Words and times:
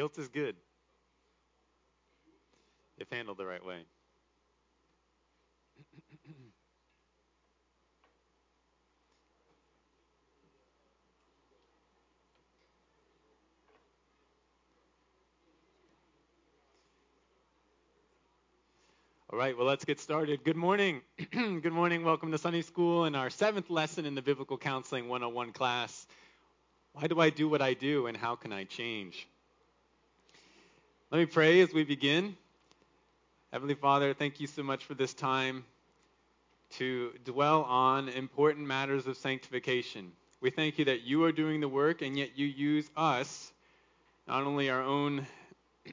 Guilt 0.00 0.16
is 0.16 0.28
good 0.28 0.56
if 2.96 3.06
handled 3.12 3.36
the 3.36 3.44
right 3.44 3.62
way. 3.62 3.80
All 19.30 19.38
right, 19.38 19.54
well, 19.54 19.66
let's 19.66 19.84
get 19.84 20.00
started. 20.00 20.42
Good 20.44 20.56
morning. 20.56 21.02
Good 21.30 21.72
morning. 21.74 22.04
Welcome 22.04 22.32
to 22.32 22.38
Sunday 22.38 22.62
School 22.62 23.04
and 23.04 23.14
our 23.14 23.28
seventh 23.28 23.68
lesson 23.68 24.06
in 24.06 24.14
the 24.14 24.22
Biblical 24.22 24.56
Counseling 24.56 25.10
101 25.10 25.52
class. 25.52 26.06
Why 26.94 27.06
do 27.06 27.20
I 27.20 27.28
do 27.28 27.50
what 27.50 27.60
I 27.60 27.74
do 27.74 28.06
and 28.06 28.16
how 28.16 28.34
can 28.34 28.50
I 28.50 28.64
change? 28.64 29.28
Let 31.12 31.18
me 31.18 31.26
pray 31.26 31.60
as 31.60 31.72
we 31.72 31.82
begin. 31.82 32.36
Heavenly 33.52 33.74
Father, 33.74 34.14
thank 34.14 34.38
you 34.38 34.46
so 34.46 34.62
much 34.62 34.84
for 34.84 34.94
this 34.94 35.12
time 35.12 35.64
to 36.76 37.10
dwell 37.24 37.64
on 37.64 38.08
important 38.08 38.64
matters 38.64 39.08
of 39.08 39.16
sanctification. 39.16 40.12
We 40.40 40.50
thank 40.50 40.78
you 40.78 40.84
that 40.84 41.02
you 41.02 41.24
are 41.24 41.32
doing 41.32 41.60
the 41.60 41.66
work 41.66 42.02
and 42.02 42.16
yet 42.16 42.38
you 42.38 42.46
use 42.46 42.88
us, 42.96 43.52
not 44.28 44.44
only 44.44 44.70
our 44.70 44.84
own 44.84 45.26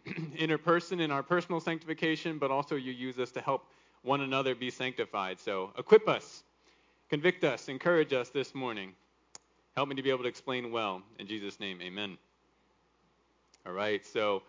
inner 0.37 0.59
person 0.59 0.99
in 0.99 1.09
our 1.09 1.23
personal 1.23 1.59
sanctification, 1.59 2.37
but 2.37 2.51
also 2.51 2.75
you 2.75 2.91
use 2.91 3.17
us 3.17 3.31
to 3.31 3.41
help 3.41 3.65
one 4.03 4.21
another 4.21 4.53
be 4.53 4.69
sanctified. 4.69 5.39
So 5.39 5.71
equip 5.79 6.07
us, 6.07 6.43
convict 7.09 7.43
us, 7.43 7.69
encourage 7.69 8.13
us 8.13 8.29
this 8.29 8.53
morning. 8.53 8.93
Help 9.75 9.89
me 9.89 9.95
to 9.95 10.03
be 10.03 10.11
able 10.11 10.21
to 10.21 10.29
explain 10.29 10.71
well. 10.71 11.01
In 11.17 11.25
Jesus' 11.25 11.59
name, 11.59 11.81
amen. 11.81 12.19
All 13.65 13.73
right, 13.73 14.05
so 14.05 14.43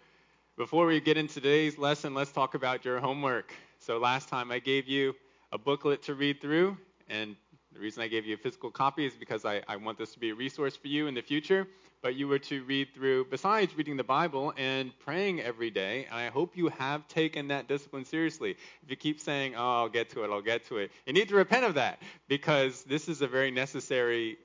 before 0.58 0.86
we 0.86 1.00
get 1.00 1.16
into 1.16 1.34
today's 1.34 1.78
lesson, 1.78 2.14
let's 2.14 2.32
talk 2.32 2.54
about 2.54 2.84
your 2.84 2.98
homework. 2.98 3.54
So 3.78 3.98
last 3.98 4.28
time 4.28 4.50
I 4.50 4.58
gave 4.58 4.88
you 4.88 5.14
a 5.52 5.58
booklet 5.58 6.02
to 6.02 6.14
read 6.14 6.40
through, 6.40 6.76
and 7.08 7.36
the 7.72 7.78
reason 7.78 8.02
I 8.02 8.08
gave 8.08 8.26
you 8.26 8.34
a 8.34 8.38
physical 8.38 8.70
copy 8.72 9.06
is 9.06 9.14
because 9.14 9.44
I, 9.44 9.62
I 9.68 9.76
want 9.76 9.98
this 9.98 10.12
to 10.14 10.18
be 10.18 10.30
a 10.30 10.34
resource 10.34 10.76
for 10.76 10.88
you 10.88 11.06
in 11.06 11.14
the 11.14 11.22
future 11.22 11.68
but 12.00 12.14
you 12.14 12.28
were 12.28 12.38
to 12.38 12.62
read 12.64 12.88
through, 12.94 13.24
besides 13.24 13.76
reading 13.76 13.96
the 13.96 14.04
Bible 14.04 14.52
and 14.56 14.96
praying 15.00 15.40
every 15.40 15.70
day, 15.70 16.06
and 16.10 16.20
I 16.20 16.28
hope 16.28 16.56
you 16.56 16.68
have 16.68 17.06
taken 17.08 17.48
that 17.48 17.66
discipline 17.66 18.04
seriously. 18.04 18.52
If 18.82 18.90
you 18.90 18.96
keep 18.96 19.20
saying, 19.20 19.54
oh, 19.56 19.80
I'll 19.80 19.88
get 19.88 20.08
to 20.10 20.22
it, 20.22 20.30
I'll 20.30 20.42
get 20.42 20.64
to 20.66 20.78
it, 20.78 20.92
you 21.06 21.12
need 21.12 21.28
to 21.28 21.34
repent 21.34 21.64
of 21.64 21.74
that 21.74 22.00
because 22.28 22.84
this 22.84 23.08
is 23.08 23.22
a 23.22 23.26
very 23.26 23.50
necessary 23.50 24.38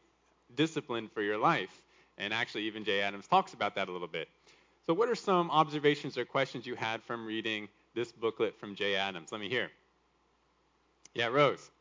discipline 0.56 1.10
for 1.14 1.22
your 1.22 1.38
life. 1.38 1.82
And 2.18 2.34
actually, 2.34 2.64
even 2.64 2.84
Jay 2.84 3.02
Adams 3.02 3.28
talks 3.28 3.54
about 3.54 3.76
that 3.76 3.88
a 3.88 3.92
little 3.92 4.08
bit. 4.08 4.30
So, 4.86 4.94
what 4.94 5.08
are 5.08 5.16
some 5.16 5.50
observations 5.50 6.18
or 6.18 6.26
questions 6.26 6.66
you 6.66 6.76
had 6.76 7.02
from 7.04 7.26
reading 7.26 7.70
this 7.96 8.12
booklet 8.12 8.60
from 8.60 8.76
Jay 8.76 8.96
Adams? 8.96 9.32
Let 9.32 9.40
me 9.40 9.48
hear. 9.48 9.70
Yeah, 11.14 11.28
Rose. 11.28 11.72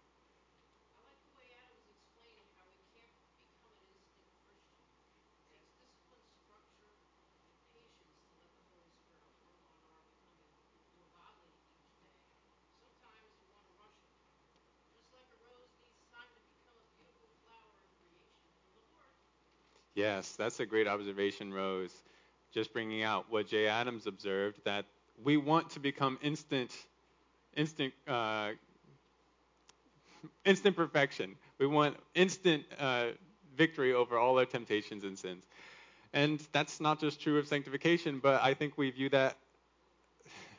Yes, 19.94 20.36
that's 20.36 20.60
a 20.60 20.66
great 20.66 20.86
observation, 20.88 21.52
Rose. 21.52 21.92
Just 22.52 22.72
bringing 22.72 23.02
out 23.02 23.26
what 23.30 23.48
Jay 23.48 23.66
Adams 23.66 24.06
observed 24.06 24.60
that 24.64 24.84
we 25.22 25.36
want 25.36 25.70
to 25.70 25.80
become 25.80 26.18
instant, 26.22 26.70
instant, 27.54 27.92
uh, 28.06 28.50
instant 30.44 30.76
perfection. 30.76 31.36
We 31.58 31.66
want 31.66 31.96
instant 32.14 32.64
uh, 32.78 33.08
victory 33.56 33.94
over 33.94 34.18
all 34.18 34.38
our 34.38 34.44
temptations 34.44 35.04
and 35.04 35.18
sins. 35.18 35.44
And 36.12 36.46
that's 36.52 36.80
not 36.80 37.00
just 37.00 37.20
true 37.20 37.38
of 37.38 37.46
sanctification, 37.48 38.20
but 38.22 38.42
I 38.42 38.54
think 38.54 38.76
we 38.76 38.90
view 38.90 39.08
that 39.10 39.36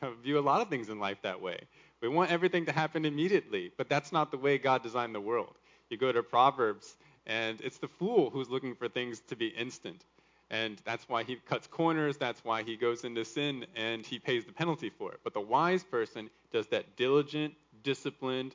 view 0.22 0.38
a 0.38 0.40
lot 0.40 0.60
of 0.60 0.68
things 0.68 0.88
in 0.88 0.98
life 0.98 1.18
that 1.22 1.40
way. 1.40 1.60
We 2.00 2.08
want 2.08 2.30
everything 2.30 2.66
to 2.66 2.72
happen 2.72 3.04
immediately, 3.04 3.72
but 3.76 3.88
that's 3.88 4.12
not 4.12 4.30
the 4.30 4.36
way 4.36 4.58
God 4.58 4.82
designed 4.82 5.14
the 5.14 5.20
world. 5.20 5.54
You 5.90 5.96
go 5.96 6.12
to 6.12 6.22
Proverbs 6.22 6.96
and 7.26 7.60
it's 7.62 7.78
the 7.78 7.88
fool 7.88 8.30
who's 8.30 8.50
looking 8.50 8.74
for 8.74 8.88
things 8.88 9.20
to 9.28 9.36
be 9.36 9.48
instant. 9.48 10.04
And 10.50 10.80
that's 10.84 11.08
why 11.08 11.24
he 11.24 11.36
cuts 11.36 11.66
corners, 11.66 12.16
that's 12.16 12.44
why 12.44 12.62
he 12.62 12.76
goes 12.76 13.04
into 13.04 13.24
sin, 13.24 13.66
and 13.74 14.04
he 14.04 14.18
pays 14.18 14.44
the 14.44 14.52
penalty 14.52 14.90
for 14.90 15.12
it. 15.12 15.20
But 15.24 15.34
the 15.34 15.40
wise 15.40 15.82
person 15.82 16.30
does 16.52 16.66
that 16.68 16.96
diligent, 16.96 17.54
disciplined, 17.82 18.54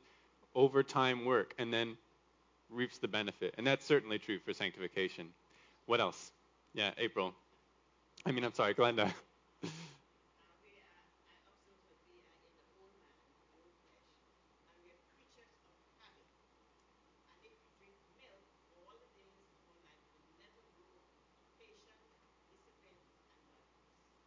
overtime 0.56 1.26
work, 1.26 1.54
and 1.58 1.74
then 1.74 1.98
reaps 2.70 3.00
the 3.00 3.08
benefit. 3.08 3.56
And 3.58 3.66
that's 3.66 3.86
certainly 3.86 4.20
true 4.20 4.40
for 4.40 4.54
sanctification. 4.54 5.30
What 5.88 6.00
else? 6.00 6.32
Yeah, 6.74 6.92
April. 6.98 7.34
I 8.26 8.32
mean, 8.32 8.44
I'm 8.44 8.54
sorry, 8.54 8.74
Glenda. 8.74 9.12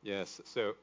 Yes. 0.03 0.41
So. 0.45 0.75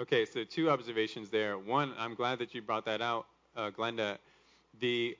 Okay, 0.00 0.24
so 0.24 0.42
two 0.42 0.70
observations 0.70 1.30
there. 1.30 1.56
One, 1.56 1.92
I'm 1.96 2.16
glad 2.16 2.40
that 2.40 2.52
you 2.52 2.60
brought 2.60 2.84
that 2.86 3.00
out, 3.00 3.26
uh, 3.56 3.70
Glenda. 3.70 4.18
The 4.80 5.16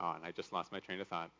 oh, 0.00 0.12
and 0.16 0.24
I 0.24 0.32
just 0.32 0.52
lost 0.52 0.72
my 0.72 0.80
train 0.80 1.00
of 1.00 1.06
thought. 1.06 1.30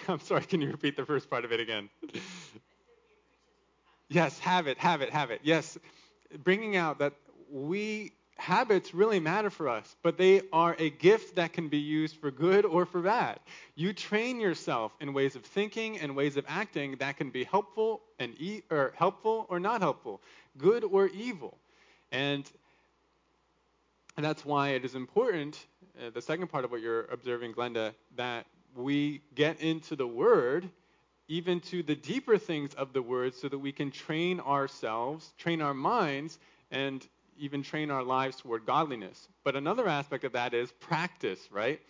I'm 0.08 0.20
sorry. 0.20 0.42
Can 0.42 0.62
you 0.62 0.70
repeat 0.70 0.96
the 0.96 1.04
first 1.04 1.28
part 1.28 1.44
of 1.44 1.52
it 1.52 1.60
again? 1.60 1.90
yes, 4.08 4.38
have 4.38 4.66
it, 4.66 4.78
have 4.78 5.02
it, 5.02 5.10
have 5.10 5.30
it. 5.30 5.40
Yes, 5.42 5.76
bringing 6.42 6.76
out 6.76 6.98
that 7.00 7.12
we 7.52 8.12
habits 8.40 8.94
really 8.94 9.20
matter 9.20 9.50
for 9.50 9.68
us, 9.68 9.96
but 10.02 10.16
they 10.16 10.42
are 10.52 10.74
a 10.78 10.90
gift 10.90 11.36
that 11.36 11.52
can 11.52 11.68
be 11.68 11.78
used 11.78 12.16
for 12.16 12.30
good 12.30 12.64
or 12.64 12.86
for 12.86 13.00
bad. 13.00 13.38
You 13.74 13.92
train 13.92 14.40
yourself 14.40 14.92
in 15.00 15.12
ways 15.12 15.36
of 15.36 15.44
thinking 15.44 15.98
and 15.98 16.16
ways 16.16 16.36
of 16.36 16.44
acting 16.48 16.96
that 16.96 17.16
can 17.16 17.30
be 17.30 17.44
helpful 17.44 18.00
and 18.18 18.34
e- 18.40 18.62
or 18.70 18.92
helpful 18.96 19.46
or 19.48 19.60
not 19.60 19.82
helpful, 19.82 20.20
good 20.56 20.84
or 20.84 21.08
evil. 21.08 21.58
And, 22.10 22.44
that's 24.16 24.44
why 24.44 24.70
it 24.70 24.84
is 24.84 24.94
important, 24.94 25.66
uh, 25.98 26.10
the 26.10 26.20
second 26.20 26.48
part 26.48 26.64
of 26.64 26.70
what 26.70 26.82
you're 26.82 27.04
observing, 27.06 27.54
Glenda, 27.54 27.94
that 28.16 28.46
we 28.76 29.22
get 29.34 29.60
into 29.60 29.96
the 29.96 30.06
Word, 30.06 30.68
even 31.28 31.60
to 31.60 31.82
the 31.82 31.94
deeper 31.94 32.36
things 32.36 32.74
of 32.74 32.92
the 32.92 33.00
Word, 33.00 33.34
so 33.34 33.48
that 33.48 33.58
we 33.58 33.72
can 33.72 33.90
train 33.90 34.40
ourselves, 34.40 35.32
train 35.38 35.62
our 35.62 35.72
minds, 35.74 36.38
and 36.70 37.06
even 37.40 37.62
train 37.62 37.90
our 37.90 38.02
lives 38.02 38.36
toward 38.36 38.66
godliness. 38.66 39.28
But 39.44 39.56
another 39.56 39.88
aspect 39.88 40.24
of 40.24 40.32
that 40.32 40.54
is 40.54 40.70
practice, 40.72 41.40
right? 41.50 41.80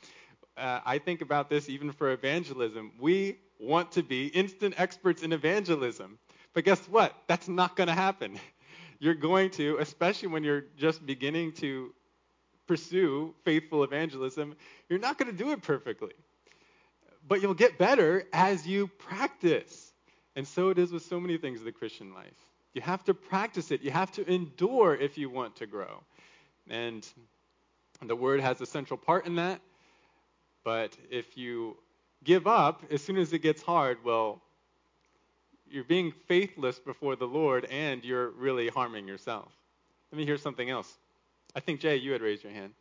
Uh, 0.57 0.81
I 0.85 0.99
think 0.99 1.21
about 1.21 1.51
this 1.51 1.69
even 1.69 1.93
for 1.93 2.13
evangelism. 2.13 2.93
We 2.99 3.39
want 3.59 3.93
to 3.93 4.03
be 4.03 4.27
instant 4.29 4.75
experts 4.79 5.23
in 5.23 5.33
evangelism. 5.33 6.19
But 6.55 6.65
guess 6.65 6.81
what? 6.89 7.15
That's 7.27 7.49
not 7.49 7.77
going 7.77 7.89
to 7.89 7.95
happen. 7.95 8.39
You're 8.99 9.15
going 9.15 9.51
to, 9.53 9.79
especially 9.79 10.29
when 10.29 10.45
you're 10.45 10.65
just 10.77 11.07
beginning 11.07 11.53
to 11.53 11.95
pursue 12.67 13.35
faithful 13.45 13.83
evangelism, 13.83 14.55
you're 14.91 14.99
not 14.99 15.17
going 15.17 15.31
to 15.31 15.37
do 15.37 15.53
it 15.53 15.63
perfectly. 15.63 16.13
But 17.27 17.41
you'll 17.41 17.55
get 17.55 17.79
better 17.79 18.25
as 18.31 18.67
you 18.67 18.89
practice. 18.89 19.95
And 20.37 20.47
so 20.47 20.69
it 20.69 20.79
is 20.79 20.93
with 20.93 21.03
so 21.03 21.19
many 21.19 21.39
things 21.39 21.61
in 21.61 21.65
the 21.65 21.73
Christian 21.73 22.13
life. 22.13 22.37
You 22.75 22.83
have 22.83 23.05
to 23.05 23.15
practice 23.15 23.71
it. 23.71 23.83
You 23.83 23.91
have 23.91 24.13
to 24.13 24.31
endure 24.31 24.95
if 24.95 25.19
you 25.19 25.29
want 25.29 25.57
to 25.57 25.67
grow. 25.67 26.03
And 26.69 27.07
the 28.03 28.17
word 28.17 28.41
has 28.41 28.61
a 28.61 28.67
central 28.67 28.97
part 28.97 29.27
in 29.27 29.37
that. 29.37 29.61
But 30.65 30.97
if 31.11 31.37
you 31.37 31.77
give 32.23 32.47
up 32.47 32.83
as 32.91 33.03
soon 33.03 33.17
as 33.17 33.33
it 33.33 33.41
gets 33.41 33.63
hard, 33.63 33.99
well, 34.05 34.41
you're 35.69 35.85
being 35.85 36.13
faithless 36.27 36.79
before 36.79 37.17
the 37.17 37.27
Lord 37.27 37.65
and 37.67 38.05
you're 38.05 38.31
really 38.31 38.69
harming 38.69 39.09
yourself. 39.09 39.49
Let 40.13 40.19
me 40.19 40.25
hear 40.25 40.39
something 40.39 40.69
else. 40.69 40.93
I 41.55 41.61
think, 41.61 41.81
Jay, 41.81 41.97
you 41.97 42.13
had 42.13 42.23
raised 42.23 42.43
your 42.43 42.53
hand. 42.53 42.73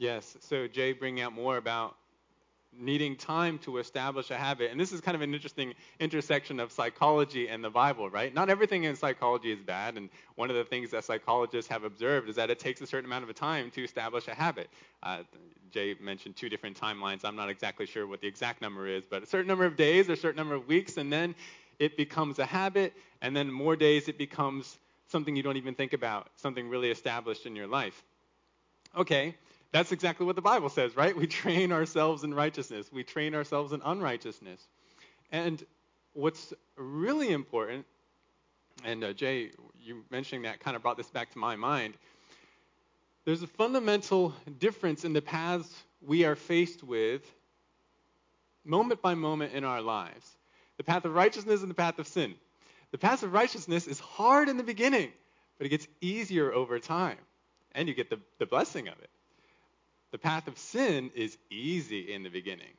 Yes. 0.00 0.34
So 0.40 0.66
Jay 0.66 0.94
bringing 0.94 1.22
out 1.22 1.34
more 1.34 1.58
about 1.58 1.94
needing 2.72 3.16
time 3.16 3.58
to 3.58 3.76
establish 3.76 4.30
a 4.30 4.36
habit. 4.36 4.70
And 4.70 4.80
this 4.80 4.92
is 4.92 5.02
kind 5.02 5.14
of 5.14 5.20
an 5.20 5.34
interesting 5.34 5.74
intersection 5.98 6.58
of 6.58 6.72
psychology 6.72 7.48
and 7.48 7.62
the 7.62 7.68
Bible, 7.68 8.08
right? 8.08 8.32
Not 8.32 8.48
everything 8.48 8.84
in 8.84 8.96
psychology 8.96 9.52
is 9.52 9.60
bad. 9.60 9.98
And 9.98 10.08
one 10.36 10.48
of 10.48 10.56
the 10.56 10.64
things 10.64 10.90
that 10.92 11.04
psychologists 11.04 11.70
have 11.70 11.84
observed 11.84 12.30
is 12.30 12.36
that 12.36 12.48
it 12.48 12.58
takes 12.58 12.80
a 12.80 12.86
certain 12.86 13.04
amount 13.04 13.28
of 13.28 13.34
time 13.34 13.70
to 13.72 13.84
establish 13.84 14.26
a 14.26 14.34
habit. 14.34 14.70
Uh, 15.02 15.18
Jay 15.70 15.94
mentioned 16.00 16.34
two 16.34 16.48
different 16.48 16.80
timelines. 16.80 17.22
I'm 17.22 17.36
not 17.36 17.50
exactly 17.50 17.84
sure 17.84 18.06
what 18.06 18.22
the 18.22 18.26
exact 18.26 18.62
number 18.62 18.86
is, 18.86 19.04
but 19.04 19.22
a 19.22 19.26
certain 19.26 19.48
number 19.48 19.66
of 19.66 19.76
days 19.76 20.08
or 20.08 20.14
a 20.14 20.16
certain 20.16 20.38
number 20.38 20.54
of 20.54 20.66
weeks, 20.66 20.96
and 20.96 21.12
then 21.12 21.34
it 21.78 21.98
becomes 21.98 22.38
a 22.38 22.46
habit. 22.46 22.94
And 23.20 23.36
then 23.36 23.52
more 23.52 23.76
days, 23.76 24.08
it 24.08 24.16
becomes 24.16 24.78
something 25.08 25.36
you 25.36 25.42
don't 25.42 25.58
even 25.58 25.74
think 25.74 25.92
about, 25.92 26.28
something 26.36 26.70
really 26.70 26.90
established 26.90 27.44
in 27.44 27.54
your 27.54 27.66
life. 27.66 28.02
Okay, 28.96 29.36
that's 29.72 29.92
exactly 29.92 30.26
what 30.26 30.36
the 30.36 30.42
Bible 30.42 30.68
says, 30.68 30.96
right? 30.96 31.16
We 31.16 31.26
train 31.26 31.72
ourselves 31.72 32.24
in 32.24 32.34
righteousness, 32.34 32.90
we 32.92 33.04
train 33.04 33.34
ourselves 33.34 33.72
in 33.72 33.80
unrighteousness. 33.84 34.60
And 35.32 35.64
what's 36.12 36.52
really 36.76 37.30
important, 37.30 37.86
and 38.84 39.04
uh, 39.04 39.12
Jay, 39.12 39.50
you 39.80 40.04
mentioning 40.10 40.42
that 40.42 40.60
kind 40.60 40.76
of 40.76 40.82
brought 40.82 40.96
this 40.96 41.10
back 41.10 41.30
to 41.32 41.38
my 41.38 41.56
mind. 41.56 41.94
There's 43.24 43.42
a 43.42 43.46
fundamental 43.46 44.34
difference 44.58 45.04
in 45.04 45.12
the 45.12 45.22
paths 45.22 45.70
we 46.00 46.24
are 46.24 46.34
faced 46.34 46.82
with 46.82 47.22
moment 48.64 49.02
by 49.02 49.14
moment 49.14 49.52
in 49.52 49.64
our 49.64 49.80
lives 49.80 50.36
the 50.78 50.84
path 50.84 51.04
of 51.04 51.14
righteousness 51.14 51.60
and 51.60 51.68
the 51.68 51.74
path 51.74 51.98
of 51.98 52.08
sin. 52.08 52.34
The 52.90 52.96
path 52.96 53.22
of 53.22 53.34
righteousness 53.34 53.86
is 53.86 54.00
hard 54.00 54.48
in 54.48 54.56
the 54.56 54.62
beginning, 54.62 55.10
but 55.58 55.66
it 55.66 55.68
gets 55.68 55.86
easier 56.00 56.50
over 56.54 56.78
time, 56.78 57.18
and 57.74 57.86
you 57.86 57.92
get 57.92 58.08
the, 58.08 58.18
the 58.38 58.46
blessing 58.46 58.88
of 58.88 58.98
it. 58.98 59.10
The 60.12 60.18
path 60.18 60.48
of 60.48 60.58
sin 60.58 61.10
is 61.14 61.38
easy 61.50 62.12
in 62.12 62.22
the 62.22 62.30
beginning, 62.30 62.74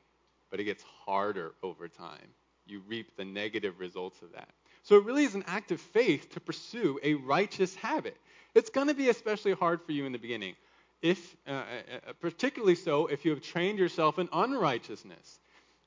but 0.50 0.60
it 0.60 0.64
gets 0.64 0.84
harder 1.04 1.52
over 1.62 1.88
time. 1.88 2.28
You 2.66 2.82
reap 2.86 3.16
the 3.16 3.24
negative 3.24 3.80
results 3.80 4.20
of 4.22 4.32
that. 4.32 4.50
So 4.82 4.96
it 4.96 5.04
really 5.04 5.24
is 5.24 5.34
an 5.34 5.44
act 5.46 5.70
of 5.72 5.80
faith 5.80 6.30
to 6.30 6.40
pursue 6.40 6.98
a 7.02 7.14
righteous 7.14 7.74
habit. 7.74 8.16
It's 8.54 8.70
going 8.70 8.88
to 8.88 8.94
be 8.94 9.08
especially 9.08 9.52
hard 9.52 9.82
for 9.82 9.92
you 9.92 10.04
in 10.04 10.12
the 10.12 10.18
beginning, 10.18 10.54
if 11.00 11.36
uh, 11.46 11.50
uh, 11.50 11.62
uh, 12.08 12.12
particularly 12.20 12.74
so 12.74 13.06
if 13.06 13.24
you 13.24 13.30
have 13.30 13.40
trained 13.40 13.78
yourself 13.78 14.18
in 14.18 14.28
unrighteousness. 14.32 15.40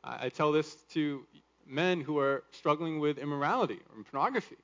I 0.03 0.29
tell 0.29 0.51
this 0.51 0.71
to 0.93 1.25
men 1.65 1.99
who 1.99 2.19
are 2.19 2.43
struggling 2.51 2.99
with 2.99 3.17
immorality 3.17 3.79
or 3.95 4.03
pornography. 4.03 4.57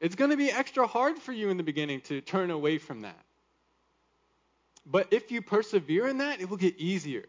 It's 0.00 0.14
going 0.14 0.30
to 0.30 0.36
be 0.36 0.50
extra 0.50 0.86
hard 0.86 1.18
for 1.18 1.32
you 1.32 1.50
in 1.50 1.58
the 1.58 1.62
beginning 1.62 2.00
to 2.02 2.22
turn 2.22 2.50
away 2.50 2.78
from 2.78 3.02
that. 3.02 3.25
But 4.86 5.08
if 5.12 5.32
you 5.32 5.42
persevere 5.42 6.06
in 6.06 6.18
that, 6.18 6.40
it 6.40 6.48
will 6.48 6.56
get 6.56 6.78
easier. 6.78 7.24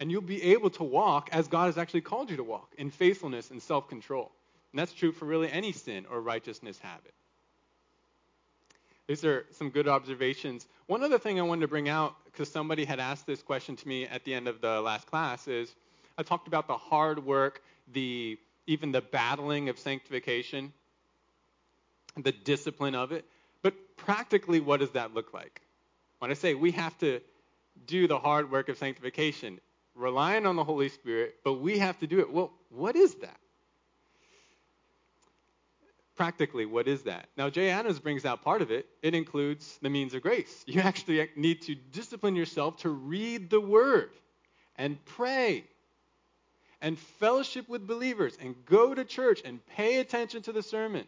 And 0.00 0.10
you'll 0.10 0.22
be 0.22 0.42
able 0.42 0.70
to 0.70 0.84
walk 0.84 1.28
as 1.32 1.48
God 1.48 1.66
has 1.66 1.78
actually 1.78 2.02
called 2.02 2.30
you 2.30 2.36
to 2.36 2.44
walk 2.44 2.72
in 2.78 2.90
faithfulness 2.90 3.50
and 3.50 3.60
self 3.60 3.88
control. 3.88 4.32
And 4.72 4.78
that's 4.78 4.92
true 4.92 5.12
for 5.12 5.24
really 5.24 5.50
any 5.50 5.72
sin 5.72 6.06
or 6.10 6.20
righteousness 6.20 6.78
habit. 6.78 7.14
These 9.06 9.24
are 9.24 9.44
some 9.50 9.70
good 9.70 9.86
observations. 9.86 10.66
One 10.86 11.02
other 11.02 11.18
thing 11.18 11.38
I 11.38 11.42
wanted 11.42 11.62
to 11.62 11.68
bring 11.68 11.88
out, 11.88 12.16
because 12.24 12.50
somebody 12.50 12.84
had 12.84 12.98
asked 12.98 13.26
this 13.26 13.42
question 13.42 13.76
to 13.76 13.88
me 13.88 14.06
at 14.06 14.24
the 14.24 14.32
end 14.32 14.48
of 14.48 14.60
the 14.60 14.80
last 14.80 15.06
class, 15.06 15.46
is 15.46 15.74
I 16.16 16.22
talked 16.22 16.48
about 16.48 16.66
the 16.66 16.76
hard 16.76 17.24
work, 17.24 17.62
the 17.92 18.38
even 18.66 18.92
the 18.92 19.02
battling 19.02 19.68
of 19.68 19.78
sanctification, 19.78 20.72
the 22.16 22.32
discipline 22.32 22.94
of 22.94 23.12
it. 23.12 23.26
But 23.62 23.74
practically, 23.96 24.60
what 24.60 24.80
does 24.80 24.90
that 24.90 25.12
look 25.12 25.34
like? 25.34 25.60
When 26.24 26.30
I 26.30 26.34
say 26.36 26.54
we 26.54 26.70
have 26.70 26.96
to 27.00 27.20
do 27.84 28.08
the 28.08 28.18
hard 28.18 28.50
work 28.50 28.70
of 28.70 28.78
sanctification, 28.78 29.60
relying 29.94 30.46
on 30.46 30.56
the 30.56 30.64
Holy 30.64 30.88
Spirit, 30.88 31.34
but 31.44 31.60
we 31.60 31.76
have 31.76 31.98
to 31.98 32.06
do 32.06 32.18
it. 32.20 32.32
Well, 32.32 32.50
what 32.70 32.96
is 32.96 33.16
that? 33.16 33.36
Practically, 36.16 36.64
what 36.64 36.88
is 36.88 37.02
that? 37.02 37.28
Now, 37.36 37.50
Jay 37.50 37.68
Adams 37.68 37.98
brings 37.98 38.24
out 38.24 38.42
part 38.42 38.62
of 38.62 38.70
it. 38.70 38.86
It 39.02 39.14
includes 39.14 39.78
the 39.82 39.90
means 39.90 40.14
of 40.14 40.22
grace. 40.22 40.64
You 40.66 40.80
actually 40.80 41.28
need 41.36 41.60
to 41.60 41.74
discipline 41.74 42.34
yourself 42.34 42.78
to 42.78 42.88
read 42.88 43.50
the 43.50 43.60
Word 43.60 44.12
and 44.76 45.04
pray 45.04 45.64
and 46.80 46.98
fellowship 46.98 47.68
with 47.68 47.86
believers 47.86 48.38
and 48.40 48.54
go 48.64 48.94
to 48.94 49.04
church 49.04 49.42
and 49.44 49.60
pay 49.66 49.98
attention 49.98 50.40
to 50.44 50.52
the 50.52 50.62
sermon. 50.62 51.04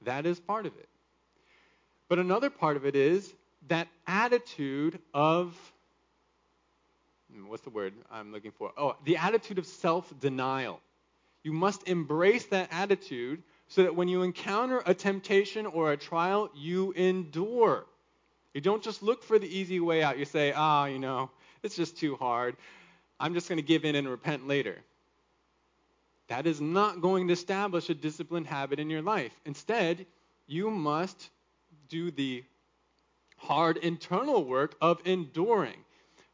That 0.00 0.24
is 0.24 0.40
part 0.40 0.64
of 0.64 0.74
it. 0.78 0.88
But 2.08 2.18
another 2.18 2.48
part 2.48 2.78
of 2.78 2.86
it 2.86 2.96
is 2.96 3.34
that 3.68 3.88
attitude 4.06 4.98
of 5.14 5.54
hmm, 7.32 7.48
what's 7.48 7.62
the 7.62 7.70
word 7.70 7.94
I'm 8.10 8.32
looking 8.32 8.52
for? 8.52 8.72
Oh, 8.76 8.96
the 9.04 9.16
attitude 9.16 9.58
of 9.58 9.66
self 9.66 10.12
denial. 10.20 10.80
You 11.42 11.52
must 11.52 11.86
embrace 11.88 12.46
that 12.46 12.68
attitude 12.72 13.42
so 13.68 13.82
that 13.82 13.94
when 13.94 14.08
you 14.08 14.22
encounter 14.22 14.82
a 14.84 14.94
temptation 14.94 15.66
or 15.66 15.92
a 15.92 15.96
trial, 15.96 16.50
you 16.56 16.92
endure. 16.92 17.84
You 18.54 18.60
don't 18.60 18.82
just 18.82 19.02
look 19.02 19.22
for 19.22 19.38
the 19.38 19.46
easy 19.46 19.80
way 19.80 20.02
out. 20.02 20.18
You 20.18 20.24
say, 20.24 20.52
ah, 20.56 20.82
oh, 20.82 20.84
you 20.86 20.98
know, 20.98 21.30
it's 21.62 21.76
just 21.76 21.98
too 21.98 22.16
hard. 22.16 22.56
I'm 23.20 23.34
just 23.34 23.48
going 23.48 23.58
to 23.58 23.62
give 23.62 23.84
in 23.84 23.94
and 23.94 24.08
repent 24.08 24.48
later. 24.48 24.76
That 26.28 26.46
is 26.46 26.60
not 26.60 27.00
going 27.00 27.28
to 27.28 27.32
establish 27.32 27.88
a 27.90 27.94
disciplined 27.94 28.46
habit 28.46 28.78
in 28.80 28.90
your 28.90 29.02
life. 29.02 29.32
Instead, 29.44 30.06
you 30.46 30.70
must 30.70 31.30
do 31.88 32.10
the 32.10 32.42
hard 33.36 33.76
internal 33.78 34.44
work 34.44 34.76
of 34.80 35.00
enduring. 35.04 35.76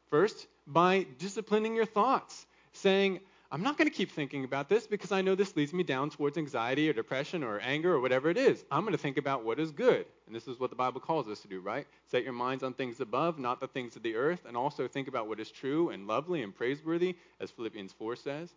First, 0.09 0.47
by 0.67 1.05
disciplining 1.17 1.75
your 1.75 1.85
thoughts, 1.85 2.45
saying, 2.71 3.19
I'm 3.53 3.61
not 3.61 3.77
going 3.77 3.87
to 3.87 3.95
keep 3.95 4.11
thinking 4.11 4.45
about 4.45 4.67
this 4.67 4.87
because 4.87 5.11
I 5.11 5.21
know 5.21 5.35
this 5.35 5.55
leads 5.55 5.73
me 5.73 5.83
down 5.83 6.09
towards 6.09 6.39
anxiety 6.39 6.89
or 6.89 6.93
depression 6.93 7.43
or 7.43 7.59
anger 7.59 7.93
or 7.93 7.99
whatever 7.99 8.31
it 8.31 8.37
is. 8.37 8.65
I'm 8.71 8.81
going 8.81 8.93
to 8.93 8.97
think 8.97 9.17
about 9.17 9.45
what 9.45 9.59
is 9.59 9.71
good. 9.71 10.07
And 10.25 10.35
this 10.35 10.47
is 10.47 10.59
what 10.59 10.71
the 10.71 10.75
Bible 10.75 10.99
calls 10.99 11.27
us 11.27 11.41
to 11.41 11.47
do, 11.47 11.59
right? 11.59 11.85
Set 12.09 12.23
your 12.23 12.33
minds 12.33 12.63
on 12.63 12.73
things 12.73 12.99
above, 12.99 13.37
not 13.37 13.59
the 13.59 13.67
things 13.67 13.95
of 13.95 14.01
the 14.01 14.15
earth, 14.15 14.45
and 14.47 14.57
also 14.57 14.87
think 14.87 15.07
about 15.07 15.27
what 15.27 15.39
is 15.39 15.51
true 15.51 15.89
and 15.89 16.07
lovely 16.07 16.41
and 16.41 16.55
praiseworthy, 16.55 17.15
as 17.39 17.51
Philippians 17.51 17.93
4 17.93 18.15
says. 18.15 18.49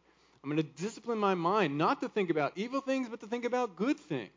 I'm 0.42 0.48
going 0.48 0.62
to 0.62 0.82
discipline 0.82 1.18
my 1.18 1.34
mind 1.34 1.76
not 1.76 2.00
to 2.00 2.08
think 2.08 2.30
about 2.30 2.52
evil 2.56 2.80
things, 2.80 3.08
but 3.10 3.20
to 3.20 3.26
think 3.26 3.44
about 3.44 3.76
good 3.76 3.98
things. 3.98 4.30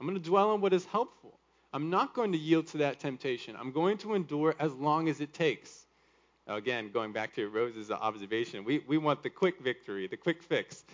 I'm 0.00 0.08
going 0.08 0.20
to 0.20 0.28
dwell 0.28 0.50
on 0.50 0.60
what 0.60 0.72
is 0.72 0.84
helpful. 0.86 1.38
I'm 1.72 1.90
not 1.90 2.14
going 2.14 2.32
to 2.32 2.38
yield 2.38 2.68
to 2.68 2.78
that 2.78 3.00
temptation. 3.00 3.56
I'm 3.58 3.72
going 3.72 3.98
to 3.98 4.14
endure 4.14 4.54
as 4.58 4.72
long 4.72 5.08
as 5.08 5.20
it 5.20 5.34
takes. 5.34 5.86
Now, 6.46 6.56
again, 6.56 6.90
going 6.92 7.12
back 7.12 7.34
to 7.34 7.48
Rose's 7.48 7.90
observation, 7.90 8.64
we, 8.64 8.78
we 8.86 8.98
want 8.98 9.22
the 9.22 9.30
quick 9.30 9.60
victory, 9.60 10.06
the 10.06 10.16
quick 10.16 10.42
fix. 10.42 10.84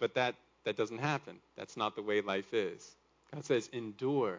But 0.00 0.14
that, 0.14 0.34
that 0.64 0.76
doesn't 0.76 0.98
happen. 0.98 1.36
That's 1.56 1.76
not 1.76 1.96
the 1.96 2.02
way 2.02 2.20
life 2.22 2.54
is. 2.54 2.96
God 3.32 3.44
says, 3.44 3.68
endure. 3.72 4.38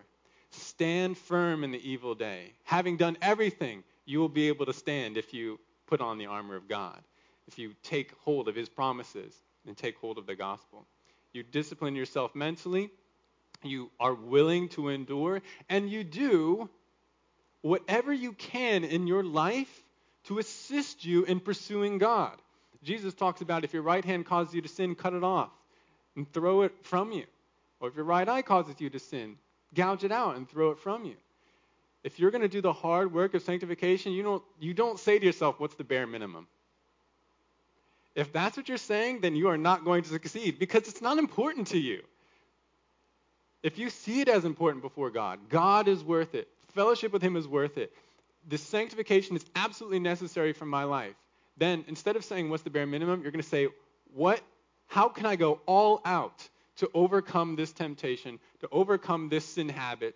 Stand 0.52 1.18
firm 1.18 1.64
in 1.64 1.72
the 1.72 1.90
evil 1.90 2.16
day. 2.16 2.54
Having 2.64 2.98
done 2.98 3.18
everything, 3.22 3.84
you 4.06 4.20
will 4.20 4.30
be 4.30 4.48
able 4.48 4.66
to 4.66 4.74
stand 4.74 5.16
if 5.16 5.34
you 5.34 5.60
put 5.86 6.02
on 6.02 6.18
the 6.18 6.26
armor 6.26 6.56
of 6.56 6.68
God, 6.68 7.00
if 7.48 7.60
you 7.60 7.74
take 7.84 8.14
hold 8.22 8.48
of 8.48 8.56
his 8.56 8.68
promises 8.68 9.34
and 9.68 9.78
take 9.78 9.98
hold 9.98 10.18
of 10.18 10.26
the 10.26 10.36
gospel. 10.36 10.86
You 11.34 11.44
discipline 11.44 11.96
yourself 11.96 12.34
mentally, 12.34 12.90
you 13.64 13.90
are 14.00 14.14
willing 14.14 14.70
to 14.70 14.90
endure, 14.90 15.42
and 15.70 15.90
you 15.90 16.04
do 16.04 16.70
whatever 17.62 18.14
you 18.14 18.34
can 18.34 18.84
in 18.84 19.08
your 19.08 19.24
life 19.24 19.84
to 20.26 20.40
assist 20.40 21.06
you 21.06 21.24
in 21.26 21.40
pursuing 21.40 21.98
God. 21.98 22.38
Jesus 22.84 23.14
talks 23.14 23.42
about 23.42 23.64
if 23.64 23.74
your 23.74 23.82
right 23.82 24.04
hand 24.04 24.26
causes 24.26 24.54
you 24.54 24.62
to 24.62 24.70
sin, 24.70 24.96
cut 24.96 25.14
it 25.14 25.24
off 25.24 25.52
and 26.16 26.32
throw 26.32 26.62
it 26.62 26.74
from 26.84 27.12
you. 27.12 27.26
Or 27.80 27.90
if 27.90 27.96
your 27.96 28.06
right 28.06 28.28
eye 28.28 28.42
causes 28.42 28.76
you 28.80 28.90
to 28.90 29.00
sin, 29.00 29.38
gouge 29.74 30.04
it 30.04 30.12
out 30.12 30.38
and 30.38 30.50
throw 30.50 30.72
it 30.72 30.80
from 30.80 31.06
you. 31.06 31.16
If 32.04 32.20
you're 32.20 32.32
going 32.32 32.42
to 32.42 32.48
do 32.48 32.62
the 32.62 32.72
hard 32.72 33.14
work 33.14 33.34
of 33.34 33.42
sanctification, 33.42 34.14
you 34.14 34.24
don't, 34.24 34.44
you 34.60 34.74
don't 34.74 34.98
say 34.98 35.20
to 35.20 35.26
yourself, 35.26 35.60
what's 35.60 35.76
the 35.76 35.84
bare 35.84 36.08
minimum? 36.08 36.48
If 38.16 38.32
that's 38.32 38.58
what 38.58 38.70
you're 38.70 38.78
saying, 38.78 39.22
then 39.22 39.36
you 39.36 39.50
are 39.50 39.58
not 39.58 39.84
going 39.84 40.04
to 40.04 40.10
succeed 40.10 40.60
because 40.60 40.88
it's 40.88 41.02
not 41.02 41.18
important 41.18 41.68
to 41.68 41.78
you. 41.78 42.02
If 43.62 43.78
you 43.78 43.90
see 43.90 44.22
it 44.22 44.30
as 44.30 44.46
important 44.46 44.82
before 44.82 45.10
God, 45.10 45.40
God 45.50 45.88
is 45.88 46.04
worth 46.04 46.36
it. 46.36 46.48
Fellowship 46.74 47.12
with 47.12 47.22
Him 47.22 47.36
is 47.36 47.48
worth 47.48 47.78
it. 47.78 47.92
This 48.48 48.62
sanctification 48.62 49.36
is 49.36 49.46
absolutely 49.56 50.00
necessary 50.00 50.54
for 50.54 50.66
my 50.66 50.84
life. 50.84 51.16
Then 51.58 51.84
instead 51.88 52.16
of 52.16 52.24
saying 52.24 52.50
what's 52.50 52.64
the 52.64 52.70
bare 52.70 52.86
minimum, 52.86 53.22
you're 53.22 53.32
going 53.32 53.44
to 53.44 53.48
say, 53.50 53.68
what 54.14 54.42
how 54.90 55.08
can 55.08 55.28
I 55.28 55.36
go 55.36 55.62
all 55.68 56.02
out 56.04 56.50
to 56.78 56.90
overcome 56.94 57.56
this 57.56 57.72
temptation, 57.72 58.40
to 58.62 58.68
overcome 58.72 59.30
this 59.30 59.46
sin 59.46 59.70
habit, 59.70 60.16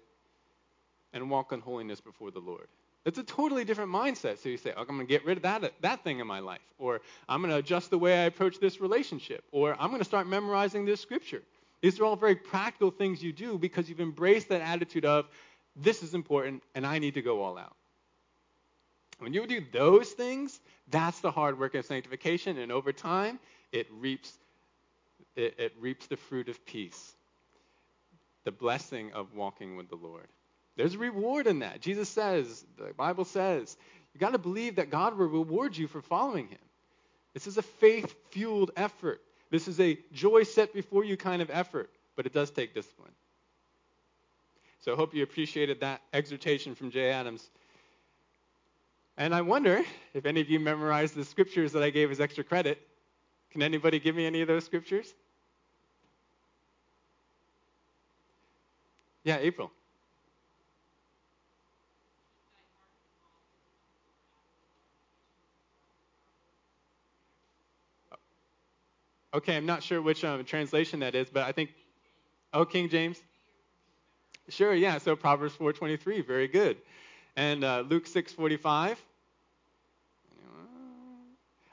and 1.14 1.30
walk 1.30 1.52
in 1.52 1.62
holiness 1.62 2.02
before 2.02 2.32
the 2.32 2.40
Lord? 2.40 2.68
It's 3.06 3.20
a 3.20 3.24
totally 3.24 3.66
different 3.66 3.92
mindset. 3.92 4.40
So 4.40 4.50
you 4.50 4.58
say, 4.58 4.74
oh, 4.76 4.82
I'm 4.82 4.88
going 4.88 5.02
to 5.02 5.06
get 5.06 5.26
rid 5.26 5.38
of 5.38 5.44
that, 5.44 5.74
that 5.82 6.04
thing 6.04 6.20
in 6.20 6.26
my 6.26 6.40
life. 6.40 6.62
Or 6.80 7.02
I'm 7.30 7.42
going 7.42 7.52
to 7.52 7.58
adjust 7.58 7.92
the 7.92 8.00
way 8.00 8.24
I 8.24 8.26
approach 8.26 8.60
this 8.60 8.82
relationship. 8.82 9.44
Or 9.52 9.76
I'm 9.80 9.90
going 9.90 10.00
to 10.00 10.06
start 10.06 10.26
memorizing 10.26 10.86
this 10.86 11.02
scripture. 11.02 11.44
These 11.84 12.00
are 12.00 12.06
all 12.06 12.16
very 12.16 12.36
practical 12.36 12.92
things 12.92 13.22
you 13.22 13.34
do 13.34 13.58
because 13.58 13.90
you've 13.90 14.00
embraced 14.00 14.48
that 14.48 14.62
attitude 14.62 15.04
of, 15.04 15.28
this 15.76 16.02
is 16.02 16.14
important 16.14 16.64
and 16.76 16.88
I 16.88 16.98
need 16.98 17.16
to 17.16 17.22
go 17.22 17.42
all 17.42 17.58
out. 17.58 17.76
When 19.20 19.34
you 19.34 19.46
do 19.46 19.62
those 19.74 20.10
things, 20.10 20.62
that's 20.90 21.20
the 21.20 21.30
hard 21.30 21.60
work 21.60 21.76
of 21.76 21.86
sanctification, 21.86 22.58
and 22.58 22.72
over 22.72 22.94
time, 22.94 23.38
it 23.74 23.88
reaps 24.00 24.32
it, 25.36 25.56
it 25.58 25.74
reaps 25.78 26.08
the 26.08 26.16
fruit 26.16 26.48
of 26.48 26.66
peace, 26.66 27.16
the 28.46 28.52
blessing 28.52 29.12
of 29.12 29.34
walking 29.34 29.76
with 29.76 29.90
the 29.90 29.96
Lord. 29.96 30.28
There's 30.78 30.96
a 30.96 31.00
reward 31.00 31.48
in 31.48 31.60
that. 31.60 31.82
Jesus 31.82 32.08
says, 32.08 32.64
the 32.78 32.94
Bible 32.94 33.26
says, 33.26 33.76
you've 34.14 34.22
got 34.22 34.32
to 34.32 34.38
believe 34.38 34.78
that 34.78 34.90
God 34.90 35.18
will 35.18 35.28
reward 35.28 35.76
you 35.76 35.88
for 35.88 36.02
following 36.02 36.48
Him. 36.48 36.60
This 37.34 37.48
is 37.48 37.58
a 37.58 37.62
faith 37.62 38.16
fueled 38.30 38.72
effort. 38.78 39.22
This 39.54 39.68
is 39.68 39.80
a 39.80 40.00
joy 40.12 40.42
set 40.42 40.74
before 40.74 41.04
you 41.04 41.16
kind 41.16 41.40
of 41.40 41.52
effort, 41.52 41.92
but 42.16 42.26
it 42.26 42.34
does 42.34 42.50
take 42.50 42.74
discipline. 42.74 43.12
So 44.80 44.94
I 44.94 44.96
hope 44.96 45.14
you 45.14 45.22
appreciated 45.22 45.80
that 45.82 46.02
exhortation 46.12 46.74
from 46.74 46.90
Jay 46.90 47.12
Adams. 47.12 47.52
And 49.16 49.36
I 49.36 49.42
wonder 49.42 49.84
if 50.16 50.26
any 50.26 50.42
of 50.42 50.50
you 50.50 50.60
memorized 50.60 51.14
the 51.14 51.24
scriptures 51.24 51.72
that 51.74 51.84
I 51.84 51.92
gave 51.92 52.10
as 52.10 52.20
extra 52.20 52.44
credit. 52.44 52.82
Can 53.52 53.62
anybody 53.62 54.00
give 54.00 54.16
me 54.16 54.26
any 54.26 54.42
of 54.42 54.48
those 54.48 54.66
scriptures? 54.66 55.14
Yeah, 59.24 59.38
April. 59.38 59.72
Okay, 69.34 69.58
I'm 69.58 69.66
not 69.66 69.82
sure 69.82 70.02
which 70.02 70.24
um, 70.24 70.44
translation 70.44 71.00
that 71.00 71.16
is, 71.16 71.28
but 71.30 71.44
I 71.44 71.52
think, 71.52 71.74
oh, 72.54 72.66
King 72.66 72.88
James. 72.88 73.20
Sure, 74.50 74.74
yeah. 74.74 75.00
So 75.00 75.16
Proverbs 75.16 75.56
4:23, 75.56 76.26
very 76.26 76.48
good, 76.48 76.78
and 77.36 77.64
uh, 77.64 77.84
Luke 77.88 78.06
6:45. 78.06 78.98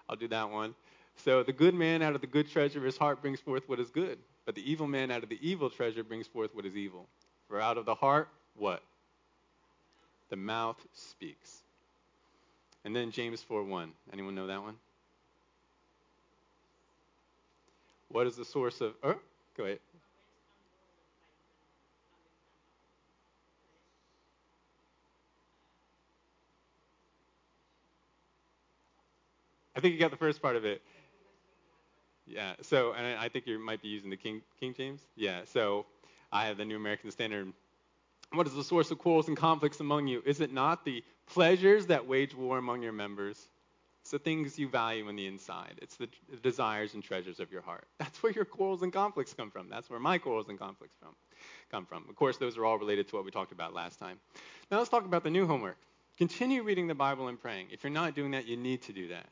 I'll 0.08 0.16
do 0.16 0.28
that 0.28 0.50
one. 0.50 0.74
So 1.16 1.42
the 1.42 1.52
good 1.52 1.74
man 1.74 2.02
out 2.02 2.14
of 2.14 2.20
the 2.20 2.26
good 2.26 2.50
treasure 2.50 2.78
of 2.78 2.84
his 2.84 2.96
heart 2.96 3.20
brings 3.20 3.38
forth 3.38 3.68
what 3.68 3.78
is 3.78 3.90
good, 3.90 4.18
but 4.44 4.54
the 4.54 4.68
evil 4.68 4.88
man 4.88 5.10
out 5.10 5.22
of 5.22 5.28
the 5.28 5.38
evil 5.40 5.70
treasure 5.70 6.02
brings 6.02 6.26
forth 6.26 6.54
what 6.54 6.66
is 6.66 6.76
evil. 6.76 7.06
For 7.46 7.60
out 7.60 7.78
of 7.78 7.84
the 7.84 7.94
heart, 7.94 8.28
what? 8.56 8.82
The 10.30 10.36
mouth 10.36 10.78
speaks. 10.94 11.62
And 12.84 12.96
then 12.96 13.10
James 13.10 13.44
4:1. 13.48 13.90
Anyone 14.12 14.34
know 14.34 14.46
that 14.46 14.62
one? 14.62 14.76
What 18.10 18.26
is 18.26 18.36
the 18.36 18.44
source 18.44 18.80
of? 18.80 18.94
Oh, 19.04 19.14
go 19.56 19.64
ahead. 19.64 19.78
I 29.76 29.80
think 29.80 29.94
you 29.94 30.00
got 30.00 30.10
the 30.10 30.16
first 30.16 30.42
part 30.42 30.56
of 30.56 30.64
it. 30.64 30.82
Yeah. 32.26 32.54
So, 32.62 32.92
and 32.92 33.18
I 33.18 33.28
think 33.28 33.46
you 33.46 33.58
might 33.58 33.80
be 33.80 33.88
using 33.88 34.10
the 34.10 34.16
King 34.16 34.42
King 34.58 34.74
James. 34.74 35.00
Yeah. 35.16 35.42
So, 35.44 35.86
I 36.32 36.46
have 36.46 36.56
the 36.56 36.64
New 36.64 36.76
American 36.76 37.10
Standard. 37.10 37.52
What 38.32 38.46
is 38.46 38.54
the 38.54 38.64
source 38.64 38.90
of 38.90 38.98
quarrels 38.98 39.28
and 39.28 39.36
conflicts 39.36 39.80
among 39.80 40.06
you? 40.08 40.22
Is 40.26 40.40
it 40.40 40.52
not 40.52 40.84
the 40.84 41.02
pleasures 41.26 41.86
that 41.86 42.06
wage 42.06 42.34
war 42.34 42.58
among 42.58 42.82
your 42.82 42.92
members? 42.92 43.49
It's 44.10 44.24
the 44.24 44.28
things 44.28 44.58
you 44.58 44.68
value 44.68 45.06
on 45.06 45.14
the 45.14 45.28
inside. 45.28 45.74
It's 45.80 45.94
the, 45.94 46.08
the 46.28 46.38
desires 46.38 46.94
and 46.94 47.04
treasures 47.04 47.38
of 47.38 47.52
your 47.52 47.62
heart. 47.62 47.84
That's 48.00 48.20
where 48.24 48.32
your 48.32 48.44
quarrels 48.44 48.82
and 48.82 48.92
conflicts 48.92 49.32
come 49.32 49.52
from. 49.52 49.68
That's 49.70 49.88
where 49.88 50.00
my 50.00 50.18
quarrels 50.18 50.48
and 50.48 50.58
conflicts 50.58 50.96
from, 50.98 51.10
come 51.70 51.86
from. 51.86 52.04
Of 52.08 52.16
course, 52.16 52.36
those 52.36 52.58
are 52.58 52.64
all 52.64 52.76
related 52.76 53.06
to 53.06 53.14
what 53.14 53.24
we 53.24 53.30
talked 53.30 53.52
about 53.52 53.72
last 53.72 54.00
time. 54.00 54.18
Now 54.68 54.78
let's 54.78 54.90
talk 54.90 55.04
about 55.04 55.22
the 55.22 55.30
new 55.30 55.46
homework. 55.46 55.76
Continue 56.18 56.64
reading 56.64 56.88
the 56.88 56.94
Bible 56.94 57.28
and 57.28 57.40
praying. 57.40 57.68
If 57.70 57.84
you're 57.84 57.92
not 57.92 58.16
doing 58.16 58.32
that, 58.32 58.48
you 58.48 58.56
need 58.56 58.82
to 58.82 58.92
do 58.92 59.06
that. 59.10 59.26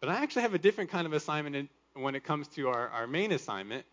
But 0.00 0.08
I 0.08 0.22
actually 0.22 0.40
have 0.40 0.54
a 0.54 0.58
different 0.58 0.88
kind 0.88 1.06
of 1.06 1.12
assignment 1.12 1.54
in, 1.54 1.68
when 1.92 2.14
it 2.14 2.24
comes 2.24 2.48
to 2.56 2.68
our, 2.68 2.88
our 2.88 3.06
main 3.06 3.30
assignment. 3.30 3.84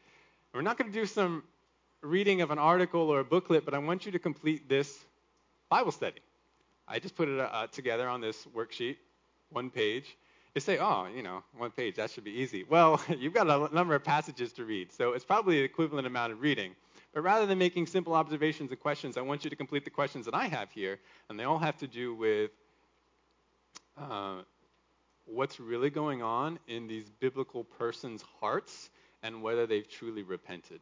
We're 0.54 0.62
not 0.62 0.78
going 0.78 0.90
to 0.90 0.98
do 0.98 1.06
some 1.06 1.44
reading 2.02 2.40
of 2.40 2.52
an 2.52 2.58
article 2.58 3.10
or 3.10 3.20
a 3.20 3.26
booklet, 3.26 3.66
but 3.66 3.74
I 3.74 3.80
want 3.80 4.06
you 4.06 4.14
to 4.14 4.20
complete 4.20 4.70
this 4.70 4.98
Bible 5.68 5.92
study. 5.92 6.22
I 6.88 7.00
just 7.00 7.18
put 7.18 7.28
it 7.28 7.38
uh, 7.38 7.68
together 7.68 8.08
on 8.08 8.22
this 8.22 8.48
worksheet 8.56 8.96
one 9.52 9.70
page. 9.70 10.18
You 10.54 10.60
say, 10.62 10.80
oh, 10.80 11.08
you 11.16 11.24
know, 11.24 11.44
one 11.58 11.72
page, 11.72 11.96
that 11.96 12.12
should 12.12 12.26
be 12.26 12.32
easy. 12.32 12.66
Well, 12.68 13.02
you've 13.18 13.34
got 13.34 13.48
a 13.48 13.74
number 13.74 13.96
of 13.96 14.04
passages 14.04 14.52
to 14.54 14.66
read, 14.66 14.92
so 14.92 15.14
it's 15.14 15.24
probably 15.24 15.60
the 15.60 15.64
equivalent 15.64 16.08
amount 16.08 16.34
of 16.34 16.42
reading. 16.42 16.76
But 17.14 17.22
rather 17.22 17.46
than 17.46 17.58
making 17.58 17.88
simple 17.88 18.14
observations 18.14 18.72
and 18.72 18.80
questions, 18.80 19.18
I 19.18 19.22
want 19.22 19.44
you 19.44 19.50
to 19.50 19.56
complete 19.56 19.86
the 19.86 19.92
questions 19.92 20.26
that 20.26 20.34
I 20.34 20.48
have 20.48 20.72
here, 20.72 21.00
and 21.30 21.40
they 21.40 21.44
all 21.44 21.60
have 21.60 21.78
to 21.78 21.88
do 21.88 22.14
with 22.16 22.52
uh, 23.98 24.42
what's 25.26 25.60
really 25.60 25.90
going 25.90 26.22
on 26.22 26.60
in 26.68 26.88
these 26.88 27.10
biblical 27.20 27.64
persons' 27.64 28.24
hearts 28.40 28.90
and 29.24 29.42
whether 29.42 29.66
they've 29.66 29.90
truly 29.90 30.24
repented. 30.24 30.82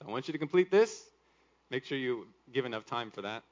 So 0.00 0.08
I 0.08 0.10
want 0.10 0.28
you 0.28 0.32
to 0.32 0.38
complete 0.38 0.70
this. 0.70 1.04
Make 1.70 1.84
sure 1.84 1.98
you 1.98 2.26
give 2.52 2.64
enough 2.64 2.84
time 2.86 3.10
for 3.10 3.22
that. 3.22 3.42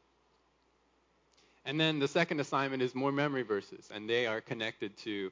And 1.67 1.81
then 1.81 1.99
the 1.99 2.09
second 2.09 2.41
assignment 2.41 2.83
is 2.83 2.95
more 2.95 3.13
memory 3.13 3.43
verses, 3.43 3.89
and 3.93 4.09
they 4.09 4.27
are 4.27 4.41
connected 4.41 4.97
to 4.99 5.31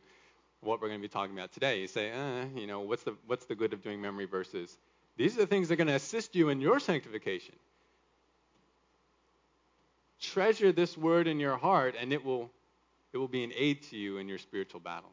what 0.61 0.81
we're 0.81 0.89
going 0.89 1.01
to 1.01 1.03
be 1.03 1.13
talking 1.13 1.37
about 1.37 1.53
today. 1.53 1.81
You 1.81 1.87
say, 1.87 2.11
eh, 2.11 2.45
you 2.57 2.67
know, 2.67 2.81
what's 2.81 3.03
the 3.03 3.15
what's 3.27 3.45
the 3.47 3.55
good 3.55 3.73
of 3.73 3.83
doing 3.83 4.01
memory 4.01 4.27
verses? 4.27 4.79
These 5.17 5.37
are 5.37 5.41
the 5.41 5.47
things 5.47 5.69
that 5.69 5.75
are 5.75 5.77
going 5.77 5.89
to 5.89 5.95
assist 5.95 6.35
you 6.35 6.49
in 6.49 6.61
your 6.61 6.81
sanctification. 6.81 7.55
Treasure 10.21 10.73
this 10.73 10.97
word 10.97 11.27
in 11.27 11.39
your 11.39 11.57
heart, 11.57 11.95
and 12.01 12.13
it 12.13 12.25
will 12.25 12.51
it 13.13 13.19
will 13.19 13.29
be 13.29 13.45
an 13.45 13.53
aid 13.55 13.83
to 13.91 13.97
you 13.97 14.17
in 14.17 14.29
your 14.29 14.39
spiritual 14.39 14.81
battle. 14.81 15.11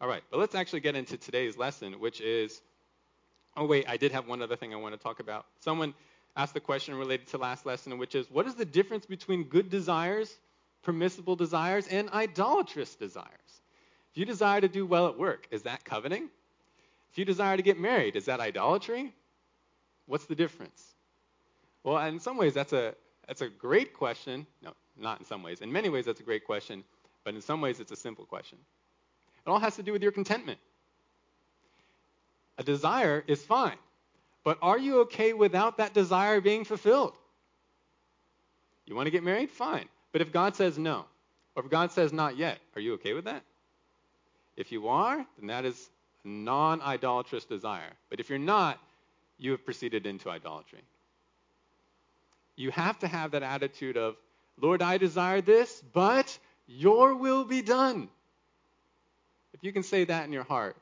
All 0.00 0.08
right, 0.08 0.22
but 0.30 0.38
let's 0.38 0.54
actually 0.54 0.80
get 0.80 0.94
into 0.94 1.16
today's 1.16 1.56
lesson, 1.56 1.94
which 1.94 2.20
is. 2.20 2.60
Oh 3.58 3.64
wait, 3.64 3.86
I 3.88 3.96
did 3.96 4.12
have 4.12 4.28
one 4.28 4.42
other 4.42 4.54
thing 4.54 4.74
I 4.74 4.76
want 4.76 4.94
to 4.94 5.00
talk 5.02 5.18
about. 5.18 5.46
Someone 5.60 5.94
asked 6.36 6.54
the 6.54 6.60
question 6.60 6.94
related 6.94 7.26
to 7.28 7.38
last 7.38 7.66
lesson, 7.66 7.96
which 7.98 8.14
is 8.14 8.30
what 8.30 8.46
is 8.46 8.54
the 8.54 8.64
difference 8.64 9.06
between 9.06 9.44
good 9.44 9.70
desires, 9.70 10.36
permissible 10.82 11.34
desires, 11.34 11.88
and 11.88 12.10
idolatrous 12.10 12.94
desires? 12.94 13.60
If 14.12 14.18
you 14.18 14.24
desire 14.24 14.60
to 14.60 14.68
do 14.68 14.86
well 14.86 15.08
at 15.08 15.18
work, 15.18 15.48
is 15.50 15.62
that 15.62 15.84
coveting? 15.84 16.28
If 17.10 17.18
you 17.18 17.24
desire 17.24 17.56
to 17.56 17.62
get 17.62 17.78
married, 17.78 18.16
is 18.16 18.26
that 18.26 18.40
idolatry? 18.40 19.14
What's 20.06 20.26
the 20.26 20.34
difference? 20.34 20.94
Well, 21.82 21.98
in 22.06 22.20
some 22.20 22.36
ways, 22.36 22.52
that's 22.52 22.72
a 22.72 22.94
that's 23.26 23.40
a 23.40 23.48
great 23.48 23.94
question. 23.94 24.46
No, 24.62 24.72
not 24.96 25.18
in 25.18 25.24
some 25.24 25.42
ways. 25.42 25.60
In 25.60 25.72
many 25.72 25.88
ways, 25.88 26.04
that's 26.04 26.20
a 26.20 26.24
great 26.24 26.44
question, 26.44 26.84
but 27.24 27.34
in 27.34 27.40
some 27.40 27.60
ways, 27.60 27.80
it's 27.80 27.92
a 27.92 27.96
simple 27.96 28.24
question. 28.24 28.58
It 29.46 29.50
all 29.50 29.58
has 29.58 29.76
to 29.76 29.82
do 29.82 29.92
with 29.92 30.02
your 30.02 30.12
contentment. 30.12 30.58
A 32.58 32.62
desire 32.62 33.24
is 33.26 33.42
fine. 33.42 33.78
But 34.46 34.58
are 34.62 34.78
you 34.78 35.00
okay 35.00 35.32
without 35.32 35.78
that 35.78 35.92
desire 35.92 36.40
being 36.40 36.64
fulfilled? 36.64 37.14
You 38.86 38.94
want 38.94 39.08
to 39.08 39.10
get 39.10 39.24
married? 39.24 39.50
Fine. 39.50 39.88
But 40.12 40.20
if 40.20 40.30
God 40.30 40.54
says 40.54 40.78
no, 40.78 41.04
or 41.56 41.64
if 41.64 41.68
God 41.68 41.90
says 41.90 42.12
not 42.12 42.36
yet, 42.36 42.60
are 42.76 42.80
you 42.80 42.94
okay 42.94 43.12
with 43.12 43.24
that? 43.24 43.42
If 44.56 44.70
you 44.70 44.86
are, 44.86 45.16
then 45.16 45.48
that 45.48 45.64
is 45.64 45.90
a 46.24 46.28
non 46.28 46.80
idolatrous 46.80 47.44
desire. 47.44 47.90
But 48.08 48.20
if 48.20 48.30
you're 48.30 48.38
not, 48.38 48.78
you 49.36 49.50
have 49.50 49.64
proceeded 49.64 50.06
into 50.06 50.30
idolatry. 50.30 50.82
You 52.54 52.70
have 52.70 53.00
to 53.00 53.08
have 53.08 53.32
that 53.32 53.42
attitude 53.42 53.96
of, 53.96 54.14
Lord, 54.60 54.80
I 54.80 54.96
desire 54.96 55.40
this, 55.40 55.82
but 55.92 56.38
your 56.68 57.16
will 57.16 57.44
be 57.44 57.62
done. 57.62 58.08
If 59.54 59.64
you 59.64 59.72
can 59.72 59.82
say 59.82 60.04
that 60.04 60.24
in 60.24 60.32
your 60.32 60.44
heart, 60.44 60.76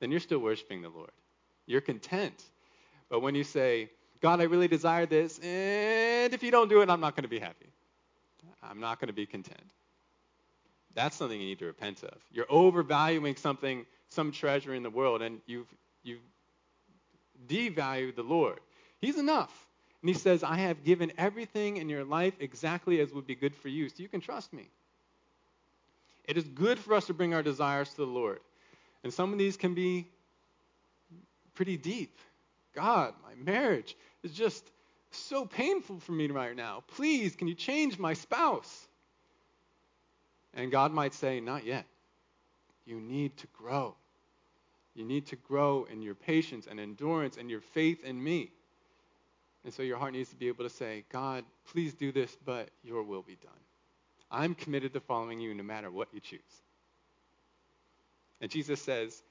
then 0.00 0.10
you're 0.10 0.18
still 0.18 0.40
worshiping 0.40 0.82
the 0.82 0.88
Lord. 0.88 1.12
You're 1.66 1.80
content 1.80 2.42
but 3.12 3.20
when 3.20 3.34
you 3.34 3.44
say, 3.44 3.90
God, 4.22 4.40
I 4.40 4.44
really 4.44 4.68
desire 4.68 5.04
this, 5.04 5.38
and 5.40 6.32
if 6.32 6.42
you 6.42 6.50
don't 6.50 6.70
do 6.70 6.80
it, 6.80 6.88
I'm 6.88 7.00
not 7.00 7.14
going 7.14 7.24
to 7.24 7.28
be 7.28 7.38
happy. 7.38 7.66
I'm 8.62 8.80
not 8.80 9.00
going 9.00 9.08
to 9.08 9.12
be 9.12 9.26
content. 9.26 9.70
That's 10.94 11.14
something 11.14 11.38
you 11.38 11.46
need 11.46 11.58
to 11.58 11.66
repent 11.66 12.02
of. 12.04 12.14
You're 12.32 12.46
overvaluing 12.48 13.36
something, 13.36 13.84
some 14.08 14.32
treasure 14.32 14.74
in 14.74 14.82
the 14.82 14.88
world, 14.88 15.20
and 15.20 15.42
you've, 15.44 15.66
you've 16.02 16.22
devalued 17.46 18.16
the 18.16 18.22
Lord. 18.22 18.60
He's 18.98 19.18
enough. 19.18 19.52
And 20.00 20.08
he 20.08 20.14
says, 20.14 20.42
I 20.42 20.56
have 20.56 20.82
given 20.82 21.12
everything 21.18 21.76
in 21.76 21.90
your 21.90 22.04
life 22.04 22.32
exactly 22.40 22.98
as 23.00 23.12
would 23.12 23.26
be 23.26 23.34
good 23.34 23.54
for 23.54 23.68
you, 23.68 23.90
so 23.90 23.96
you 23.98 24.08
can 24.08 24.22
trust 24.22 24.54
me. 24.54 24.70
It 26.24 26.38
is 26.38 26.44
good 26.44 26.78
for 26.78 26.94
us 26.94 27.08
to 27.08 27.12
bring 27.12 27.34
our 27.34 27.42
desires 27.42 27.90
to 27.90 27.96
the 27.96 28.06
Lord. 28.06 28.40
And 29.04 29.12
some 29.12 29.34
of 29.34 29.38
these 29.38 29.58
can 29.58 29.74
be 29.74 30.06
pretty 31.54 31.76
deep. 31.76 32.18
God, 32.74 33.14
my 33.22 33.34
marriage 33.34 33.96
is 34.22 34.32
just 34.32 34.70
so 35.10 35.44
painful 35.44 36.00
for 36.00 36.12
me 36.12 36.28
right 36.28 36.56
now. 36.56 36.82
Please, 36.86 37.36
can 37.36 37.48
you 37.48 37.54
change 37.54 37.98
my 37.98 38.14
spouse? 38.14 38.88
And 40.54 40.70
God 40.70 40.92
might 40.92 41.14
say, 41.14 41.40
Not 41.40 41.64
yet. 41.64 41.86
You 42.84 43.00
need 43.00 43.36
to 43.38 43.46
grow. 43.48 43.94
You 44.94 45.04
need 45.04 45.26
to 45.28 45.36
grow 45.36 45.86
in 45.90 46.02
your 46.02 46.14
patience 46.14 46.66
and 46.68 46.78
endurance 46.78 47.36
and 47.36 47.48
your 47.48 47.60
faith 47.60 48.04
in 48.04 48.22
me. 48.22 48.50
And 49.64 49.72
so 49.72 49.82
your 49.82 49.96
heart 49.96 50.12
needs 50.12 50.28
to 50.30 50.36
be 50.36 50.48
able 50.48 50.64
to 50.64 50.70
say, 50.70 51.04
God, 51.10 51.44
please 51.70 51.94
do 51.94 52.12
this, 52.12 52.36
but 52.44 52.68
your 52.82 53.02
will 53.02 53.22
be 53.22 53.36
done. 53.36 53.52
I'm 54.30 54.54
committed 54.54 54.92
to 54.94 55.00
following 55.00 55.40
you 55.40 55.54
no 55.54 55.62
matter 55.62 55.90
what 55.90 56.08
you 56.12 56.20
choose. 56.20 56.40
And 58.40 58.50
Jesus 58.50 58.82
says, 58.82 59.22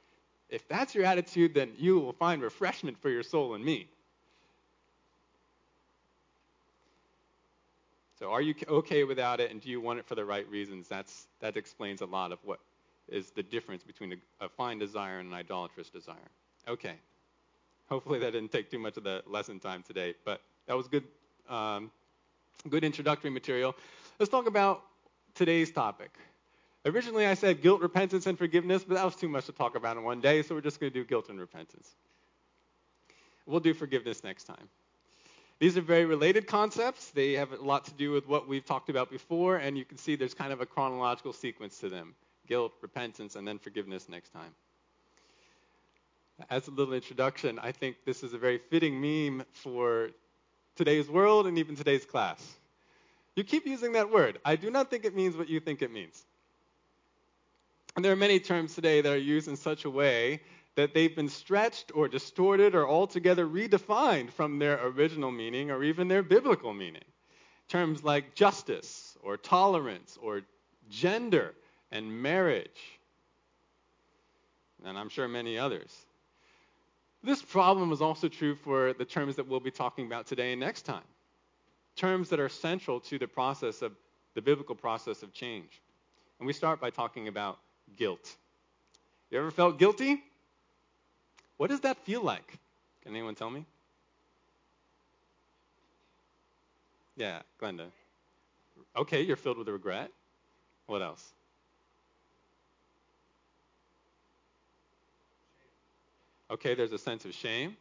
if 0.52 0.68
that's 0.68 0.94
your 0.94 1.06
attitude, 1.06 1.54
then 1.54 1.72
you 1.78 1.98
will 1.98 2.14
find 2.14 2.42
refreshment 2.42 3.02
for 3.02 3.10
your 3.10 3.24
soul 3.24 3.56
in 3.56 3.64
me. 3.64 3.88
So 8.20 8.32
are 8.32 8.42
you 8.42 8.54
okay 8.68 9.04
without 9.04 9.40
it, 9.40 9.50
and 9.50 9.60
do 9.60 9.70
you 9.70 9.82
want 9.82 9.98
it 9.98 10.06
for 10.06 10.14
the 10.14 10.24
right 10.24 10.48
reasons? 10.48 10.88
That's, 10.88 11.26
that 11.40 11.58
explains 11.58 12.02
a 12.02 12.06
lot 12.06 12.32
of 12.32 12.38
what 12.44 12.60
is 13.08 13.32
the 13.32 13.42
difference 13.42 13.82
between 13.82 14.14
a, 14.14 14.46
a 14.46 14.50
fine 14.50 14.78
desire 14.78 15.18
and 15.18 15.30
an 15.30 15.34
idolatrous 15.34 15.90
desire. 15.90 16.30
Okay. 16.68 16.94
Hopefully 17.90 18.20
that 18.20 18.32
didn't 18.34 18.52
take 18.52 18.70
too 18.70 18.78
much 18.78 18.98
of 18.98 19.04
the 19.04 19.24
lesson 19.26 19.60
time 19.60 19.84
today, 19.84 20.14
but 20.24 20.42
that 20.68 20.78
was 20.78 20.88
good, 20.88 21.04
um, 21.50 21.90
good 22.70 22.84
introductory 22.84 23.32
material. 23.32 23.76
Let's 24.20 24.30
talk 24.30 24.48
about 24.48 24.84
today's 25.34 25.72
topic. 25.72 26.12
Originally, 26.86 27.28
I 27.28 27.36
said 27.36 27.62
guilt, 27.62 27.82
repentance, 27.82 28.26
and 28.26 28.38
forgiveness, 28.38 28.84
but 28.84 28.96
that 28.96 29.06
was 29.06 29.16
too 29.16 29.30
much 29.30 29.46
to 29.46 29.52
talk 29.52 29.76
about 29.76 29.98
in 29.98 30.04
one 30.04 30.20
day, 30.20 30.42
so 30.42 30.56
we're 30.56 30.62
just 30.62 30.80
going 30.80 30.92
to 30.92 31.00
do 31.00 31.06
guilt 31.06 31.30
and 31.30 31.40
repentance. 31.40 31.96
We'll 33.46 33.60
do 33.60 33.74
forgiveness 33.74 34.24
next 34.24 34.46
time. 34.46 34.68
These 35.60 35.78
are 35.78 35.82
very 35.82 36.06
related 36.06 36.48
concepts. 36.48 37.12
They 37.12 37.34
have 37.34 37.52
a 37.52 37.58
lot 37.58 37.86
to 37.86 37.94
do 37.94 38.12
with 38.12 38.28
what 38.28 38.48
we've 38.48 38.66
talked 38.66 38.90
about 38.90 39.12
before, 39.12 39.58
and 39.58 39.78
you 39.78 39.86
can 39.86 40.00
see 40.00 40.16
there's 40.16 40.34
kind 40.34 40.52
of 40.52 40.60
a 40.60 40.66
chronological 40.66 41.34
sequence 41.34 41.78
to 41.80 41.90
them 41.90 42.16
guilt, 42.48 42.74
repentance, 42.82 43.36
and 43.36 43.48
then 43.48 43.60
forgiveness 43.60 44.10
next 44.10 44.34
time. 44.34 44.54
As 46.50 46.68
a 46.68 46.72
little 46.72 46.96
introduction, 46.96 47.60
I 47.60 47.72
think 47.72 47.98
this 48.06 48.24
is 48.24 48.34
a 48.34 48.38
very 48.38 48.58
fitting 48.58 49.00
meme 49.00 49.46
for 49.54 50.10
today's 50.76 51.08
world 51.08 51.46
and 51.46 51.58
even 51.60 51.76
today's 51.76 52.06
class. 52.06 52.56
You 53.36 53.44
keep 53.44 53.66
using 53.66 53.94
that 53.94 54.12
word. 54.12 54.40
I 54.44 54.56
do 54.56 54.72
not 54.72 54.90
think 54.90 55.06
it 55.06 55.16
means 55.16 55.38
what 55.38 55.48
you 55.48 55.60
think 55.60 55.82
it 55.82 55.94
means. 55.94 56.26
And 57.96 58.06
there 58.06 58.12
are 58.12 58.18
many 58.18 58.40
terms 58.40 58.76
today 58.76 59.02
that 59.02 59.12
are 59.12 59.18
used 59.18 59.48
in 59.48 59.56
such 59.56 59.86
a 59.86 59.90
way 59.90 60.42
that 60.76 60.94
they've 60.94 61.16
been 61.16 61.30
stretched 61.30 61.92
or 61.94 62.08
distorted 62.08 62.74
or 62.74 62.88
altogether 62.88 63.46
redefined 63.46 64.32
from 64.32 64.60
their 64.60 64.80
original 64.86 65.32
meaning 65.32 65.70
or 65.70 65.84
even 65.84 66.08
their 66.08 66.24
biblical 66.24 66.74
meaning. 66.74 67.04
Terms 67.68 68.04
like 68.04 68.36
justice 68.36 69.18
or 69.22 69.38
tolerance 69.38 70.18
or 70.22 70.42
gender 70.90 71.54
and 71.92 72.22
marriage, 72.22 73.00
and 74.86 74.98
I'm 74.98 75.10
sure 75.10 75.28
many 75.28 75.58
others. 75.58 75.94
This 77.24 77.42
problem 77.42 77.92
is 77.92 78.02
also 78.02 78.30
true 78.30 78.56
for 78.56 78.94
the 78.94 79.06
terms 79.06 79.36
that 79.36 79.48
we'll 79.48 79.60
be 79.60 79.72
talking 79.72 80.06
about 80.06 80.26
today 80.26 80.54
and 80.54 80.60
next 80.60 80.84
time. 80.84 81.04
Terms 81.96 82.30
that 82.30 82.40
are 82.40 82.50
central 82.50 83.00
to 83.02 83.20
the 83.20 83.28
process 83.28 83.82
of 83.82 83.92
the 84.34 84.42
biblical 84.42 84.76
process 84.76 85.22
of 85.22 85.34
change. 85.34 85.82
And 86.40 86.48
we 86.48 86.54
start 86.54 86.80
by 86.80 86.90
talking 86.90 87.28
about 87.28 87.60
guilt. 87.98 88.36
You 89.30 89.40
ever 89.40 89.52
felt 89.52 89.80
guilty? 89.80 90.22
What 91.58 91.70
does 91.70 91.82
that 91.82 91.98
feel 92.06 92.22
like? 92.22 92.60
Can 93.04 93.14
anyone 93.14 93.36
tell 93.36 93.50
me? 93.50 93.66
Yeah, 97.16 97.42
Glenda. 97.62 97.88
Okay, 98.96 99.22
you're 99.22 99.36
filled 99.36 99.58
with 99.58 99.68
regret. 99.68 100.12
What 100.88 101.02
else? 101.02 101.24
Okay, 106.50 106.74
there's 106.76 106.92
a 106.92 106.98
sense 106.98 107.24
of 107.26 107.34
shame. 107.34 107.78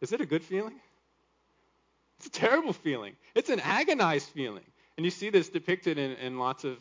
Is 0.00 0.12
it 0.12 0.20
a 0.20 0.26
good 0.26 0.42
feeling? 0.42 0.74
It's 2.18 2.26
a 2.26 2.30
terrible 2.30 2.72
feeling. 2.72 3.14
It's 3.34 3.50
an 3.50 3.60
agonized 3.60 4.28
feeling. 4.30 4.64
And 4.96 5.04
you 5.04 5.10
see 5.10 5.30
this 5.30 5.48
depicted 5.48 5.98
in, 5.98 6.12
in 6.12 6.38
lots 6.38 6.64
of 6.64 6.76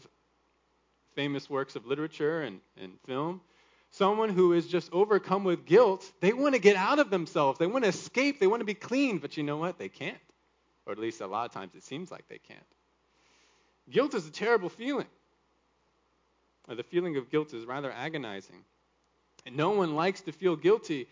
famous 1.16 1.50
works 1.50 1.76
of 1.76 1.86
literature 1.86 2.42
and, 2.42 2.60
and 2.78 2.94
film 3.06 3.42
someone 3.92 4.30
who 4.30 4.54
is 4.54 4.68
just 4.68 4.92
overcome 4.92 5.44
with 5.44 5.66
guilt, 5.66 6.12
they 6.22 6.34
want 6.34 6.56
to 6.56 6.62
get 6.62 6.76
out 6.76 7.00
of 7.00 7.10
themselves. 7.10 7.60
They 7.60 7.68
want 7.68 7.84
to 7.84 7.90
escape. 7.90 8.40
They 8.40 8.48
want 8.48 8.62
to 8.62 8.66
be 8.66 8.74
clean. 8.74 9.20
But 9.20 9.38
you 9.38 9.44
know 9.44 9.58
what? 9.58 9.78
They 9.78 9.90
can't. 9.90 10.18
Or 10.86 10.94
at 10.94 11.00
least 11.00 11.22
a 11.22 11.28
lot 11.28 11.46
of 11.46 11.52
times 11.52 11.76
it 11.76 11.84
seems 11.84 12.10
like 12.10 12.28
they 12.28 12.40
can't. 12.40 12.60
Guilt 13.90 14.16
is 14.16 14.28
a 14.28 14.32
terrible 14.32 14.70
feeling. 14.70 15.08
Or 16.68 16.76
the 16.76 16.84
feeling 16.84 17.18
of 17.18 17.30
guilt 17.30 17.54
is 17.54 17.66
rather 17.66 17.92
agonizing. 17.92 18.64
And 19.46 19.58
no 19.58 19.72
one 19.72 19.96
likes 19.96 20.22
to 20.22 20.32
feel 20.32 20.56
guilty 20.56 21.08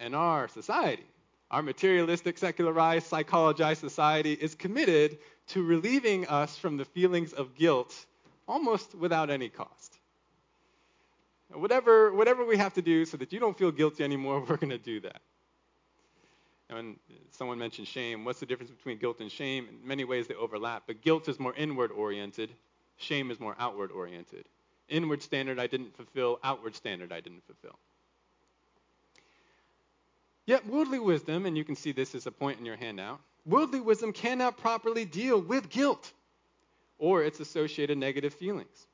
in 0.00 0.14
our 0.14 0.48
society. 0.48 1.04
Our 1.50 1.62
materialistic, 1.62 2.38
secularized, 2.38 3.10
psychologized 3.10 3.76
society 3.76 4.32
is 4.32 4.54
committed 4.54 5.18
to 5.48 5.62
relieving 5.62 6.26
us 6.26 6.56
from 6.56 6.76
the 6.76 6.84
feelings 6.84 7.32
of 7.32 7.54
guilt 7.54 8.06
almost 8.46 8.94
without 8.94 9.30
any 9.30 9.48
cost. 9.48 9.98
Whatever, 11.52 12.12
whatever 12.12 12.44
we 12.44 12.56
have 12.56 12.74
to 12.74 12.82
do 12.82 13.04
so 13.04 13.16
that 13.18 13.32
you 13.32 13.38
don't 13.38 13.56
feel 13.56 13.70
guilty 13.70 14.02
anymore, 14.02 14.40
we're 14.48 14.56
going 14.56 14.70
to 14.70 14.78
do 14.78 15.00
that. 15.00 15.20
And 16.70 16.96
someone 17.30 17.58
mentioned 17.58 17.86
shame. 17.86 18.24
What's 18.24 18.40
the 18.40 18.46
difference 18.46 18.70
between 18.70 18.98
guilt 18.98 19.20
and 19.20 19.30
shame? 19.30 19.68
In 19.68 19.86
many 19.86 20.04
ways, 20.04 20.26
they 20.26 20.34
overlap, 20.34 20.84
but 20.86 21.02
guilt 21.02 21.28
is 21.28 21.38
more 21.38 21.54
inward 21.54 21.92
oriented, 21.92 22.50
shame 22.96 23.30
is 23.30 23.38
more 23.38 23.54
outward 23.58 23.92
oriented. 23.92 24.46
Inward 24.88 25.22
standard 25.22 25.58
I 25.58 25.66
didn't 25.66 25.96
fulfill, 25.96 26.40
outward 26.42 26.74
standard 26.74 27.12
I 27.12 27.20
didn't 27.20 27.44
fulfill. 27.46 27.78
Yet, 30.46 30.66
worldly 30.66 30.98
wisdom, 30.98 31.46
and 31.46 31.56
you 31.56 31.64
can 31.64 31.76
see 31.76 31.92
this 31.92 32.14
as 32.14 32.26
a 32.26 32.30
point 32.30 32.58
in 32.58 32.66
your 32.66 32.76
handout, 32.76 33.20
worldly 33.46 33.80
wisdom 33.80 34.12
cannot 34.12 34.56
properly 34.56 35.04
deal 35.04 35.40
with 35.40 35.68
guilt 35.68 36.12
or 36.98 37.22
its 37.22 37.40
associated 37.40 37.98
negative 37.98 38.34
feelings. 38.34 38.86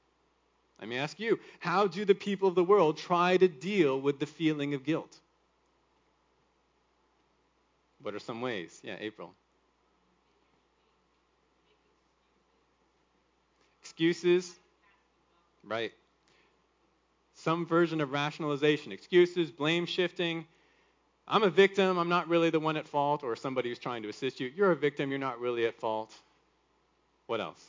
Let 0.81 0.89
me 0.89 0.97
ask 0.97 1.21
you 1.21 1.39
how 1.59 1.87
do 1.87 2.05
the 2.05 2.15
people 2.15 2.49
of 2.49 2.55
the 2.55 2.65
world 2.65 2.97
try 2.97 3.37
to 3.37 3.49
deal 3.49 4.01
with 4.01 4.19
the 4.19 4.27
feeling 4.27 4.75
of 4.75 4.85
guilt? 4.85 5.19
What 8.03 8.15
are 8.15 8.19
some 8.19 8.41
ways? 8.41 8.81
Yeah, 8.83 8.97
April. 8.99 9.35
Excuses. 13.83 14.55
Right. 15.63 15.93
Some 17.35 17.67
version 17.67 18.01
of 18.01 18.13
rationalization. 18.13 18.93
Excuses, 18.93 19.51
blame 19.51 19.85
shifting. 19.85 20.47
I'm 21.33 21.45
a 21.45 21.51
victim. 21.51 21.97
I'm 21.97 22.09
not 22.09 22.29
really 22.29 22.51
the 22.51 22.59
one 22.59 22.77
at 22.77 22.89
fault, 22.89 23.23
or 23.23 23.37
somebody 23.37 23.69
who's 23.69 23.79
trying 23.79 24.03
to 24.03 24.09
assist 24.09 24.41
you. 24.41 24.51
You're 24.55 24.73
a 24.73 24.77
victim. 24.77 25.11
You're 25.11 25.21
not 25.21 25.41
really 25.41 25.65
at 25.65 25.77
fault. 25.77 26.13
What 27.27 27.41
else? 27.41 27.65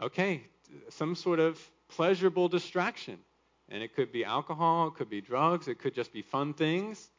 Okay, 0.00 0.42
some 0.90 1.16
sort 1.16 1.40
of 1.40 1.60
pleasurable 1.88 2.48
distraction. 2.48 3.18
And 3.68 3.82
it 3.82 3.96
could 3.96 4.12
be 4.12 4.24
alcohol, 4.24 4.88
it 4.88 4.94
could 4.94 5.10
be 5.10 5.20
drugs, 5.20 5.66
it 5.66 5.80
could 5.80 5.94
just 5.94 6.12
be 6.12 6.22
fun 6.22 6.54
things. 6.54 7.10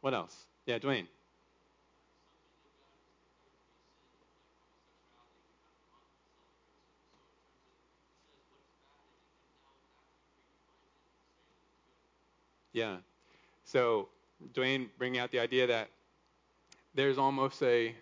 What 0.00 0.14
else? 0.14 0.36
Yeah, 0.66 0.78
Dwayne. 0.78 1.08
Yeah. 12.72 12.98
So 13.72 14.08
Dwayne 14.54 14.88
bringing 14.96 15.20
out 15.20 15.30
the 15.30 15.40
idea 15.40 15.66
that 15.66 15.88
there's 16.94 17.18
almost 17.18 17.62
a, 17.62 17.94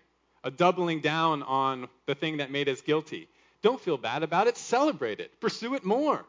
a 0.45 0.51
doubling 0.51 1.01
down 1.01 1.43
on 1.43 1.89
the 2.07 2.15
thing 2.15 2.37
that 2.37 2.53
made 2.53 2.69
us 2.69 2.81
guilty. 2.81 3.29
Don't 3.63 3.81
feel 3.81 3.99
bad 3.99 4.23
about 4.23 4.47
it, 4.47 4.57
celebrate 4.57 5.19
it, 5.19 5.41
pursue 5.41 5.75
it 5.75 5.85
more. 5.85 6.25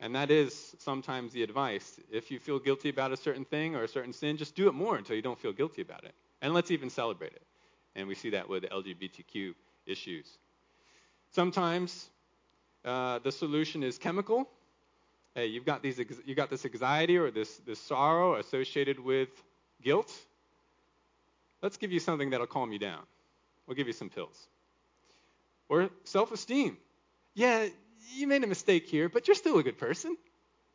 And 0.00 0.16
that 0.16 0.32
is 0.32 0.74
sometimes 0.80 1.32
the 1.32 1.44
advice. 1.44 2.00
If 2.10 2.32
you 2.32 2.40
feel 2.40 2.58
guilty 2.58 2.88
about 2.88 3.12
a 3.12 3.16
certain 3.16 3.44
thing 3.44 3.76
or 3.76 3.84
a 3.84 3.88
certain 3.88 4.12
sin, 4.12 4.36
just 4.36 4.56
do 4.56 4.66
it 4.66 4.74
more 4.74 4.96
until 4.96 5.14
you 5.14 5.22
don't 5.22 5.38
feel 5.38 5.52
guilty 5.52 5.82
about 5.82 6.02
it. 6.02 6.14
And 6.42 6.52
let's 6.52 6.72
even 6.72 6.90
celebrate 6.90 7.32
it. 7.32 7.42
And 7.94 8.08
we 8.08 8.16
see 8.16 8.30
that 8.30 8.48
with 8.48 8.64
LGBTQ 8.64 9.54
issues. 9.86 10.26
Sometimes 11.30 12.10
uh, 12.84 13.20
the 13.20 13.30
solution 13.30 13.84
is 13.84 13.96
chemical. 13.96 14.48
Hey, 15.34 15.46
you've 15.46 15.64
got, 15.64 15.82
these, 15.82 15.98
you've 15.98 16.36
got 16.36 16.48
this 16.48 16.64
anxiety 16.64 17.16
or 17.16 17.30
this, 17.30 17.56
this 17.66 17.80
sorrow 17.80 18.36
associated 18.36 19.00
with 19.00 19.28
guilt. 19.82 20.12
Let's 21.60 21.76
give 21.76 21.90
you 21.90 21.98
something 21.98 22.30
that'll 22.30 22.46
calm 22.46 22.72
you 22.72 22.78
down. 22.78 23.00
We'll 23.66 23.76
give 23.76 23.86
you 23.86 23.92
some 23.92 24.10
pills. 24.10 24.46
Or 25.68 25.90
self 26.04 26.30
esteem. 26.30 26.76
Yeah, 27.34 27.66
you 28.14 28.26
made 28.26 28.44
a 28.44 28.46
mistake 28.46 28.86
here, 28.86 29.08
but 29.08 29.26
you're 29.26 29.34
still 29.34 29.58
a 29.58 29.62
good 29.62 29.78
person. 29.78 30.16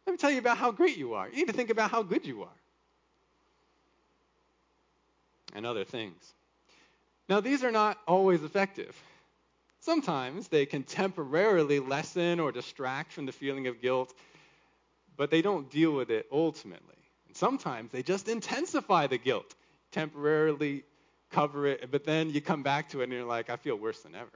Let 0.06 0.14
me 0.14 0.18
tell 0.18 0.32
you 0.32 0.40
about 0.40 0.58
how 0.58 0.72
great 0.72 0.98
you 0.98 1.14
are. 1.14 1.30
You 1.30 1.36
need 1.36 1.48
to 1.48 1.54
think 1.54 1.70
about 1.70 1.92
how 1.92 2.04
good 2.04 2.26
you 2.26 2.44
are. 2.44 2.58
And 5.54 5.66
other 5.66 5.84
things. 5.84 6.34
Now, 7.30 7.40
these 7.40 7.64
are 7.64 7.72
not 7.72 7.98
always 8.08 8.44
effective. 8.44 9.00
Sometimes 9.82 10.48
they 10.48 10.66
can 10.66 10.84
temporarily 10.84 11.80
lessen 11.80 12.40
or 12.40 12.52
distract 12.52 13.14
from 13.14 13.26
the 13.26 13.32
feeling 13.32 13.68
of 13.68 13.82
guilt, 13.82 14.14
but 15.20 15.30
they 15.30 15.42
don't 15.42 15.70
deal 15.70 15.92
with 15.92 16.10
it 16.10 16.26
ultimately. 16.32 16.96
And 17.28 17.36
sometimes 17.36 17.92
they 17.92 18.02
just 18.02 18.30
intensify 18.30 19.08
the 19.08 19.18
guilt, 19.18 19.54
temporarily 19.92 20.86
cover 21.30 21.68
it, 21.68 21.92
but 21.92 22.06
then 22.06 22.30
you 22.30 22.40
come 22.40 22.64
back 22.64 22.88
to 22.92 23.02
it 23.02 23.04
and 23.04 23.12
you're 23.12 23.26
like, 23.26 23.50
I 23.50 23.58
feel 23.58 23.76
worse 23.76 24.00
than 24.00 24.16
ever. 24.16 24.32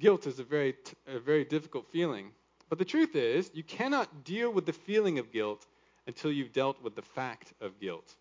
Guilt 0.00 0.26
is 0.26 0.40
a 0.40 0.42
very, 0.42 0.74
a 1.06 1.20
very 1.20 1.44
difficult 1.44 1.86
feeling. 1.92 2.32
But 2.68 2.78
the 2.78 2.84
truth 2.84 3.14
is, 3.14 3.52
you 3.54 3.62
cannot 3.62 4.24
deal 4.24 4.52
with 4.52 4.66
the 4.66 4.72
feeling 4.72 5.20
of 5.20 5.32
guilt 5.32 5.64
until 6.08 6.32
you've 6.32 6.52
dealt 6.52 6.82
with 6.82 6.96
the 6.96 7.02
fact 7.02 7.52
of 7.60 7.78
guilt. 7.78 8.16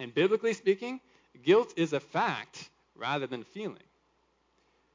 And 0.00 0.12
biblically 0.14 0.54
speaking, 0.54 1.00
guilt 1.44 1.74
is 1.76 1.92
a 1.92 2.00
fact 2.00 2.70
rather 2.96 3.26
than 3.26 3.42
a 3.42 3.44
feeling. 3.44 3.84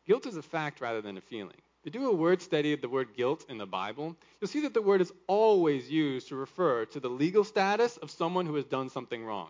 Guilt 0.07 0.25
is 0.25 0.37
a 0.37 0.41
fact 0.41 0.81
rather 0.81 1.01
than 1.01 1.17
a 1.17 1.21
feeling. 1.21 1.61
If 1.85 1.95
you 1.95 2.01
do 2.01 2.09
a 2.09 2.15
word 2.15 2.41
study 2.41 2.73
of 2.73 2.81
the 2.81 2.89
word 2.89 3.15
guilt 3.15 3.45
in 3.47 3.57
the 3.57 3.65
Bible, 3.65 4.15
you'll 4.39 4.49
see 4.49 4.61
that 4.61 4.73
the 4.73 4.81
word 4.81 5.01
is 5.01 5.13
always 5.27 5.89
used 5.89 6.27
to 6.27 6.35
refer 6.35 6.85
to 6.85 6.99
the 6.99 7.09
legal 7.09 7.43
status 7.43 7.97
of 7.97 8.11
someone 8.11 8.45
who 8.45 8.55
has 8.55 8.65
done 8.65 8.89
something 8.89 9.23
wrong. 9.23 9.49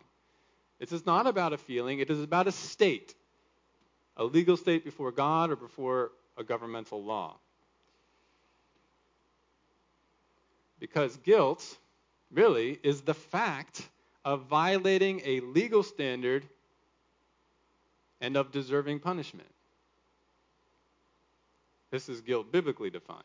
This 0.80 0.92
is 0.92 1.06
not 1.06 1.26
about 1.28 1.54
a 1.54 1.58
feeling, 1.58 2.00
it 2.00 2.10
is 2.10 2.22
about 2.22 2.48
a 2.48 2.52
state, 2.52 3.16
a 4.16 4.24
legal 4.24 4.58
state 4.58 4.86
before 4.86 5.12
God 5.12 5.50
or 5.50 5.56
before 5.56 6.12
a 6.38 6.44
governmental 6.44 7.04
law. 7.04 7.36
Because 10.80 11.18
guilt 11.18 11.78
really 12.32 12.80
is 12.84 13.02
the 13.02 13.14
fact 13.14 13.82
of 14.24 14.44
violating 14.44 15.22
a 15.26 15.40
legal 15.42 15.84
standard 15.84 16.46
and 18.22 18.38
of 18.38 18.52
deserving 18.52 19.00
punishment. 19.00 19.50
This 21.92 22.10
is 22.10 22.22
guilt 22.22 22.52
biblically 22.52 22.90
defined. 22.90 23.24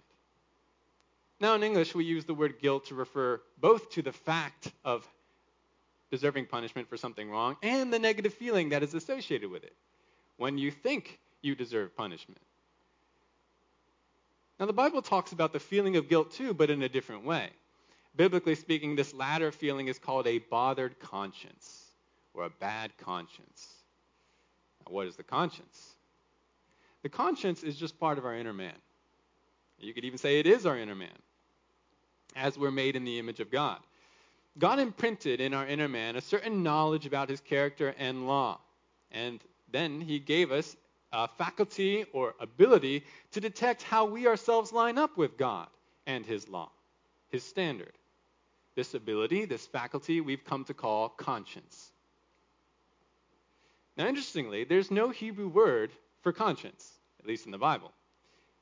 Now, 1.40 1.55
in 1.55 1.62
English, 1.62 1.94
we 1.94 2.05
use 2.05 2.24
the 2.24 2.35
word 2.35 2.61
guilt 2.61 2.87
to 2.87 2.94
refer 2.94 3.40
both 3.61 3.90
to 3.90 4.03
the 4.03 4.12
fact 4.12 4.72
of 4.85 5.07
deserving 6.11 6.46
punishment 6.46 6.88
for 6.88 6.96
something 6.96 7.31
wrong 7.31 7.57
and 7.62 7.92
the 7.92 7.98
negative 7.98 8.33
feeling 8.33 8.68
that 8.70 8.83
is 8.83 8.94
associated 8.94 9.50
with 9.50 9.64
it 9.64 9.74
when 10.37 10.59
you 10.59 10.70
think 10.70 11.18
you 11.42 11.55
deserve 11.55 11.96
punishment. 11.96 12.40
Now, 14.59 14.66
the 14.66 14.72
Bible 14.72 15.03
talks 15.03 15.33
about 15.33 15.53
the 15.53 15.59
feeling 15.59 15.96
of 15.96 16.09
guilt 16.09 16.33
too, 16.33 16.55
but 16.55 16.70
in 16.70 16.83
a 16.83 16.88
different 16.88 17.24
way. 17.24 17.50
Biblically 18.16 18.55
speaking, 18.55 18.94
this 18.94 19.12
latter 19.12 19.50
feeling 19.50 19.88
is 19.88 19.98
called 19.98 20.29
a 20.29 20.38
bothered 20.38 21.00
conscience 21.00 21.90
or 22.33 22.44
a 22.44 22.50
bad 22.50 22.96
conscience. 22.98 23.66
Now, 24.81 24.92
what 24.92 25.09
is 25.09 25.16
the 25.16 25.24
conscience? 25.24 25.94
The 27.05 27.11
conscience 27.11 27.62
is 27.62 27.77
just 27.77 28.01
part 28.01 28.17
of 28.17 28.25
our 28.25 28.35
inner 28.35 28.55
man. 28.55 28.75
You 29.79 29.93
could 29.93 30.07
even 30.07 30.17
say 30.17 30.40
it 30.40 30.47
is 30.47 30.64
our 30.64 30.79
inner 30.79 30.95
man, 30.95 31.17
as 32.35 32.59
we're 32.59 32.71
made 32.71 32.97
in 32.97 33.05
the 33.05 33.19
image 33.19 33.40
of 33.40 33.51
God. 33.51 33.79
God 34.59 34.79
imprinted 34.79 35.38
in 35.38 35.53
our 35.53 35.67
inner 35.67 35.87
man 35.87 36.17
a 36.17 36.23
certain 36.23 36.62
knowledge 36.62 37.05
about 37.05 37.29
his 37.29 37.43
character 37.43 37.95
and 37.99 38.27
law. 38.27 38.59
And 39.12 39.38
then 39.71 40.01
he 40.01 40.19
gave 40.19 40.51
us 40.51 40.77
a 41.12 41.29
faculty 41.29 42.07
or 42.14 42.35
ability 42.40 43.05
to 43.33 43.40
detect 43.40 43.83
how 43.83 44.07
we 44.07 44.27
ourselves 44.27 44.73
line 44.73 44.97
up 44.97 45.19
with 45.19 45.37
God 45.37 45.69
and 46.07 46.25
his 46.25 46.49
law, 46.49 46.71
his 47.29 47.45
standard. 47.45 47.93
This 48.77 48.95
ability, 48.95 49.45
this 49.45 49.67
faculty, 49.67 50.23
we've 50.23 50.45
come 50.45 50.64
to 50.64 50.75
call 50.75 51.11
conscience. 51.11 51.93
Now, 53.95 54.07
interestingly, 54.07 54.64
there's 54.64 54.90
no 54.90 55.11
Hebrew 55.11 55.49
word 55.49 55.93
for 56.23 56.33
conscience, 56.33 56.94
at 57.25 57.29
least 57.29 57.47
in 57.47 57.53
the 57.53 57.59
Bible. 57.59 57.91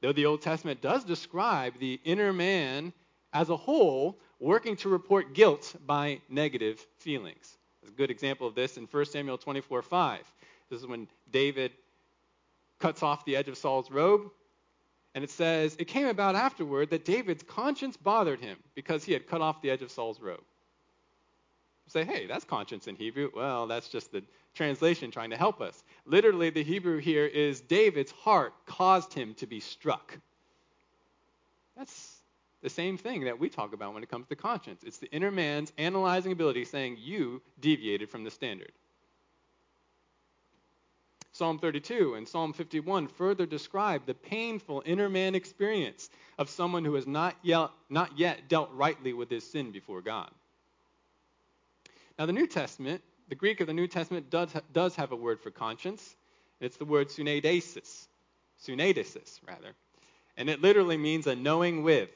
Though 0.01 0.13
the 0.13 0.27
Old 0.27 0.41
Testament 0.41 0.81
does 0.81 1.05
describe 1.05 1.79
the 1.79 2.01
inner 2.05 2.33
man 2.33 2.93
as 3.33 3.51
a 3.51 3.57
whole 3.57 4.19
working 4.39 4.77
to 4.77 4.89
report 4.89 5.35
guilt 5.35 5.75
by 5.87 6.21
negative 6.29 6.85
feelings. 6.99 7.59
A 7.87 7.91
good 7.91 8.11
example 8.11 8.47
of 8.47 8.55
this 8.55 8.77
in 8.77 8.85
1 8.85 9.05
Samuel 9.07 9.39
24 9.39 9.83
5. 9.83 10.33
This 10.71 10.81
is 10.81 10.87
when 10.87 11.09
David 11.31 11.73
cuts 12.79 13.03
off 13.03 13.25
the 13.25 13.37
edge 13.37 13.49
of 13.49 13.57
Saul's 13.57 13.91
robe. 13.91 14.31
And 15.15 15.23
it 15.23 15.31
says, 15.31 15.77
It 15.79 15.87
came 15.87 16.07
about 16.07 16.35
afterward 16.35 16.91
that 16.91 17.05
David's 17.05 17.43
conscience 17.43 17.97
bothered 17.97 18.41
him 18.41 18.57
because 18.75 19.05
he 19.05 19.13
had 19.13 19.27
cut 19.27 19.41
off 19.41 19.61
the 19.61 19.71
edge 19.71 19.83
of 19.83 19.91
Saul's 19.91 20.21
robe. 20.21 20.43
Say, 21.89 22.05
hey, 22.05 22.27
that's 22.27 22.45
conscience 22.45 22.87
in 22.87 22.97
Hebrew. 22.97 23.31
Well, 23.35 23.67
that's 23.67 23.89
just 23.89 24.13
the 24.13 24.23
translation 24.55 25.11
trying 25.11 25.31
to 25.31 25.37
help 25.37 25.61
us. 25.61 25.83
Literally, 26.07 26.51
the 26.51 26.63
Hebrew 26.63 26.99
here 26.99 27.27
is 27.27 27.61
David's 27.61 28.13
heart 28.13 28.55
caused 28.67 29.13
him 29.13 29.35
to 29.35 29.47
be 29.47 29.61
struck. 29.61 30.19
That's 31.77 32.17
the 32.63 32.71
same 32.71 32.97
thing 32.97 33.25
that 33.25 33.39
we 33.39 33.49
talk 33.49 33.75
about 33.75 33.93
when 33.93 34.03
it 34.03 34.09
comes 34.09 34.27
to 34.29 34.37
conscience. 34.37 34.83
It's 34.85 34.99
the 34.99 35.11
inner 35.11 35.31
man's 35.31 35.73
analyzing 35.79 36.33
ability 36.33 36.65
saying, 36.65 36.97
You 36.99 37.43
deviated 37.61 38.09
from 38.09 38.25
the 38.25 38.31
standard. 38.31 38.73
Psalm 41.33 41.59
32 41.59 42.15
and 42.15 42.29
Psalm 42.29 42.53
51 42.53 43.09
further 43.09 43.47
describe 43.47 44.05
the 44.05 44.15
painful 44.15 44.83
inner 44.85 45.09
man 45.09 45.35
experience 45.35 46.11
of 46.39 46.51
someone 46.51 46.85
who 46.85 46.95
has 46.95 47.07
not 47.07 47.37
yet, 47.43 47.71
not 47.89 48.19
yet 48.19 48.49
dealt 48.49 48.71
rightly 48.75 49.15
with 49.15 49.31
his 49.31 49.51
sin 49.51 49.73
before 49.73 50.03
God. 50.03 50.31
Now, 52.19 52.27
the 52.27 52.33
New 52.33 52.47
Testament 52.47 53.03
the 53.33 53.37
Greek 53.37 53.63
of 53.63 53.67
the 53.67 53.73
New 53.73 53.87
Testament 53.87 54.29
does, 54.29 54.51
does 54.75 54.95
have 54.97 55.13
a 55.13 55.17
word 55.17 55.41
for 55.41 55.51
conscience. 55.51 56.17
It's 56.61 56.77
the 56.77 56.85
word 56.85 57.09
sunedesis, 57.09 58.07
sunedesis 58.63 59.41
rather. 59.49 59.73
And 60.37 60.51
it 60.51 60.61
literally 60.61 60.99
means 60.99 61.27
a 61.27 61.35
knowing 61.35 61.83
with. 61.83 62.11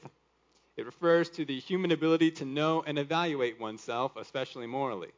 It 0.75 0.85
refers 0.85 1.31
to 1.31 1.43
the 1.43 1.59
human 1.59 1.91
ability 1.91 2.29
to 2.33 2.45
know 2.45 2.83
and 2.85 2.99
evaluate 2.99 3.59
oneself, 3.59 4.15
especially 4.15 4.67
morally. 4.67 5.09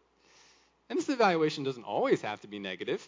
And 0.89 0.98
this 0.98 1.10
evaluation 1.10 1.65
doesn't 1.65 1.84
always 1.84 2.22
have 2.22 2.39
to 2.42 2.48
be 2.48 2.60
negative. 2.60 3.06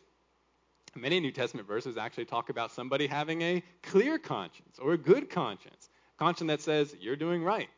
Many 0.94 1.22
New 1.22 1.32
Testament 1.32 1.66
verses 1.66 1.96
actually 1.96 2.26
talk 2.26 2.50
about 2.50 2.74
somebody 2.74 3.08
having 3.08 3.42
a 3.42 3.64
clear 3.84 4.20
conscience 4.20 4.80
or 4.80 4.92
a 4.92 4.98
good 4.98 5.30
conscience, 5.30 5.90
a 6.18 6.20
conscience 6.20 6.50
that 6.50 6.62
says, 6.62 6.94
you're 7.00 7.16
doing 7.16 7.42
right. 7.42 7.70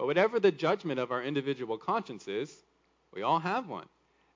But 0.00 0.06
whatever 0.06 0.40
the 0.40 0.50
judgment 0.50 0.98
of 0.98 1.12
our 1.12 1.22
individual 1.22 1.76
conscience 1.76 2.26
is, 2.26 2.50
we 3.12 3.20
all 3.20 3.38
have 3.38 3.68
one. 3.68 3.84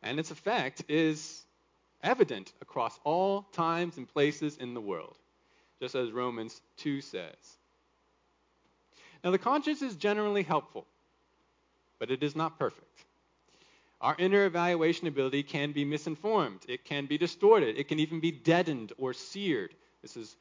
And 0.02 0.20
its 0.20 0.30
effect 0.30 0.84
is 0.90 1.42
evident 2.02 2.52
across 2.60 3.00
all 3.02 3.46
times 3.50 3.96
and 3.96 4.06
places 4.06 4.58
in 4.58 4.74
the 4.74 4.80
world, 4.82 5.16
just 5.80 5.94
as 5.94 6.12
Romans 6.12 6.60
2 6.76 7.00
says. 7.00 7.56
Now, 9.24 9.30
the 9.30 9.38
conscience 9.38 9.80
is 9.80 9.96
generally 9.96 10.42
helpful, 10.42 10.86
but 11.98 12.10
it 12.10 12.22
is 12.22 12.36
not 12.36 12.58
perfect. 12.58 13.06
Our 14.02 14.16
inner 14.18 14.44
evaluation 14.44 15.06
ability 15.06 15.44
can 15.44 15.72
be 15.72 15.86
misinformed, 15.86 16.60
it 16.68 16.84
can 16.84 17.06
be 17.06 17.16
distorted, 17.16 17.78
it 17.78 17.88
can 17.88 18.00
even 18.00 18.20
be 18.20 18.32
deadened 18.32 18.92
or 18.98 19.14
seared. 19.14 19.74
This 20.02 20.18
is 20.18 20.36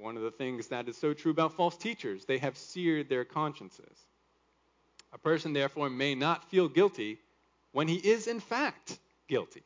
one 0.00 0.16
of 0.16 0.22
the 0.22 0.30
things 0.30 0.68
that 0.68 0.88
is 0.88 0.96
so 0.96 1.12
true 1.12 1.32
about 1.32 1.52
false 1.52 1.76
teachers. 1.76 2.24
They 2.24 2.38
have 2.38 2.56
seared 2.56 3.10
their 3.10 3.26
consciences. 3.26 4.06
A 5.12 5.18
person, 5.18 5.52
therefore, 5.52 5.90
may 5.90 6.14
not 6.14 6.50
feel 6.50 6.68
guilty 6.68 7.18
when 7.72 7.88
he 7.88 7.96
is, 7.96 8.26
in 8.26 8.40
fact, 8.40 8.98
guilty. 9.28 9.62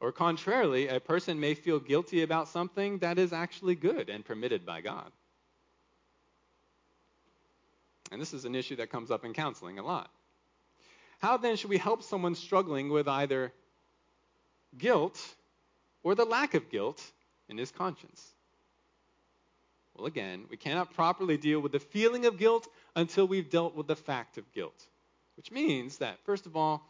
Or 0.00 0.12
contrarily, 0.12 0.88
a 0.88 1.00
person 1.00 1.40
may 1.40 1.54
feel 1.54 1.78
guilty 1.78 2.22
about 2.22 2.48
something 2.48 2.98
that 2.98 3.18
is 3.18 3.32
actually 3.32 3.74
good 3.74 4.08
and 4.08 4.24
permitted 4.24 4.64
by 4.64 4.80
God. 4.80 5.10
And 8.10 8.20
this 8.20 8.32
is 8.32 8.44
an 8.44 8.54
issue 8.54 8.76
that 8.76 8.90
comes 8.90 9.10
up 9.10 9.24
in 9.24 9.34
counseling 9.34 9.78
a 9.78 9.84
lot. 9.84 10.10
How 11.20 11.36
then 11.36 11.56
should 11.56 11.70
we 11.70 11.78
help 11.78 12.02
someone 12.02 12.34
struggling 12.34 12.88
with 12.88 13.06
either 13.06 13.52
guilt 14.76 15.20
or 16.02 16.14
the 16.14 16.24
lack 16.24 16.54
of 16.54 16.70
guilt 16.70 17.02
in 17.48 17.58
his 17.58 17.70
conscience? 17.70 18.26
Well, 20.00 20.06
again, 20.06 20.46
we 20.48 20.56
cannot 20.56 20.94
properly 20.94 21.36
deal 21.36 21.60
with 21.60 21.72
the 21.72 21.78
feeling 21.78 22.24
of 22.24 22.38
guilt 22.38 22.66
until 22.96 23.28
we've 23.28 23.50
dealt 23.50 23.74
with 23.74 23.86
the 23.86 23.96
fact 23.96 24.38
of 24.38 24.50
guilt. 24.54 24.86
Which 25.36 25.52
means 25.52 25.98
that, 25.98 26.18
first 26.24 26.46
of 26.46 26.56
all, 26.56 26.82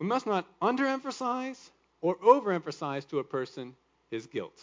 we 0.00 0.06
must 0.06 0.26
not 0.26 0.44
underemphasize 0.60 1.70
or 2.00 2.16
overemphasize 2.16 3.08
to 3.10 3.20
a 3.20 3.24
person 3.24 3.76
his 4.10 4.26
guilt. 4.26 4.60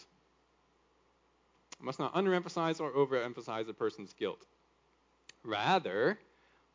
We 1.80 1.86
must 1.86 1.98
not 1.98 2.14
underemphasize 2.14 2.78
or 2.78 2.90
overemphasize 2.90 3.66
a 3.70 3.72
person's 3.72 4.12
guilt. 4.12 4.44
Rather, 5.42 6.18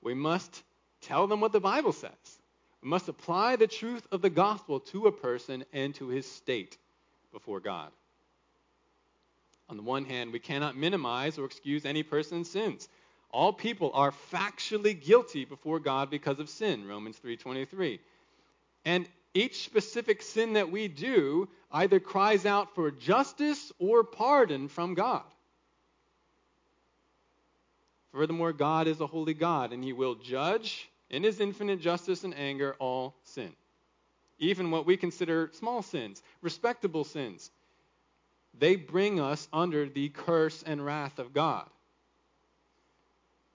we 0.02 0.16
must 0.16 0.64
tell 1.02 1.28
them 1.28 1.42
what 1.42 1.52
the 1.52 1.60
Bible 1.60 1.94
says. 1.94 2.40
We 2.82 2.90
must 2.90 3.08
apply 3.08 3.58
the 3.58 3.68
truth 3.68 4.08
of 4.12 4.24
the 4.24 4.32
gospel 4.32 4.80
to 4.80 5.06
a 5.06 5.12
person 5.12 5.64
and 5.74 5.94
to 5.96 6.08
his 6.08 6.26
state 6.26 6.76
before 7.32 7.60
God. 7.60 7.92
On 9.72 9.78
the 9.78 9.84
one 9.84 10.04
hand, 10.06 10.34
we 10.34 10.40
cannot 10.40 10.76
minimize 10.76 11.40
or 11.40 11.46
excuse 11.46 11.86
any 11.86 12.04
person's 12.04 12.52
sins. 12.52 12.90
All 13.32 13.54
people 13.54 13.92
are 13.94 14.12
factually 14.32 15.02
guilty 15.02 15.46
before 15.46 15.80
God 15.80 16.10
because 16.10 16.40
of 16.40 16.50
sin, 16.50 16.86
Romans 16.86 17.18
3:23. 17.18 18.00
And 18.84 19.08
each 19.34 19.64
specific 19.64 20.22
sin 20.22 20.54
that 20.54 20.70
we 20.70 20.90
do 20.90 21.48
either 21.72 22.02
cries 22.02 22.46
out 22.46 22.76
for 22.76 22.92
justice 22.92 23.72
or 23.80 24.04
pardon 24.04 24.68
from 24.68 24.94
God. 24.94 25.24
Furthermore, 28.12 28.52
God 28.52 28.88
is 28.88 29.00
a 29.00 29.08
holy 29.08 29.34
God, 29.34 29.72
and 29.72 29.82
He 29.82 29.94
will 29.94 30.16
judge 30.16 30.90
in 31.10 31.24
his 31.24 31.40
infinite 31.40 31.80
justice 31.80 32.24
and 32.24 32.34
anger, 32.36 32.76
all 32.80 33.16
sin. 33.24 33.54
Even 34.40 34.72
what 34.72 34.86
we 34.86 34.98
consider 34.98 35.50
small 35.54 35.82
sins, 35.82 36.22
respectable 36.42 37.04
sins, 37.04 37.52
they 38.58 38.76
bring 38.76 39.20
us 39.20 39.48
under 39.52 39.88
the 39.88 40.10
curse 40.10 40.64
and 40.64 40.86
wrath 40.86 41.20
of 41.20 41.34
God. 41.34 41.68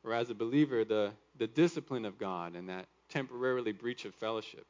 Or 0.04 0.12
as 0.12 0.30
a 0.30 0.34
believer, 0.34 0.84
the, 0.84 1.12
the 1.38 1.46
discipline 1.46 2.04
of 2.04 2.18
God 2.18 2.54
and 2.54 2.68
that 2.68 2.86
temporarily 3.08 3.72
breach 3.72 4.04
of 4.04 4.14
fellowship. 4.14 4.66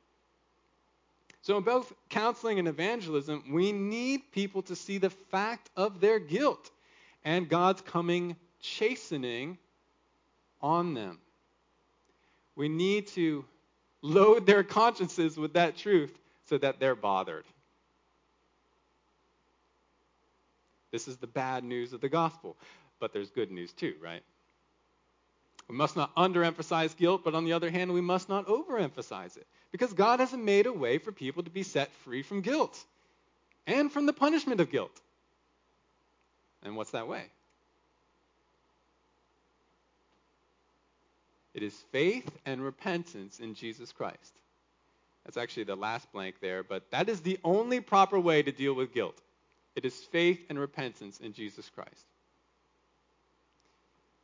So, 1.42 1.56
in 1.56 1.62
both 1.62 1.92
counseling 2.08 2.58
and 2.58 2.66
evangelism, 2.66 3.44
we 3.52 3.70
need 3.70 4.32
people 4.32 4.62
to 4.62 4.74
see 4.74 4.98
the 4.98 5.10
fact 5.10 5.70
of 5.76 6.00
their 6.00 6.18
guilt 6.18 6.70
and 7.24 7.48
God's 7.48 7.82
coming 7.82 8.34
chastening 8.60 9.58
on 10.60 10.94
them. 10.94 11.18
We 12.56 12.68
need 12.68 13.06
to 13.08 13.44
load 14.02 14.46
their 14.46 14.64
consciences 14.64 15.36
with 15.36 15.52
that 15.52 15.76
truth 15.76 16.18
so 16.48 16.58
that 16.58 16.80
they're 16.80 16.96
bothered. 16.96 17.44
This 20.92 21.08
is 21.08 21.16
the 21.16 21.26
bad 21.26 21.64
news 21.64 21.92
of 21.92 22.00
the 22.00 22.08
gospel, 22.08 22.56
but 23.00 23.12
there's 23.12 23.30
good 23.30 23.50
news 23.50 23.72
too, 23.72 23.94
right? 24.02 24.22
We 25.68 25.74
must 25.74 25.96
not 25.96 26.14
underemphasize 26.14 26.96
guilt, 26.96 27.22
but 27.24 27.34
on 27.34 27.44
the 27.44 27.52
other 27.52 27.70
hand, 27.70 27.92
we 27.92 28.00
must 28.00 28.28
not 28.28 28.46
overemphasize 28.46 29.36
it. 29.36 29.46
Because 29.72 29.92
God 29.92 30.20
hasn't 30.20 30.44
made 30.44 30.66
a 30.66 30.72
way 30.72 30.98
for 30.98 31.10
people 31.10 31.42
to 31.42 31.50
be 31.50 31.64
set 31.64 31.90
free 32.04 32.22
from 32.22 32.40
guilt 32.40 32.78
and 33.66 33.90
from 33.90 34.06
the 34.06 34.12
punishment 34.12 34.60
of 34.60 34.70
guilt. 34.70 35.00
And 36.62 36.76
what's 36.76 36.92
that 36.92 37.08
way? 37.08 37.24
It 41.52 41.62
is 41.62 41.74
faith 41.90 42.30
and 42.44 42.62
repentance 42.62 43.40
in 43.40 43.54
Jesus 43.54 43.90
Christ. 43.90 44.34
That's 45.24 45.36
actually 45.36 45.64
the 45.64 45.74
last 45.74 46.12
blank 46.12 46.36
there, 46.40 46.62
but 46.62 46.90
that 46.90 47.08
is 47.08 47.22
the 47.22 47.38
only 47.42 47.80
proper 47.80 48.20
way 48.20 48.42
to 48.42 48.52
deal 48.52 48.74
with 48.74 48.94
guilt. 48.94 49.20
It 49.76 49.84
is 49.84 49.94
faith 49.94 50.44
and 50.48 50.58
repentance 50.58 51.20
in 51.20 51.34
Jesus 51.34 51.70
Christ. 51.70 52.06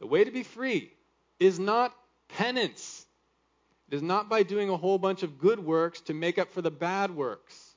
The 0.01 0.07
way 0.07 0.25
to 0.25 0.31
be 0.31 0.43
free 0.43 0.91
is 1.38 1.61
not 1.61 1.95
penance. 2.29 3.07
It 3.88 3.95
is 3.95 4.03
not 4.03 4.29
by 4.31 4.43
doing 4.43 4.71
a 4.71 4.77
whole 4.77 4.99
bunch 4.99 5.23
of 5.23 5.38
good 5.38 5.61
works 5.61 6.01
to 6.03 6.15
make 6.15 6.38
up 6.38 6.53
for 6.53 6.62
the 6.62 6.71
bad 6.71 7.15
works 7.15 7.75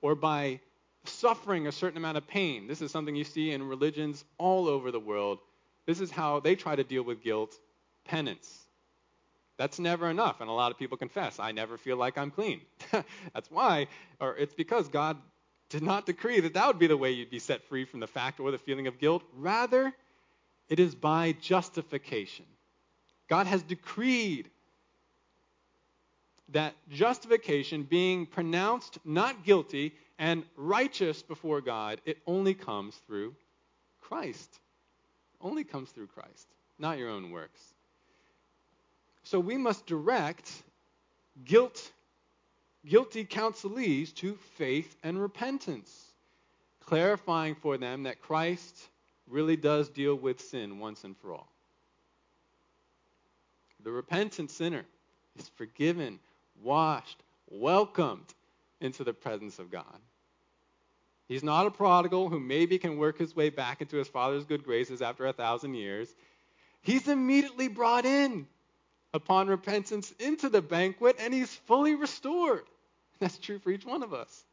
or 0.00 0.14
by 0.14 0.60
suffering 1.04 1.66
a 1.66 1.72
certain 1.72 1.98
amount 1.98 2.16
of 2.16 2.26
pain. 2.28 2.68
This 2.68 2.80
is 2.80 2.92
something 2.92 3.16
you 3.16 3.24
see 3.24 3.50
in 3.50 3.62
religions 3.66 4.24
all 4.38 4.68
over 4.68 4.92
the 4.92 5.00
world. 5.00 5.40
This 5.86 6.00
is 6.00 6.10
how 6.10 6.38
they 6.38 6.54
try 6.54 6.76
to 6.76 6.84
deal 6.84 7.02
with 7.02 7.22
guilt 7.22 7.58
penance. 8.04 8.68
That's 9.56 9.80
never 9.80 10.08
enough. 10.08 10.40
And 10.40 10.48
a 10.48 10.52
lot 10.52 10.70
of 10.70 10.78
people 10.78 10.96
confess, 10.96 11.40
I 11.40 11.50
never 11.50 11.76
feel 11.76 11.96
like 11.96 12.16
I'm 12.16 12.30
clean. 12.30 12.60
That's 13.34 13.50
why, 13.50 13.88
or 14.20 14.36
it's 14.36 14.54
because 14.54 14.86
God 14.88 15.16
did 15.68 15.82
not 15.82 16.06
decree 16.06 16.40
that 16.40 16.54
that 16.54 16.66
would 16.66 16.78
be 16.78 16.86
the 16.86 16.96
way 16.96 17.10
you'd 17.10 17.30
be 17.30 17.38
set 17.38 17.62
free 17.64 17.84
from 17.84 18.00
the 18.00 18.06
fact 18.06 18.40
or 18.40 18.50
the 18.50 18.58
feeling 18.58 18.86
of 18.86 18.98
guilt. 18.98 19.22
Rather, 19.34 19.92
it 20.68 20.80
is 20.80 20.94
by 20.94 21.32
justification. 21.40 22.46
God 23.28 23.46
has 23.46 23.62
decreed 23.62 24.50
that 26.50 26.74
justification, 26.90 27.82
being 27.82 28.24
pronounced 28.24 28.98
not 29.04 29.44
guilty 29.44 29.94
and 30.18 30.44
righteous 30.56 31.22
before 31.22 31.60
God, 31.60 32.00
it 32.06 32.18
only 32.26 32.54
comes 32.54 32.96
through 33.06 33.34
Christ. 34.00 34.58
It 35.34 35.46
only 35.46 35.64
comes 35.64 35.90
through 35.90 36.06
Christ, 36.06 36.48
not 36.78 36.98
your 36.98 37.10
own 37.10 37.30
works. 37.30 37.60
So 39.24 39.38
we 39.38 39.58
must 39.58 39.86
direct 39.86 40.50
guilt, 41.44 41.92
guilty 42.88 43.24
counselees 43.24 44.14
to 44.14 44.34
faith 44.56 44.96
and 45.02 45.20
repentance, 45.20 46.12
clarifying 46.80 47.54
for 47.54 47.76
them 47.76 48.04
that 48.04 48.20
Christ 48.20 48.88
really 49.28 49.56
does 49.56 49.88
deal 49.88 50.14
with 50.14 50.40
sin 50.40 50.78
once 50.78 51.04
and 51.04 51.16
for 51.18 51.34
all. 51.34 51.52
The 53.84 53.90
repentant 53.90 54.50
sinner 54.50 54.84
is 55.38 55.48
forgiven, 55.56 56.18
washed, 56.62 57.22
welcomed 57.50 58.34
into 58.80 59.04
the 59.04 59.12
presence 59.12 59.58
of 59.58 59.70
God. 59.70 59.84
He's 61.28 61.44
not 61.44 61.66
a 61.66 61.70
prodigal 61.70 62.30
who 62.30 62.40
maybe 62.40 62.78
can 62.78 62.96
work 62.96 63.18
his 63.18 63.36
way 63.36 63.50
back 63.50 63.82
into 63.82 63.96
his 63.96 64.08
father's 64.08 64.46
good 64.46 64.64
graces 64.64 65.02
after 65.02 65.26
a 65.26 65.32
thousand 65.32 65.74
years. 65.74 66.08
He's 66.80 67.06
immediately 67.06 67.68
brought 67.68 68.06
in 68.06 68.46
upon 69.12 69.48
repentance 69.48 70.12
into 70.18 70.48
the 70.48 70.62
banquet 70.62 71.16
and 71.18 71.34
he's 71.34 71.54
fully 71.66 71.94
restored. 71.94 72.64
That's 73.20 73.38
true 73.38 73.58
for 73.58 73.70
each 73.70 73.84
one 73.84 74.02
of 74.02 74.14
us. 74.14 74.44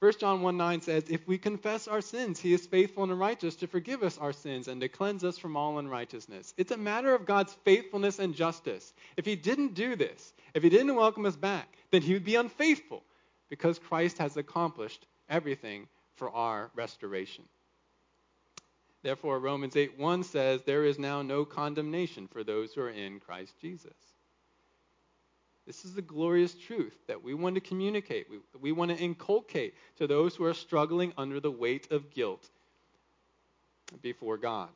1 0.00 0.12
John 0.18 0.42
1 0.42 0.56
9 0.56 0.80
says, 0.82 1.04
If 1.08 1.26
we 1.26 1.38
confess 1.38 1.88
our 1.88 2.00
sins, 2.00 2.38
he 2.38 2.52
is 2.52 2.66
faithful 2.66 3.04
and 3.04 3.18
righteous 3.18 3.56
to 3.56 3.66
forgive 3.66 4.02
us 4.02 4.18
our 4.18 4.32
sins 4.32 4.68
and 4.68 4.80
to 4.82 4.88
cleanse 4.88 5.24
us 5.24 5.38
from 5.38 5.56
all 5.56 5.78
unrighteousness. 5.78 6.52
It's 6.58 6.72
a 6.72 6.76
matter 6.76 7.14
of 7.14 7.24
God's 7.24 7.54
faithfulness 7.64 8.18
and 8.18 8.34
justice. 8.34 8.92
If 9.16 9.24
he 9.24 9.34
didn't 9.34 9.74
do 9.74 9.96
this, 9.96 10.34
if 10.52 10.62
he 10.62 10.68
didn't 10.68 10.94
welcome 10.94 11.24
us 11.24 11.36
back, 11.36 11.68
then 11.90 12.02
he 12.02 12.12
would 12.12 12.24
be 12.24 12.34
unfaithful 12.34 13.02
because 13.48 13.78
Christ 13.78 14.18
has 14.18 14.36
accomplished 14.36 15.06
everything 15.28 15.88
for 16.16 16.30
our 16.30 16.70
restoration. 16.74 17.44
Therefore, 19.02 19.38
Romans 19.38 19.76
8 19.76 19.98
1 19.98 20.22
says, 20.24 20.62
There 20.62 20.84
is 20.84 20.98
now 20.98 21.22
no 21.22 21.44
condemnation 21.44 22.26
for 22.26 22.44
those 22.44 22.74
who 22.74 22.82
are 22.82 22.90
in 22.90 23.20
Christ 23.20 23.54
Jesus. 23.60 24.13
This 25.66 25.84
is 25.84 25.94
the 25.94 26.02
glorious 26.02 26.54
truth 26.54 26.94
that 27.06 27.22
we 27.22 27.32
want 27.32 27.54
to 27.54 27.60
communicate, 27.60 28.28
we, 28.30 28.38
we 28.60 28.72
want 28.72 28.90
to 28.90 28.96
inculcate 28.98 29.74
to 29.96 30.06
those 30.06 30.36
who 30.36 30.44
are 30.44 30.54
struggling 30.54 31.12
under 31.16 31.40
the 31.40 31.50
weight 31.50 31.90
of 31.90 32.10
guilt 32.10 32.48
before 34.02 34.36
God. 34.36 34.68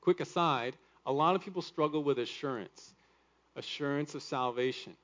Quick 0.00 0.20
aside 0.20 0.76
a 1.06 1.12
lot 1.12 1.34
of 1.34 1.42
people 1.42 1.62
struggle 1.62 2.02
with 2.02 2.18
assurance, 2.18 2.92
assurance 3.56 4.14
of 4.14 4.22
salvation. 4.22 4.94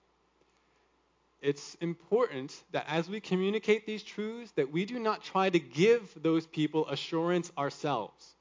It's 1.40 1.76
important 1.80 2.54
that 2.72 2.84
as 2.88 3.08
we 3.08 3.20
communicate 3.20 3.86
these 3.86 4.02
truths 4.02 4.52
that 4.52 4.70
we 4.70 4.84
do 4.84 4.98
not 4.98 5.24
try 5.24 5.48
to 5.48 5.58
give 5.58 6.10
those 6.22 6.46
people 6.46 6.86
assurance 6.88 7.50
ourselves. 7.56 8.34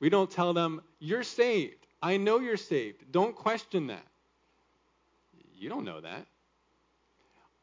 We 0.00 0.08
don't 0.08 0.30
tell 0.30 0.54
them, 0.54 0.82
"You're 0.98 1.22
saved. 1.22 1.86
I 2.00 2.16
know 2.16 2.38
you're 2.38 2.56
saved. 2.56 3.12
Don't 3.12 3.34
question 3.34 3.88
that." 3.88 4.06
You 5.58 5.68
don't 5.68 5.84
know 5.84 6.00
that. 6.00 6.26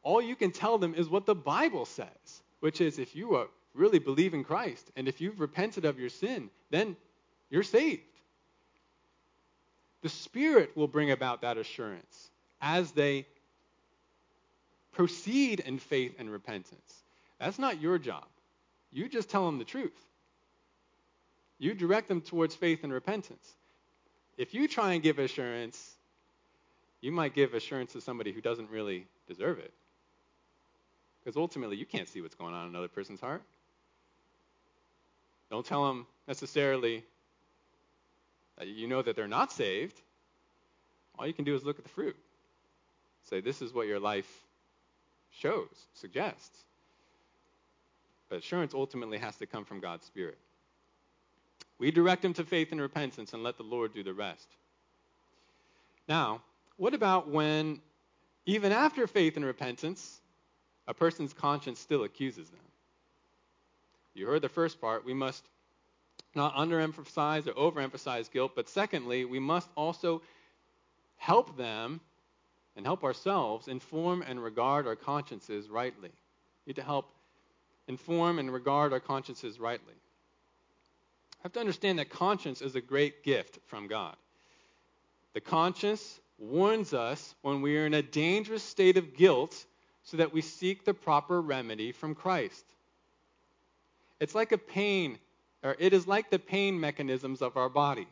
All 0.02 0.22
you 0.22 0.36
can 0.36 0.52
tell 0.52 0.78
them 0.78 0.94
is 0.94 1.08
what 1.08 1.26
the 1.26 1.34
Bible 1.34 1.84
says, 1.84 2.42
which 2.60 2.80
is 2.80 2.98
if 2.98 3.16
you 3.16 3.48
really 3.74 3.98
believe 3.98 4.34
in 4.34 4.44
Christ 4.44 4.90
and 4.96 5.08
if 5.08 5.20
you've 5.20 5.40
repented 5.40 5.84
of 5.84 5.98
your 5.98 6.10
sin, 6.10 6.50
then 6.70 6.96
you're 7.50 7.62
saved. 7.62 8.02
The 10.02 10.08
Spirit 10.08 10.76
will 10.76 10.86
bring 10.86 11.10
about 11.10 11.40
that 11.40 11.58
assurance 11.58 12.30
as 12.60 12.92
they 12.92 13.26
proceed 14.92 15.60
in 15.60 15.78
faith 15.78 16.14
and 16.18 16.30
repentance. 16.30 17.02
That's 17.40 17.58
not 17.58 17.80
your 17.80 17.98
job. 17.98 18.24
You 18.92 19.08
just 19.08 19.28
tell 19.28 19.44
them 19.46 19.58
the 19.58 19.64
truth. 19.64 19.98
You 21.58 21.74
direct 21.74 22.08
them 22.08 22.20
towards 22.20 22.54
faith 22.54 22.84
and 22.84 22.92
repentance. 22.92 23.56
If 24.38 24.54
you 24.54 24.68
try 24.68 24.92
and 24.92 25.02
give 25.02 25.18
assurance, 25.18 25.95
you 27.00 27.12
might 27.12 27.34
give 27.34 27.54
assurance 27.54 27.92
to 27.92 28.00
somebody 28.00 28.32
who 28.32 28.40
doesn't 28.40 28.70
really 28.70 29.06
deserve 29.28 29.58
it. 29.58 29.72
Because 31.22 31.36
ultimately, 31.36 31.76
you 31.76 31.86
can't 31.86 32.08
see 32.08 32.20
what's 32.20 32.34
going 32.34 32.54
on 32.54 32.64
in 32.64 32.70
another 32.70 32.88
person's 32.88 33.20
heart. 33.20 33.42
Don't 35.50 35.66
tell 35.66 35.86
them 35.86 36.06
necessarily 36.26 37.04
that 38.58 38.68
you 38.68 38.86
know 38.86 39.02
that 39.02 39.16
they're 39.16 39.28
not 39.28 39.52
saved. 39.52 40.00
All 41.18 41.26
you 41.26 41.32
can 41.32 41.44
do 41.44 41.54
is 41.54 41.64
look 41.64 41.78
at 41.78 41.84
the 41.84 41.90
fruit. 41.90 42.16
Say, 43.24 43.40
this 43.40 43.60
is 43.60 43.74
what 43.74 43.86
your 43.86 44.00
life 44.00 44.30
shows, 45.32 45.86
suggests. 45.94 46.64
But 48.28 48.38
assurance 48.38 48.74
ultimately 48.74 49.18
has 49.18 49.36
to 49.36 49.46
come 49.46 49.64
from 49.64 49.80
God's 49.80 50.06
Spirit. 50.06 50.38
We 51.78 51.90
direct 51.90 52.22
them 52.22 52.34
to 52.34 52.44
faith 52.44 52.72
and 52.72 52.80
repentance 52.80 53.32
and 53.32 53.42
let 53.42 53.56
the 53.56 53.62
Lord 53.62 53.92
do 53.92 54.02
the 54.02 54.14
rest. 54.14 54.48
Now, 56.08 56.40
what 56.76 56.94
about 56.94 57.28
when, 57.28 57.80
even 58.44 58.72
after 58.72 59.06
faith 59.06 59.36
and 59.36 59.44
repentance, 59.44 60.20
a 60.86 60.94
person's 60.94 61.32
conscience 61.32 61.80
still 61.80 62.04
accuses 62.04 62.48
them? 62.48 62.60
You 64.14 64.26
heard 64.26 64.42
the 64.42 64.48
first 64.48 64.80
part. 64.80 65.04
We 65.04 65.14
must 65.14 65.44
not 66.34 66.54
underemphasize 66.54 67.46
or 67.46 67.52
overemphasize 67.52 68.30
guilt, 68.30 68.52
but 68.54 68.68
secondly, 68.68 69.24
we 69.24 69.38
must 69.38 69.68
also 69.76 70.22
help 71.16 71.56
them 71.56 72.00
and 72.76 72.84
help 72.84 73.04
ourselves 73.04 73.68
inform 73.68 74.22
and 74.22 74.42
regard 74.42 74.86
our 74.86 74.96
consciences 74.96 75.68
rightly. 75.68 76.10
We 76.10 76.70
need 76.70 76.76
to 76.76 76.82
help 76.82 77.10
inform 77.88 78.38
and 78.38 78.52
regard 78.52 78.92
our 78.92 79.00
consciences 79.00 79.58
rightly. 79.58 79.94
I 81.38 81.42
have 81.44 81.52
to 81.52 81.60
understand 81.60 81.98
that 81.98 82.10
conscience 82.10 82.60
is 82.60 82.74
a 82.74 82.80
great 82.80 83.22
gift 83.22 83.58
from 83.66 83.86
God. 83.86 84.16
The 85.32 85.40
conscience 85.40 86.20
warns 86.38 86.92
us 86.94 87.34
when 87.42 87.62
we 87.62 87.76
are 87.78 87.86
in 87.86 87.94
a 87.94 88.02
dangerous 88.02 88.62
state 88.62 88.96
of 88.96 89.16
guilt 89.16 89.64
so 90.02 90.16
that 90.16 90.32
we 90.32 90.40
seek 90.40 90.84
the 90.84 90.94
proper 90.94 91.40
remedy 91.40 91.92
from 91.92 92.14
Christ. 92.14 92.64
It's 94.20 94.34
like 94.34 94.52
a 94.52 94.58
pain, 94.58 95.18
or 95.62 95.76
it 95.78 95.92
is 95.92 96.06
like 96.06 96.30
the 96.30 96.38
pain 96.38 96.78
mechanisms 96.78 97.42
of 97.42 97.56
our 97.56 97.68
body. 97.68 98.06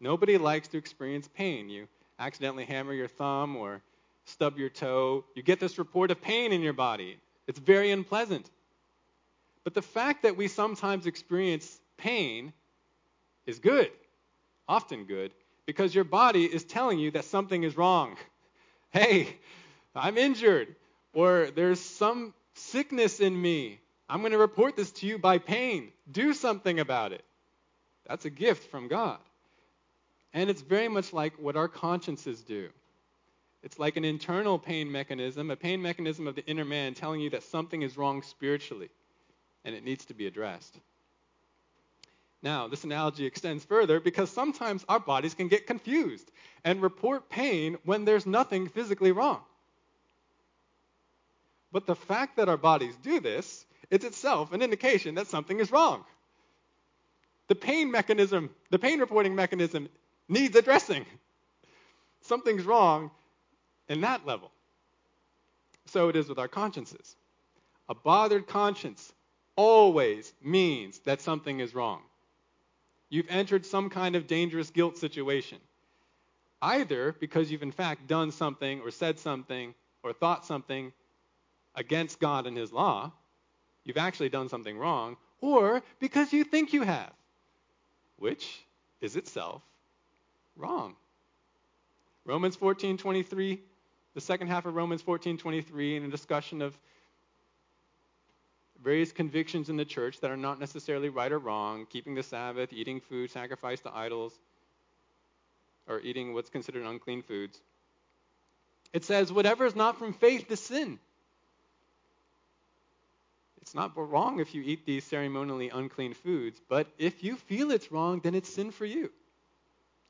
Nobody 0.00 0.38
likes 0.38 0.68
to 0.68 0.78
experience 0.78 1.28
pain. 1.34 1.68
You 1.68 1.88
accidentally 2.18 2.64
hammer 2.64 2.92
your 2.92 3.08
thumb 3.08 3.56
or 3.56 3.82
stub 4.24 4.58
your 4.58 4.68
toe, 4.68 5.24
you 5.34 5.42
get 5.42 5.60
this 5.60 5.78
report 5.78 6.10
of 6.10 6.20
pain 6.20 6.52
in 6.52 6.60
your 6.60 6.72
body. 6.72 7.18
It's 7.46 7.58
very 7.58 7.90
unpleasant. 7.90 8.50
But 9.64 9.74
the 9.74 9.82
fact 9.82 10.22
that 10.22 10.36
we 10.36 10.48
sometimes 10.48 11.06
experience 11.06 11.80
pain 11.96 12.52
is 13.46 13.58
good, 13.58 13.90
often 14.68 15.04
good, 15.04 15.32
because 15.66 15.94
your 15.94 16.04
body 16.04 16.44
is 16.44 16.64
telling 16.64 16.98
you 16.98 17.10
that 17.12 17.24
something 17.24 17.62
is 17.62 17.76
wrong. 17.76 18.16
Hey, 18.94 19.38
I'm 19.94 20.18
injured, 20.18 20.76
or 21.14 21.48
there's 21.54 21.80
some 21.80 22.34
sickness 22.52 23.20
in 23.20 23.40
me. 23.40 23.80
I'm 24.06 24.20
going 24.20 24.32
to 24.32 24.38
report 24.38 24.76
this 24.76 24.90
to 24.90 25.06
you 25.06 25.16
by 25.16 25.38
pain. 25.38 25.92
Do 26.10 26.34
something 26.34 26.78
about 26.78 27.12
it. 27.12 27.24
That's 28.06 28.26
a 28.26 28.30
gift 28.30 28.70
from 28.70 28.88
God. 28.88 29.16
And 30.34 30.50
it's 30.50 30.60
very 30.60 30.88
much 30.88 31.14
like 31.14 31.38
what 31.38 31.56
our 31.56 31.68
consciences 31.68 32.42
do. 32.42 32.68
It's 33.62 33.78
like 33.78 33.96
an 33.96 34.04
internal 34.04 34.58
pain 34.58 34.92
mechanism, 34.92 35.50
a 35.50 35.56
pain 35.56 35.80
mechanism 35.80 36.26
of 36.26 36.34
the 36.34 36.44
inner 36.46 36.64
man 36.64 36.94
telling 36.94 37.22
you 37.22 37.30
that 37.30 37.44
something 37.44 37.80
is 37.80 37.96
wrong 37.96 38.22
spiritually 38.22 38.90
and 39.64 39.74
it 39.74 39.84
needs 39.84 40.04
to 40.06 40.14
be 40.14 40.26
addressed. 40.26 40.78
Now, 42.42 42.66
this 42.66 42.82
analogy 42.82 43.24
extends 43.24 43.64
further 43.64 44.00
because 44.00 44.28
sometimes 44.30 44.84
our 44.88 44.98
bodies 44.98 45.34
can 45.34 45.46
get 45.48 45.66
confused 45.66 46.30
and 46.64 46.82
report 46.82 47.28
pain 47.28 47.78
when 47.84 48.04
there's 48.04 48.26
nothing 48.26 48.68
physically 48.68 49.12
wrong. 49.12 49.40
But 51.70 51.86
the 51.86 51.94
fact 51.94 52.36
that 52.36 52.48
our 52.48 52.56
bodies 52.56 52.96
do 53.02 53.20
this 53.20 53.64
is 53.90 54.04
itself 54.04 54.52
an 54.52 54.60
indication 54.60 55.14
that 55.14 55.28
something 55.28 55.60
is 55.60 55.70
wrong. 55.70 56.04
The 57.46 57.54
pain 57.54 57.90
mechanism, 57.90 58.50
the 58.70 58.78
pain 58.78 58.98
reporting 58.98 59.34
mechanism 59.34 59.88
needs 60.28 60.56
addressing. 60.56 61.06
Something's 62.22 62.64
wrong 62.64 63.10
in 63.88 64.00
that 64.00 64.26
level. 64.26 64.50
So 65.86 66.08
it 66.08 66.16
is 66.16 66.28
with 66.28 66.38
our 66.38 66.48
consciences. 66.48 67.16
A 67.88 67.94
bothered 67.94 68.46
conscience 68.46 69.12
always 69.56 70.32
means 70.42 70.98
that 71.00 71.20
something 71.20 71.60
is 71.60 71.74
wrong. 71.74 72.02
You've 73.12 73.28
entered 73.28 73.66
some 73.66 73.90
kind 73.90 74.16
of 74.16 74.26
dangerous 74.26 74.70
guilt 74.70 74.96
situation. 74.96 75.58
Either 76.62 77.14
because 77.20 77.52
you've 77.52 77.62
in 77.62 77.70
fact 77.70 78.06
done 78.06 78.30
something 78.30 78.80
or 78.80 78.90
said 78.90 79.18
something 79.18 79.74
or 80.02 80.14
thought 80.14 80.46
something 80.46 80.94
against 81.74 82.20
God 82.20 82.46
and 82.46 82.56
His 82.56 82.72
law, 82.72 83.12
you've 83.84 83.98
actually 83.98 84.30
done 84.30 84.48
something 84.48 84.78
wrong, 84.78 85.18
or 85.42 85.82
because 86.00 86.32
you 86.32 86.42
think 86.42 86.72
you 86.72 86.84
have, 86.84 87.12
which 88.16 88.64
is 89.02 89.14
itself 89.14 89.60
wrong. 90.56 90.96
Romans 92.24 92.56
14:23, 92.56 93.58
the 94.14 94.20
second 94.22 94.46
half 94.46 94.64
of 94.64 94.74
Romans 94.74 95.02
14:23 95.02 95.96
in 95.96 96.04
a 96.04 96.08
discussion 96.08 96.62
of 96.62 96.78
various 98.82 99.12
convictions 99.12 99.68
in 99.68 99.76
the 99.76 99.84
church 99.84 100.20
that 100.20 100.30
are 100.30 100.36
not 100.36 100.60
necessarily 100.60 101.08
right 101.08 101.32
or 101.32 101.38
wrong, 101.38 101.86
keeping 101.88 102.14
the 102.14 102.22
Sabbath, 102.22 102.72
eating 102.72 103.00
food 103.00 103.30
sacrificed 103.30 103.84
to 103.84 103.94
idols, 103.94 104.32
or 105.88 106.00
eating 106.00 106.34
what's 106.34 106.50
considered 106.50 106.84
unclean 106.84 107.22
foods. 107.22 107.60
It 108.92 109.04
says, 109.04 109.32
whatever 109.32 109.64
is 109.64 109.76
not 109.76 109.98
from 109.98 110.12
faith 110.12 110.50
is 110.50 110.60
sin. 110.60 110.98
It's 113.60 113.74
not 113.74 113.92
wrong 113.96 114.40
if 114.40 114.54
you 114.54 114.62
eat 114.62 114.84
these 114.84 115.04
ceremonially 115.04 115.70
unclean 115.70 116.14
foods, 116.14 116.60
but 116.68 116.88
if 116.98 117.22
you 117.22 117.36
feel 117.36 117.70
it's 117.70 117.92
wrong, 117.92 118.20
then 118.20 118.34
it's 118.34 118.52
sin 118.52 118.70
for 118.70 118.84
you. 118.84 119.10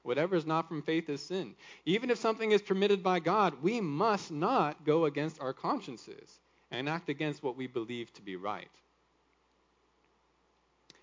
Whatever 0.02 0.34
is 0.34 0.46
not 0.46 0.66
from 0.66 0.82
faith 0.82 1.08
is 1.08 1.22
sin. 1.22 1.54
Even 1.84 2.10
if 2.10 2.18
something 2.18 2.50
is 2.50 2.60
permitted 2.60 3.02
by 3.02 3.20
God, 3.20 3.62
we 3.62 3.80
must 3.80 4.32
not 4.32 4.84
go 4.84 5.04
against 5.04 5.40
our 5.40 5.52
consciences 5.52 6.40
and 6.72 6.88
act 6.88 7.10
against 7.10 7.42
what 7.42 7.56
we 7.56 7.66
believe 7.66 8.12
to 8.14 8.22
be 8.22 8.34
right. 8.34 8.70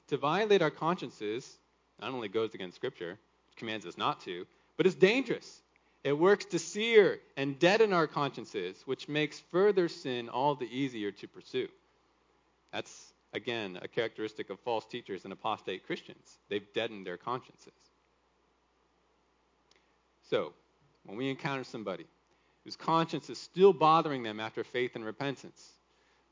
To 0.07 0.17
violate 0.17 0.61
our 0.61 0.71
consciences 0.71 1.57
not 2.01 2.11
only 2.11 2.27
goes 2.27 2.53
against 2.53 2.75
Scripture, 2.75 3.11
which 3.11 3.55
commands 3.55 3.85
us 3.85 3.97
not 3.97 4.19
to, 4.21 4.45
but 4.75 4.85
it's 4.85 4.95
dangerous. 4.95 5.61
It 6.03 6.17
works 6.17 6.45
to 6.45 6.59
sear 6.59 7.19
and 7.37 7.59
deaden 7.59 7.93
our 7.93 8.07
consciences, 8.07 8.81
which 8.85 9.07
makes 9.07 9.39
further 9.51 9.87
sin 9.87 10.29
all 10.29 10.55
the 10.55 10.65
easier 10.65 11.11
to 11.11 11.27
pursue. 11.27 11.67
That's, 12.73 13.13
again, 13.33 13.77
a 13.81 13.87
characteristic 13.87 14.49
of 14.49 14.59
false 14.61 14.85
teachers 14.85 15.25
and 15.25 15.33
apostate 15.33 15.85
Christians. 15.85 16.39
They've 16.47 16.65
deadened 16.73 17.05
their 17.05 17.17
consciences. 17.17 17.73
So, 20.29 20.53
when 21.05 21.17
we 21.17 21.29
encounter 21.29 21.63
somebody 21.63 22.05
whose 22.63 22.75
conscience 22.75 23.29
is 23.29 23.37
still 23.37 23.73
bothering 23.73 24.23
them 24.23 24.39
after 24.39 24.63
faith 24.63 24.95
and 24.95 25.05
repentance, 25.05 25.71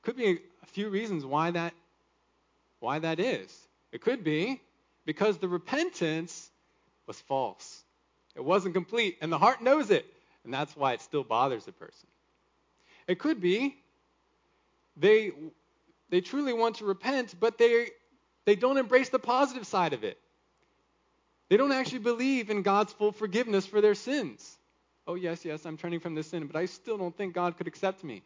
could 0.02 0.16
be 0.16 0.40
a 0.64 0.66
few 0.68 0.90
reasons 0.90 1.26
why 1.26 1.52
that 1.52 1.74
why 2.80 3.00
that 3.00 3.20
is. 3.20 3.56
It 3.92 4.02
could 4.02 4.24
be 4.24 4.62
because 5.06 5.38
the 5.38 5.48
repentance 5.48 6.50
was 7.08 7.20
false. 7.22 7.84
It 8.36 8.44
wasn't 8.44 8.76
complete 8.76 9.18
and 9.22 9.32
the 9.32 9.38
heart 9.38 9.62
knows 9.62 9.90
it, 9.90 10.06
and 10.44 10.54
that's 10.54 10.76
why 10.76 10.94
it 10.94 11.02
still 11.02 11.24
bothers 11.24 11.66
the 11.66 11.72
person. 11.72 12.08
It 13.08 13.20
could 13.20 13.42
be 13.42 13.76
they 14.96 15.32
they 16.10 16.22
truly 16.22 16.54
want 16.54 16.78
to 16.78 16.86
repent, 16.86 17.36
but 17.40 17.58
they 17.58 17.90
they 18.46 18.56
don't 18.56 18.78
embrace 18.78 19.10
the 19.10 19.20
positive 19.20 19.68
side 19.68 19.94
of 19.94 20.04
it. 20.04 20.18
They 21.50 21.58
don't 21.58 21.72
actually 21.72 22.00
believe 22.00 22.50
in 22.50 22.62
God's 22.62 22.94
full 22.94 23.12
forgiveness 23.12 23.66
for 23.66 23.82
their 23.82 23.96
sins. 23.96 24.58
Oh, 25.08 25.16
yes, 25.16 25.46
yes, 25.46 25.66
I'm 25.66 25.78
turning 25.78 26.02
from 26.02 26.16
this 26.16 26.28
sin, 26.28 26.48
but 26.48 26.58
I 26.58 26.66
still 26.66 26.98
don't 26.98 27.16
think 27.16 27.34
God 27.34 27.58
could 27.58 27.68
accept 27.68 28.04
me. 28.04 28.24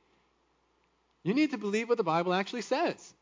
You 1.23 1.35
need 1.35 1.51
to 1.51 1.57
believe 1.57 1.87
what 1.87 1.97
the 1.97 2.03
Bible 2.03 2.33
actually 2.33 2.63
says. 2.63 3.13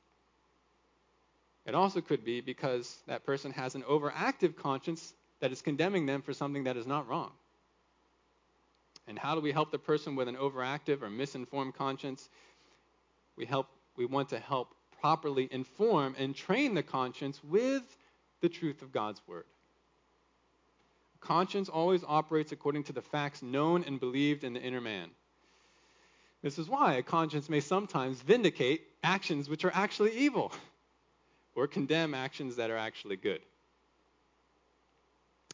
It 1.66 1.76
also 1.76 2.00
could 2.00 2.24
be 2.24 2.40
because 2.40 2.98
that 3.08 3.26
person 3.26 3.52
has 3.52 3.76
an 3.76 3.84
overactive 3.84 4.56
conscience 4.56 5.14
that 5.42 5.52
is 5.52 5.62
condemning 5.62 6.06
them 6.06 6.22
for 6.22 6.34
something 6.34 6.64
that 6.64 6.78
is 6.78 6.88
not 6.88 7.08
wrong. 7.08 7.32
And 9.08 9.20
how 9.20 9.36
do 9.36 9.42
we 9.42 9.52
help 9.52 9.72
the 9.72 9.80
person 9.80 10.16
with 10.16 10.28
an 10.28 10.36
overactive 10.36 11.02
or 11.02 11.10
misinformed 11.10 11.76
conscience? 11.76 12.30
We 13.36 13.46
help 13.46 13.68
we 13.98 14.06
want 14.06 14.30
to 14.30 14.40
help 14.40 14.74
properly 15.02 15.50
inform 15.52 16.16
and 16.18 16.34
train 16.34 16.74
the 16.74 16.84
conscience 16.84 17.44
with 17.44 17.84
the 18.42 18.50
truth 18.50 18.82
of 18.82 18.92
God's 18.92 19.22
word. 19.28 19.46
Conscience 21.22 21.70
always 21.70 22.04
operates 22.08 22.52
according 22.52 22.84
to 22.86 22.94
the 22.94 23.02
facts 23.02 23.42
known 23.42 23.84
and 23.84 24.00
believed 24.00 24.44
in 24.44 24.54
the 24.54 24.62
inner 24.62 24.82
man. 24.82 25.10
This 26.42 26.58
is 26.58 26.70
why 26.70 26.94
a 26.94 27.04
conscience 27.04 27.50
may 27.50 27.60
sometimes 27.60 28.22
vindicate 28.22 28.82
actions 29.04 29.50
which 29.50 29.66
are 29.66 29.72
actually 29.74 30.18
evil 30.18 30.54
or 31.56 31.68
condemn 31.68 32.14
actions 32.14 32.56
that 32.56 32.70
are 32.70 32.78
actually 32.78 33.18
good. 33.18 33.42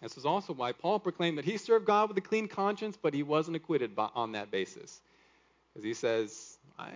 This 0.02 0.18
is 0.18 0.26
also 0.26 0.54
why 0.54 0.74
Paul 0.74 1.00
proclaimed 1.00 1.38
that 1.38 1.46
he 1.46 1.58
served 1.58 1.86
God 1.86 2.10
with 2.10 2.18
a 2.18 2.22
clean 2.22 2.48
conscience, 2.48 2.98
but 3.02 3.14
he 3.14 3.24
wasn't 3.24 3.56
acquitted 3.56 3.96
by, 3.96 4.10
on 4.14 4.34
that 4.34 4.52
basis. 4.52 5.02
Because 5.74 5.86
he 5.86 5.94
says, 5.94 6.58
I 6.78 6.92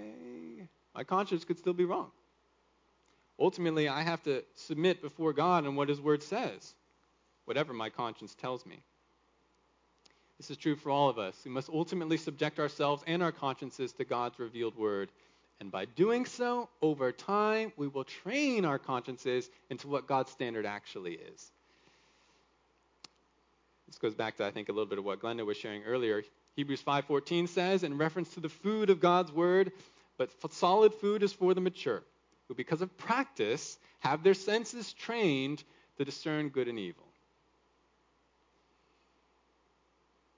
my 0.93 1.03
conscience 1.03 1.45
could 1.45 1.57
still 1.57 1.73
be 1.73 1.85
wrong. 1.85 2.11
Ultimately, 3.39 3.87
I 3.87 4.01
have 4.01 4.21
to 4.23 4.43
submit 4.55 5.01
before 5.01 5.33
God 5.33 5.63
and 5.63 5.77
what 5.77 5.87
his 5.87 6.01
word 6.01 6.21
says 6.21 6.73
whatever 7.49 7.73
my 7.73 7.89
conscience 7.89 8.35
tells 8.35 8.63
me. 8.63 8.79
This 10.37 10.51
is 10.51 10.57
true 10.57 10.75
for 10.75 10.91
all 10.91 11.09
of 11.09 11.17
us. 11.17 11.35
We 11.43 11.49
must 11.49 11.67
ultimately 11.67 12.17
subject 12.17 12.59
ourselves 12.59 13.03
and 13.07 13.23
our 13.23 13.31
consciences 13.31 13.91
to 13.93 14.05
God's 14.05 14.37
revealed 14.37 14.77
word. 14.77 15.09
And 15.59 15.71
by 15.71 15.85
doing 15.85 16.25
so, 16.25 16.69
over 16.79 17.11
time, 17.11 17.73
we 17.75 17.87
will 17.87 18.03
train 18.03 18.65
our 18.65 18.77
consciences 18.77 19.49
into 19.71 19.87
what 19.87 20.05
God's 20.05 20.31
standard 20.31 20.67
actually 20.67 21.13
is. 21.13 21.51
This 23.87 23.97
goes 23.97 24.13
back 24.13 24.37
to, 24.37 24.45
I 24.45 24.51
think, 24.51 24.69
a 24.69 24.71
little 24.71 24.85
bit 24.85 24.99
of 24.99 25.03
what 25.03 25.19
Glenda 25.19 25.43
was 25.43 25.57
sharing 25.57 25.83
earlier. 25.85 26.21
Hebrews 26.55 26.83
5.14 26.83 27.49
says, 27.49 27.83
in 27.83 27.97
reference 27.97 28.29
to 28.35 28.41
the 28.41 28.49
food 28.49 28.91
of 28.91 28.99
God's 28.99 29.31
word, 29.31 29.71
but 30.19 30.29
solid 30.53 30.93
food 30.93 31.23
is 31.23 31.33
for 31.33 31.55
the 31.55 31.61
mature, 31.61 32.03
who 32.47 32.53
because 32.53 32.83
of 32.83 32.95
practice 32.95 33.79
have 34.01 34.21
their 34.21 34.35
senses 34.35 34.93
trained 34.93 35.63
to 35.97 36.05
discern 36.05 36.49
good 36.49 36.67
and 36.67 36.77
evil. 36.77 37.08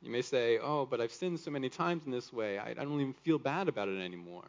You 0.01 0.09
may 0.09 0.21
say, 0.21 0.57
oh, 0.57 0.85
but 0.85 0.99
I've 0.99 1.11
sinned 1.11 1.39
so 1.39 1.51
many 1.51 1.69
times 1.69 2.05
in 2.05 2.11
this 2.11 2.33
way, 2.33 2.57
I, 2.57 2.73
don't 2.73 2.99
even 2.99 3.13
feel 3.13 3.37
bad 3.37 3.67
about 3.67 3.87
it 3.87 3.99
anymore. 4.01 4.45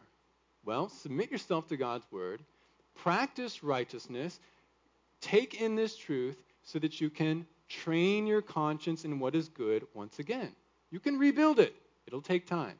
Well, 0.64 0.88
submit 0.88 1.30
yourself 1.30 1.68
to 1.68 1.76
God's 1.76 2.06
word, 2.10 2.40
practice 2.94 3.62
righteousness, 3.62 4.38
take 5.20 5.60
in 5.60 5.76
this 5.76 5.96
truth 5.96 6.36
so 6.64 6.78
that 6.78 7.00
you 7.00 7.10
can 7.10 7.46
train 7.68 8.26
your 8.26 8.40
conscience 8.40 9.04
in 9.04 9.18
what 9.18 9.34
is 9.34 9.48
good 9.48 9.86
once 9.94 10.18
again. 10.18 10.52
You 10.90 11.00
can 11.00 11.18
rebuild 11.18 11.58
it, 11.58 11.74
it'll 12.06 12.22
take 12.22 12.46
time. 12.46 12.78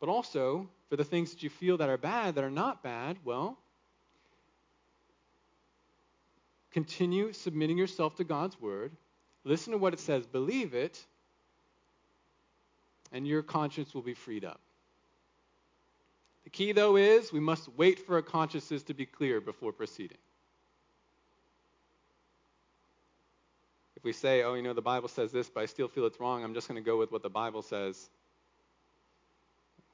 But 0.00 0.08
also, 0.08 0.68
for 0.90 0.96
the 0.96 1.04
things 1.04 1.30
that 1.30 1.42
you 1.42 1.48
feel 1.48 1.78
that 1.78 1.88
are 1.88 1.96
bad, 1.96 2.34
that 2.34 2.44
are 2.44 2.50
not 2.50 2.82
bad, 2.82 3.16
well, 3.24 3.56
continue 6.72 7.32
submitting 7.32 7.78
yourself 7.78 8.16
to 8.16 8.24
God's 8.24 8.60
word. 8.60 8.92
Listen 9.44 9.72
to 9.72 9.78
what 9.78 9.92
it 9.92 10.00
says, 10.00 10.26
believe 10.26 10.74
it, 10.74 11.02
and 13.12 13.26
your 13.26 13.42
conscience 13.42 13.94
will 13.94 14.02
be 14.02 14.14
freed 14.14 14.44
up. 14.44 14.60
The 16.44 16.50
key, 16.50 16.72
though, 16.72 16.96
is 16.96 17.32
we 17.32 17.40
must 17.40 17.68
wait 17.76 18.00
for 18.00 18.16
our 18.16 18.22
consciences 18.22 18.82
to 18.84 18.94
be 18.94 19.06
clear 19.06 19.40
before 19.40 19.72
proceeding. 19.72 20.18
If 23.96 24.04
we 24.04 24.12
say, 24.12 24.42
oh, 24.42 24.54
you 24.54 24.62
know, 24.62 24.72
the 24.72 24.82
Bible 24.82 25.08
says 25.08 25.30
this, 25.30 25.48
but 25.48 25.60
I 25.62 25.66
still 25.66 25.86
feel 25.86 26.06
it's 26.06 26.18
wrong, 26.18 26.42
I'm 26.42 26.54
just 26.54 26.66
going 26.66 26.82
to 26.82 26.84
go 26.84 26.98
with 26.98 27.12
what 27.12 27.22
the 27.22 27.30
Bible 27.30 27.62
says, 27.62 28.10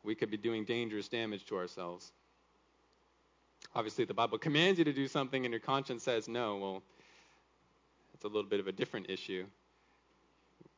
we 0.02 0.14
could 0.14 0.30
be 0.30 0.38
doing 0.38 0.64
dangerous 0.64 1.08
damage 1.08 1.44
to 1.46 1.56
ourselves. 1.58 2.10
Obviously, 3.74 4.06
the 4.06 4.14
Bible 4.14 4.38
commands 4.38 4.78
you 4.78 4.84
to 4.86 4.92
do 4.94 5.08
something 5.08 5.44
and 5.44 5.52
your 5.52 5.60
conscience 5.60 6.04
says 6.04 6.28
no, 6.28 6.56
well, 6.56 6.82
it's 8.14 8.24
a 8.24 8.28
little 8.28 8.48
bit 8.48 8.60
of 8.60 8.66
a 8.66 8.72
different 8.72 9.10
issue. 9.10 9.44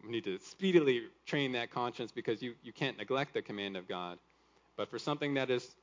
We 0.05 0.11
need 0.11 0.25
to 0.25 0.39
speedily 0.39 1.03
train 1.27 1.53
that 1.53 1.71
conscience 1.71 2.11
because 2.13 2.43
you, 2.43 2.55
you 2.63 2.73
can't 2.73 2.97
neglect 2.97 3.35
the 3.35 3.43
command 3.43 3.77
of 3.77 3.87
God. 3.87 4.19
But 4.77 4.89
for 4.89 4.99
something 4.99 5.35
that 5.35 5.51
is 5.51 5.75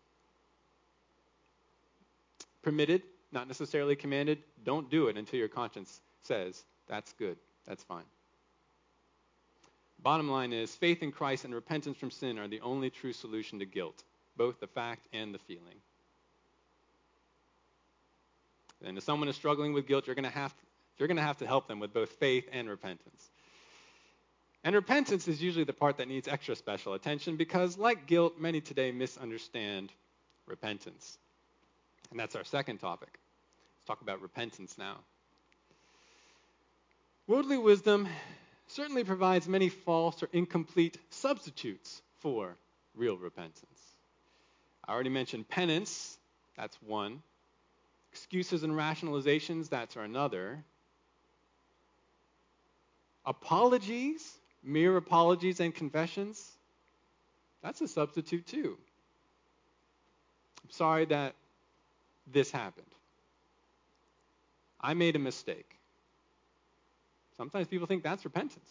permitted, 2.63 3.03
not 3.32 3.47
necessarily 3.47 3.95
commanded, 3.95 4.39
don't 4.63 4.89
do 4.89 5.07
it 5.07 5.18
until 5.18 5.39
your 5.39 5.47
conscience 5.47 6.01
says 6.24 6.63
that's 6.88 7.13
good. 7.13 7.38
That's 7.65 7.84
fine. 7.84 8.05
Bottom 10.03 10.30
line 10.30 10.53
is 10.53 10.74
faith 10.76 11.03
in 11.03 11.11
Christ 11.11 11.45
and 11.45 11.53
repentance 11.53 11.97
from 11.97 12.11
sin 12.11 12.38
are 12.38 12.47
the 12.47 12.61
only 12.61 12.89
true 12.89 13.13
solution 13.13 13.59
to 13.59 13.65
guilt, 13.65 14.03
both 14.36 14.59
the 14.59 14.68
fact 14.68 15.07
and 15.11 15.34
the 15.34 15.39
feeling. 15.39 15.82
And 18.86 18.97
if 18.97 19.03
someone 19.03 19.28
is 19.28 19.36
struggling 19.36 19.74
with 19.74 19.88
guilt, 19.88 20.05
you're 20.07 20.15
going 20.15 20.24
to 20.24 20.30
have 20.30 20.53
you're 20.97 21.07
going 21.07 21.18
to 21.18 21.24
have 21.24 21.38
to 21.38 21.47
help 21.47 21.68
them 21.68 21.80
with 21.80 21.93
both 21.93 22.09
faith 22.09 22.47
and 22.51 22.68
repentance. 22.68 23.30
And 24.64 24.76
repentance 24.76 25.28
is 25.28 25.41
usually 25.41 25.64
the 25.64 25.74
part 25.74 25.97
that 25.97 26.08
needs 26.08 26.28
extra 26.28 26.55
special 26.55 26.93
attention 26.93 27.38
because, 27.38 27.78
like 27.78 28.05
guilt, 28.05 28.39
many 28.39 28.60
today 28.60 28.91
misunderstand 28.91 29.91
repentance. 30.45 31.18
And 32.12 32.20
that's 32.20 32.36
our 32.36 32.43
second 32.43 32.80
topic. 32.80 33.10
Let's 33.12 33.88
talk 33.88 34.01
about 34.01 34.22
repentance 34.22 34.78
now. 34.78 34.97
Worldly 37.28 37.58
wisdom 37.58 38.08
certainly 38.68 39.03
provides 39.03 39.47
many 39.47 39.70
false 39.70 40.22
or 40.24 40.30
incomplete 40.32 40.97
substitutes 41.10 42.01
for 42.20 42.55
real 42.95 43.18
repentance. 43.18 43.80
I 44.86 44.93
already 44.93 45.10
mentioned 45.10 45.49
penance, 45.49 46.18
that's 46.55 46.78
one. 46.82 47.22
Excuses 48.12 48.64
and 48.64 48.74
rationalizations, 48.74 49.70
that's 49.70 49.95
another. 49.95 50.64
Apologies, 53.26 54.34
mere 54.68 54.97
apologies 54.97 55.59
and 55.59 55.74
confessions, 55.74 56.45
that's 57.63 57.82
a 57.82 57.88
substitute 57.88 58.45
too. 58.45 58.78
I'm 60.63 60.72
sorry 60.72 61.05
that 61.05 61.34
this 62.32 62.51
happened. 62.51 62.86
I 64.80 64.93
made 64.93 65.15
a 65.15 65.20
mistake. 65.20 65.78
Sometimes 67.38 67.68
people 67.68 67.88
think 67.88 68.03
that's 68.03 68.26
repentance. 68.26 68.70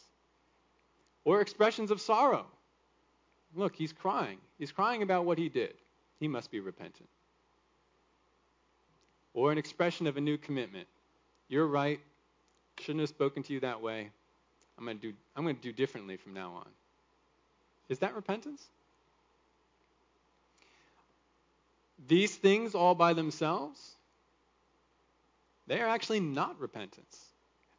Or 1.24 1.40
expressions 1.40 1.90
of 1.90 2.00
sorrow. 2.00 2.46
Look, 3.54 3.74
he's 3.74 3.92
crying. 3.92 4.38
He's 4.58 4.72
crying 4.72 5.02
about 5.02 5.24
what 5.24 5.38
he 5.38 5.48
did. 5.48 5.74
He 6.20 6.28
must 6.28 6.50
be 6.50 6.60
repentant. 6.60 7.08
Or 9.34 9.50
an 9.52 9.58
expression 9.58 10.06
of 10.06 10.16
a 10.16 10.20
new 10.20 10.36
commitment. 10.36 10.88
You're 11.48 11.66
right. 11.66 12.00
Shouldn't 12.80 13.00
have 13.00 13.08
spoken 13.08 13.42
to 13.44 13.52
you 13.52 13.60
that 13.60 13.80
way. 13.80 14.10
I'm 14.78 14.84
going 14.84 14.98
to 14.98 15.12
do 15.12 15.16
I'm 15.34 15.44
going 15.44 15.56
to 15.56 15.62
do 15.62 15.72
differently 15.72 16.16
from 16.16 16.34
now 16.34 16.52
on. 16.56 16.68
Is 17.88 18.00
that 18.00 18.14
repentance? 18.14 18.64
These 22.08 22.34
things 22.36 22.74
all 22.74 22.94
by 22.94 23.14
themselves, 23.14 23.80
they 25.66 25.80
are 25.80 25.88
actually 25.88 26.20
not 26.20 26.60
repentance 26.60 27.18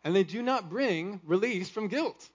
and 0.04 0.16
they 0.16 0.24
do 0.24 0.42
not 0.42 0.70
bring 0.70 1.22
release 1.26 1.70
from 1.70 1.88
guilt. 1.88 2.30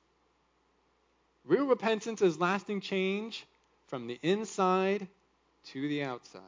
Real 1.45 1.67
repentance 1.67 2.23
is 2.23 2.39
lasting 2.39 2.81
change 2.81 3.45
from 3.89 4.07
the 4.07 4.19
inside 4.23 5.09
to 5.73 5.89
the 5.89 6.05
outside. 6.05 6.43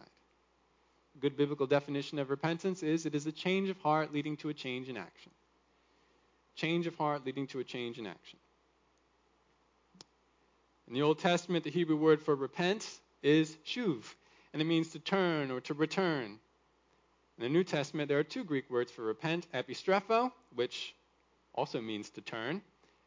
A 1.17 1.19
good 1.19 1.37
biblical 1.37 1.67
definition 1.67 2.19
of 2.19 2.31
repentance 2.31 2.83
is 2.83 3.07
it 3.07 3.15
is 3.15 3.27
a 3.27 3.33
change 3.33 3.69
of 3.69 3.79
heart 3.79 4.13
leading 4.13 4.37
to 4.39 4.49
a 4.49 4.55
change 4.55 4.89
in 4.89 4.97
action. 4.97 5.33
Change 6.57 6.87
of 6.87 6.95
heart 6.97 7.25
leading 7.27 7.47
to 7.49 7.61
a 7.61 7.65
change 7.65 7.99
in 7.99 8.07
action. 8.07 8.39
In 10.87 10.95
the 10.95 11.03
Old 11.03 11.19
Testament, 11.19 11.65
the 11.65 11.71
Hebrew 11.71 11.97
word 11.97 12.21
for 12.21 12.35
repent 12.35 12.89
is 13.23 13.57
shuv, 13.67 14.05
and 14.53 14.61
it 14.61 14.67
means 14.67 14.91
to 14.91 14.99
turn 14.99 15.51
or 15.51 15.61
to 15.63 15.75
return. 15.75 16.39
In 17.39 17.43
the 17.43 17.49
New 17.49 17.65
Testament, 17.65 18.09
there 18.09 18.19
are 18.19 18.25
two 18.25 18.45
Greek 18.45 18.71
words 18.71 18.93
for 18.93 19.03
repent, 19.03 19.47
epistrepho, 19.53 20.31
which 20.55 20.95
also 21.55 21.81
means 21.81 22.11
to 22.11 22.21
turn, 22.21 22.63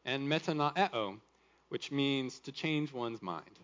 and 0.05 0.27
metanoeo, 0.27 1.17
which 1.69 1.91
means 1.91 2.39
to 2.39 2.51
change 2.51 2.91
one's 2.91 3.21
mind. 3.21 3.59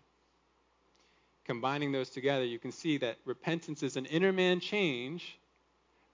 Combining 1.44 1.92
those 1.92 2.08
together, 2.08 2.44
you 2.44 2.58
can 2.58 2.72
see 2.72 2.96
that 2.98 3.18
repentance 3.26 3.82
is 3.82 3.96
an 3.96 4.06
inner 4.06 4.32
man 4.32 4.60
change 4.60 5.38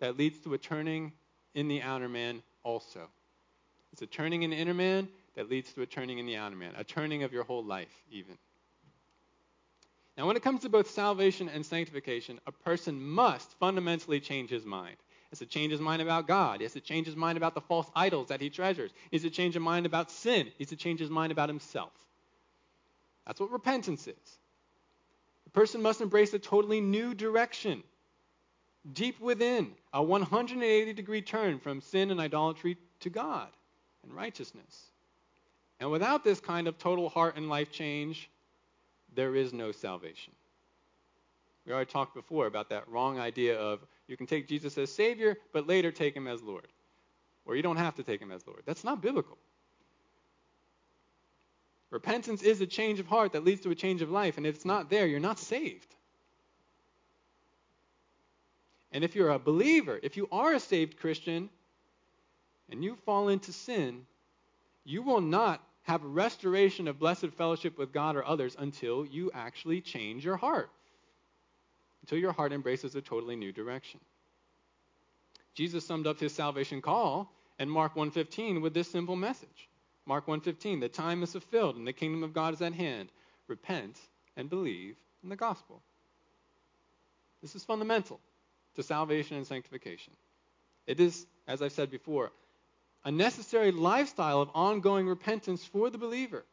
that 0.01 0.17
leads 0.17 0.39
to 0.41 0.55
a 0.55 0.59
turning 0.59 1.13
in 1.55 1.69
the 1.69 1.83
outer 1.83 2.09
man 2.09 2.43
also. 2.65 3.09
It's 3.93 4.03
a 4.03 4.07
turning 4.07 4.43
in 4.43 4.51
the 4.51 4.57
inner 4.57 4.75
man 4.75 5.09
that 5.35 5.51
leads 5.51 5.73
to 5.73 5.83
a 5.83 5.87
turning 5.87 6.19
in 6.19 6.27
the 6.27 6.37
outer 6.37 6.57
man, 6.57 6.73
a 6.77 6.85
turning 6.85 7.23
of 7.23 7.33
your 7.33 7.45
whole 7.45 7.65
life, 7.65 8.03
even. 8.11 8.39
Now, 10.17 10.27
when 10.27 10.37
it 10.37 10.43
comes 10.43 10.63
to 10.63 10.69
both 10.69 10.91
salvation 10.91 11.49
and 11.49 11.65
sanctification, 11.65 12.41
a 12.47 12.53
person 12.53 13.01
must 13.01 13.51
fundamentally 13.59 14.21
change 14.21 14.51
his 14.51 14.65
mind. 14.65 14.97
He 14.99 15.29
has 15.31 15.39
to 15.39 15.47
change 15.47 15.73
his 15.73 15.81
mind 15.81 16.03
about 16.03 16.27
God. 16.27 16.61
He 16.61 16.65
has 16.65 16.73
to 16.75 16.81
change 16.81 17.07
his 17.07 17.17
mind 17.17 17.39
about 17.39 17.55
the 17.55 17.61
false 17.61 17.89
idols 17.95 18.29
that 18.29 18.41
he 18.41 18.51
treasures. 18.51 18.91
He 19.11 19.17
has 19.17 19.23
to 19.23 19.31
change 19.31 19.55
his 19.55 19.63
mind 19.63 19.87
about 19.87 20.11
sin. 20.11 20.47
He 20.47 20.65
has 20.65 20.69
to 20.69 20.77
change 20.77 21.01
his 21.01 21.11
mind 21.11 21.33
about 21.33 21.49
himself. 21.49 21.93
That's 23.27 23.41
what 23.41 23.51
repentance 23.51 24.07
is. 24.09 24.39
The 25.45 25.51
person 25.51 25.83
must 25.83 26.01
embrace 26.01 26.35
a 26.35 26.39
totally 26.39 26.81
new 26.81 27.15
direction, 27.15 27.83
deep 28.93 29.21
within, 29.21 29.73
a 29.93 30.03
180 30.03 30.93
degree 30.93 31.23
turn 31.23 31.61
from 31.61 31.81
sin 31.81 32.11
and 32.11 32.21
idolatry 32.21 32.77
to 33.01 33.11
God 33.11 33.49
and 34.03 34.15
righteousness. 34.15 34.91
And 35.79 35.91
without 35.91 36.25
this 36.25 36.41
kind 36.41 36.69
of 36.69 36.79
total 36.79 37.09
heart 37.09 37.37
and 37.37 37.49
life 37.49 37.71
change, 37.71 38.31
there 39.15 39.35
is 39.35 39.53
no 39.53 39.73
salvation. 39.73 40.33
We 41.67 41.73
already 41.73 41.91
talked 41.91 42.15
before 42.15 42.47
about 42.47 42.71
that 42.71 42.89
wrong 42.89 43.19
idea 43.19 43.59
of 43.59 43.81
you 44.09 44.17
can 44.17 44.27
take 44.27 44.49
Jesus 44.49 44.77
as 44.77 44.91
Savior, 44.93 45.37
but 45.53 45.67
later 45.67 45.91
take 45.93 46.17
him 46.17 46.27
as 46.27 46.43
Lord. 46.43 46.67
Or 47.45 47.57
you 47.57 47.63
don't 47.63 47.77
have 47.77 47.95
to 47.97 48.03
take 48.03 48.21
him 48.21 48.33
as 48.33 48.47
Lord. 48.47 48.63
That's 48.67 48.85
not 48.85 49.01
biblical. 49.01 49.39
Repentance 51.91 52.43
is 52.43 52.61
a 52.61 52.67
change 52.67 53.01
of 53.01 53.07
heart 53.07 53.33
that 53.33 53.45
leads 53.45 53.61
to 53.63 53.71
a 53.71 53.75
change 53.75 54.01
of 54.03 54.11
life, 54.11 54.37
and 54.37 54.47
if 54.47 54.55
it's 54.55 54.65
not 54.65 54.91
there, 54.91 55.07
you're 55.07 55.21
not 55.21 55.39
saved. 55.39 55.95
And 58.93 59.05
if 59.05 59.15
you're 59.15 59.31
a 59.31 59.39
believer, 59.39 59.99
if 60.03 60.17
you 60.17 60.29
are 60.33 60.55
a 60.55 60.61
saved 60.61 60.99
Christian, 60.99 61.49
and 62.71 62.83
you 62.85 62.97
fall 63.05 63.29
into 63.29 63.53
sin, 63.53 64.07
you 64.85 65.03
will 65.03 65.21
not 65.21 65.63
have 65.83 66.03
restoration 66.05 66.89
of 66.89 66.99
blessed 66.99 67.29
fellowship 67.37 67.77
with 67.79 67.93
God 67.93 68.17
or 68.17 68.25
others 68.25 68.57
until 68.59 69.05
you 69.07 69.31
actually 69.35 69.81
change 69.81 70.25
your 70.25 70.37
heart 70.37 70.71
until 72.03 72.19
your 72.19 72.33
heart 72.33 72.53
embraces 72.53 72.95
a 72.95 73.01
totally 73.01 73.37
new 73.37 73.53
direction. 73.53 74.01
Jesus 75.55 75.87
summed 75.87 76.07
up 76.07 76.19
his 76.19 76.35
salvation 76.35 76.81
call 76.81 77.33
in 77.59 77.69
Mark 77.69 77.95
1:15 77.95 78.61
with 78.63 78.75
this 78.75 78.91
simple 78.91 79.17
message. 79.17 79.69
Mark 80.07 80.27
1:15, 80.27 80.81
the 80.81 80.89
time 80.89 81.23
is 81.23 81.33
fulfilled 81.33 81.77
and 81.77 81.87
the 81.87 81.93
kingdom 81.93 82.23
of 82.23 82.33
God 82.33 82.55
is 82.55 82.63
at 82.63 82.73
hand. 82.73 83.13
Repent 83.47 84.01
and 84.37 84.49
believe 84.49 84.97
in 85.23 85.29
the 85.29 85.37
gospel. 85.37 85.83
This 87.43 87.55
is 87.55 87.65
fundamental 87.65 88.21
to 88.75 88.83
salvation 88.83 89.37
and 89.37 89.47
sanctification. 89.47 90.15
It 90.87 91.01
is, 91.01 91.27
as 91.47 91.63
I've 91.63 91.73
said 91.73 91.91
before, 91.91 92.33
a 93.05 93.11
necessary 93.11 93.73
lifestyle 93.73 94.41
of 94.41 94.51
ongoing 94.55 95.07
repentance 95.07 95.65
for 95.65 95.91
the 95.91 95.99
believer. 95.99 96.45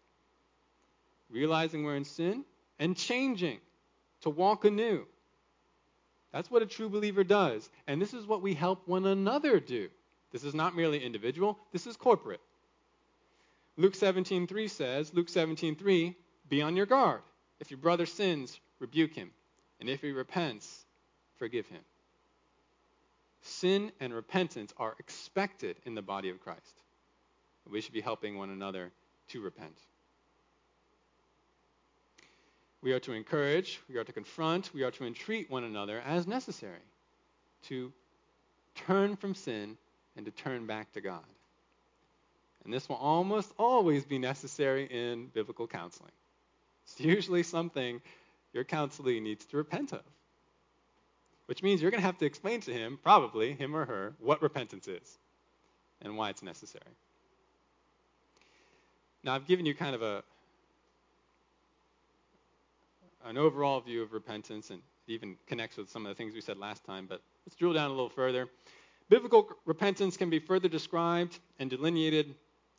Realizing 1.29 1.83
we're 1.83 1.95
in 1.95 2.05
sin 2.05 2.45
and 2.79 2.95
changing 2.95 3.59
to 4.21 4.29
walk 4.29 4.65
anew 4.65 5.05
that's 6.31 6.51
what 6.51 6.61
a 6.61 6.67
true 6.67 6.89
believer 6.89 7.23
does. 7.23 7.69
And 7.87 8.01
this 8.01 8.13
is 8.13 8.25
what 8.25 8.41
we 8.41 8.53
help 8.53 8.87
one 8.87 9.05
another 9.05 9.59
do 9.59 9.89
This 10.31 10.43
is 10.43 10.53
not 10.53 10.75
merely 10.75 11.03
individual, 11.03 11.57
this 11.71 11.87
is 11.87 11.95
corporate. 11.95 12.41
Luke 13.77 13.93
17:3 13.93 14.69
says, 14.69 15.13
Luke 15.13 15.29
17:3, 15.29 16.15
be 16.49 16.61
on 16.61 16.75
your 16.75 16.85
guard. 16.85 17.21
If 17.59 17.71
your 17.71 17.79
brother 17.79 18.05
sins, 18.05 18.59
rebuke 18.79 19.13
him, 19.13 19.31
and 19.79 19.89
if 19.89 20.01
he 20.01 20.11
repents, 20.11 20.85
forgive 21.37 21.67
him. 21.67 21.81
Sin 23.47 23.91
and 23.99 24.13
repentance 24.13 24.73
are 24.77 24.95
expected 24.99 25.77
in 25.85 25.95
the 25.95 26.01
body 26.01 26.29
of 26.29 26.39
Christ. 26.41 26.83
We 27.69 27.81
should 27.81 27.93
be 27.93 28.01
helping 28.01 28.37
one 28.37 28.49
another 28.49 28.91
to 29.29 29.41
repent. 29.41 29.77
We 32.81 32.91
are 32.93 32.99
to 32.99 33.13
encourage, 33.13 33.79
we 33.89 33.97
are 33.97 34.03
to 34.03 34.13
confront, 34.13 34.73
we 34.73 34.83
are 34.83 34.91
to 34.91 35.05
entreat 35.05 35.49
one 35.49 35.63
another 35.63 36.01
as 36.05 36.27
necessary 36.27 36.83
to 37.63 37.91
turn 38.75 39.15
from 39.15 39.33
sin 39.33 39.77
and 40.15 40.25
to 40.25 40.31
turn 40.31 40.67
back 40.67 40.91
to 40.93 41.01
God. 41.01 41.23
And 42.63 42.73
this 42.73 42.87
will 42.87 42.97
almost 42.97 43.51
always 43.57 44.05
be 44.05 44.19
necessary 44.19 44.85
in 44.85 45.27
biblical 45.27 45.67
counseling. 45.67 46.11
It's 46.83 46.99
usually 46.99 47.43
something 47.43 48.01
your 48.53 48.65
counselee 48.65 49.21
needs 49.21 49.45
to 49.45 49.57
repent 49.57 49.93
of. 49.93 50.03
Which 51.47 51.63
means 51.63 51.81
you're 51.81 51.91
going 51.91 52.01
to 52.01 52.05
have 52.05 52.17
to 52.19 52.25
explain 52.25 52.61
to 52.61 52.73
him, 52.73 52.99
probably 53.01 53.53
him 53.53 53.75
or 53.75 53.85
her, 53.85 54.13
what 54.19 54.41
repentance 54.41 54.87
is 54.87 55.17
and 56.01 56.15
why 56.15 56.29
it's 56.29 56.43
necessary. 56.43 56.95
Now, 59.23 59.33
I've 59.33 59.47
given 59.47 59.65
you 59.65 59.73
kind 59.73 59.95
of 59.95 60.01
a 60.01 60.23
an 63.25 63.37
overall 63.37 63.81
view 63.81 64.01
of 64.01 64.13
repentance 64.13 64.69
and 64.69 64.79
it 65.07 65.11
even 65.11 65.35
connects 65.47 65.75
with 65.77 65.89
some 65.89 66.05
of 66.05 66.09
the 66.09 66.15
things 66.15 66.33
we 66.33 66.41
said 66.41 66.57
last 66.57 66.85
time, 66.85 67.07
but 67.07 67.21
let's 67.45 67.55
drill 67.55 67.73
down 67.73 67.87
a 67.87 67.93
little 67.93 68.09
further. 68.09 68.47
Biblical 69.09 69.49
repentance 69.65 70.15
can 70.15 70.29
be 70.29 70.39
further 70.39 70.67
described 70.67 71.39
and 71.59 71.69
delineated 71.69 72.35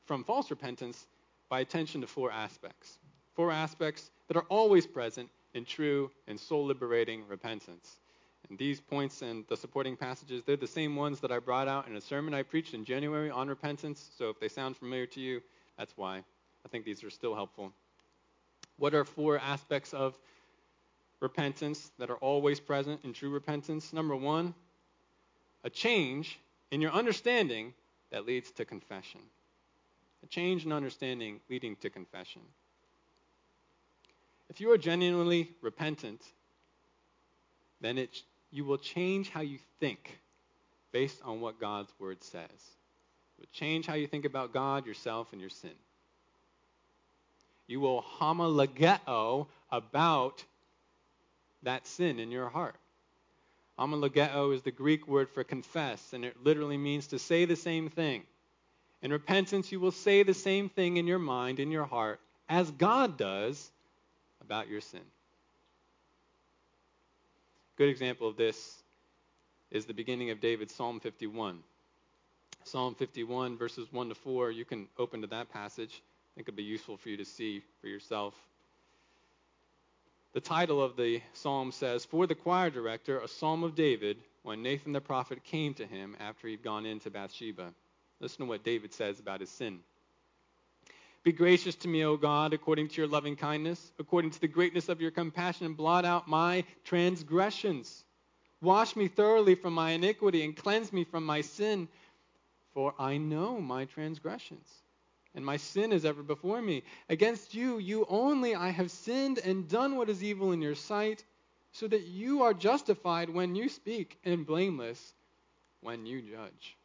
from 0.07 0.25
false 0.25 0.51
repentance 0.51 1.07
by 1.49 1.61
attention 1.61 2.01
to 2.01 2.07
four 2.07 2.31
aspects. 2.31 2.99
Four 3.35 3.51
aspects 3.51 4.11
that 4.29 4.37
are 4.37 4.45
always 4.49 4.87
present 4.87 5.29
in 5.55 5.64
true 5.64 6.11
and 6.27 6.39
soul 6.39 6.66
liberating 6.66 7.27
repentance. 7.29 7.99
And 8.49 8.59
these 8.59 8.80
points 8.80 9.22
and 9.22 9.45
the 9.49 9.57
supporting 9.57 9.97
passages, 9.97 10.43
they're 10.45 10.57
the 10.57 10.66
same 10.66 10.97
ones 10.97 11.20
that 11.20 11.30
I 11.30 11.39
brought 11.39 11.68
out 11.68 11.86
in 11.86 11.97
a 11.97 12.01
sermon 12.01 12.32
I 12.32 12.43
preached 12.43 12.74
in 12.74 12.84
January 12.84 13.30
on 13.30 13.49
repentance. 13.49 14.11
So 14.16 14.30
if 14.30 14.41
they 14.41 14.49
sound 14.49 14.76
familiar 14.76 15.07
to 15.07 15.20
you, 15.20 15.43
that's 15.76 15.93
why. 15.97 16.18
I 16.64 16.68
think 16.68 16.84
these 16.84 17.05
are 17.05 17.11
still 17.11 17.34
helpful. 17.34 17.72
What 18.78 18.95
are 18.95 19.05
four 19.05 19.39
aspects 19.39 19.93
of 19.93 20.18
repentance 21.20 21.91
that 21.99 22.11
are 22.11 22.16
always 22.16 22.61
present 22.61 23.01
in 23.05 23.12
true 23.12 23.30
repentance? 23.30 23.93
Number 23.93 24.16
one, 24.16 24.55
a 25.64 25.70
change 25.70 26.39
in 26.70 26.80
your 26.80 26.93
understanding 26.93 27.74
that 28.11 28.26
leads 28.26 28.51
to 28.53 28.64
confession. 28.64 29.20
A 30.22 30.26
change 30.26 30.64
in 30.64 30.72
understanding 30.72 31.41
leading 31.51 31.76
to 31.76 31.91
confession. 31.91 32.43
If 34.49 34.61
you 34.61 34.70
are 34.72 34.78
genuinely 34.78 35.51
repentant, 35.61 36.22
then 37.81 37.99
it, 37.99 38.22
you 38.51 38.64
will 38.64 38.79
change 38.79 39.31
how 39.31 39.41
you 39.41 39.59
think 39.81 40.18
based 40.93 41.20
on 41.24 41.41
what 41.41 41.61
God's 41.61 41.93
word 41.99 42.22
says. 42.22 42.51
It 42.51 43.41
will 43.41 43.49
change 43.53 43.87
how 43.87 43.95
you 43.95 44.07
think 44.07 44.24
about 44.24 44.53
God, 44.53 44.87
yourself, 44.87 45.29
and 45.33 45.41
your 45.41 45.51
sin. 45.51 45.74
You 47.66 47.81
will 47.81 48.03
homologeo 48.03 49.47
about 49.70 50.45
that 51.62 51.87
sin 51.87 52.18
in 52.18 52.31
your 52.31 52.49
heart. 52.49 52.74
Homologeo 53.79 54.55
is 54.55 54.62
the 54.62 54.72
Greek 54.72 55.07
word 55.07 55.29
for 55.31 55.45
confess, 55.45 56.12
and 56.12 56.24
it 56.24 56.43
literally 56.43 56.79
means 56.79 57.09
to 57.09 57.18
say 57.18 57.45
the 57.45 57.57
same 57.57 57.91
thing. 57.91 58.22
In 59.03 59.12
repentance, 59.12 59.70
you 59.70 59.79
will 59.79 59.93
say 59.93 60.24
the 60.24 60.35
same 60.35 60.68
thing 60.68 60.97
in 60.97 61.07
your 61.07 61.20
mind, 61.20 61.61
in 61.61 61.70
your 61.70 61.85
heart, 61.85 62.20
as 62.49 62.70
God 62.72 63.16
does 63.16 63.70
about 64.41 64.68
your 64.68 64.81
sin. 64.81 65.03
Good 67.79 67.91
example 67.91 68.26
of 68.26 68.37
this 68.37 68.83
is 69.70 69.85
the 69.85 69.95
beginning 69.95 70.31
of 70.31 70.41
David's 70.41 70.74
Psalm 70.74 70.99
51. 70.99 71.61
Psalm 72.64 72.97
51, 72.97 73.57
verses 73.57 73.87
1 73.93 74.09
to 74.09 74.16
4, 74.16 74.51
you 74.51 74.64
can 74.64 74.89
open 74.99 75.20
to 75.20 75.29
that 75.29 75.49
passage. 75.49 76.03
I 76.03 76.31
think 76.35 76.49
it'd 76.49 76.57
be 76.57 76.64
useful 76.64 76.97
for 76.97 77.09
you 77.09 77.16
to 77.16 77.24
see 77.24 77.62
for 77.81 77.87
yourself. 77.87 78.35
The 80.33 80.41
title 80.41 80.83
of 80.83 80.97
the 80.97 81.22
psalm 81.35 81.70
says, 81.70 82.05
For 82.05 82.26
the 82.26 82.35
choir 82.35 82.68
director, 82.68 83.20
a 83.20 83.29
psalm 83.29 83.62
of 83.62 83.76
David, 83.76 84.18
when 84.43 84.61
Nathan 84.61 84.91
the 84.91 85.01
prophet 85.01 85.45
came 85.45 85.72
to 85.74 85.87
him 85.87 86.16
after 86.18 86.49
he'd 86.49 86.64
gone 86.64 86.85
into 86.85 87.11
Bathsheba. 87.11 87.72
Listen 88.18 88.39
to 88.39 88.47
what 88.47 88.64
David 88.64 88.93
says 88.93 89.20
about 89.20 89.39
his 89.39 89.51
sin. 89.51 89.79
Be 91.29 91.33
gracious 91.33 91.74
to 91.74 91.89
me, 91.89 92.07
O 92.07 92.16
God, 92.16 92.55
according 92.55 92.89
to 92.89 93.03
your 93.03 93.07
loving 93.07 93.37
kindness, 93.37 93.93
according 93.99 94.31
to 94.31 94.41
the 94.41 94.49
greatness 94.49 94.89
of 94.89 95.03
your 95.03 95.11
compassion, 95.11 95.66
and 95.66 95.76
blot 95.76 96.07
out 96.07 96.26
my 96.26 96.64
transgressions. 96.85 98.03
Wash 98.62 98.97
me 98.97 99.09
thoroughly 99.09 99.55
from 99.55 99.74
my 99.74 99.91
iniquity 99.91 100.43
and 100.43 100.57
cleanse 100.57 100.91
me 100.91 101.05
from 101.05 101.26
my 101.26 101.43
sin, 101.43 101.87
for 102.72 102.95
I 102.99 103.18
know 103.18 103.61
my 103.61 103.85
transgressions, 103.85 104.66
and 105.35 105.45
my 105.45 105.59
sin 105.59 105.93
is 105.93 106.07
ever 106.07 106.22
before 106.22 106.62
me. 106.62 106.83
Against 107.11 107.55
you, 107.55 107.76
you 107.76 108.07
only, 108.09 108.55
I 108.55 108.70
have 108.70 108.91
sinned 108.91 109.37
and 109.37 109.68
done 109.68 109.97
what 109.97 110.09
is 110.09 110.24
evil 110.24 110.53
in 110.53 110.62
your 110.62 110.76
sight, 110.76 111.22
so 111.72 111.87
that 111.89 112.07
you 112.07 112.43
are 112.45 112.55
justified 112.55 113.29
when 113.29 113.55
you 113.55 113.68
speak 113.68 114.18
and 114.24 114.47
blameless 114.47 115.12
when 115.83 116.07
you 116.07 116.22
judge. 116.22 116.79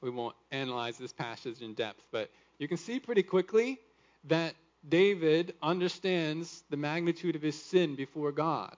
We 0.00 0.10
won't 0.10 0.36
analyze 0.50 0.96
this 0.96 1.12
passage 1.12 1.60
in 1.60 1.74
depth, 1.74 2.04
but 2.12 2.30
you 2.58 2.68
can 2.68 2.76
see 2.76 3.00
pretty 3.00 3.22
quickly 3.22 3.78
that 4.24 4.54
David 4.88 5.54
understands 5.62 6.62
the 6.70 6.76
magnitude 6.76 7.34
of 7.34 7.42
his 7.42 7.60
sin 7.60 7.96
before 7.96 8.32
God. 8.32 8.76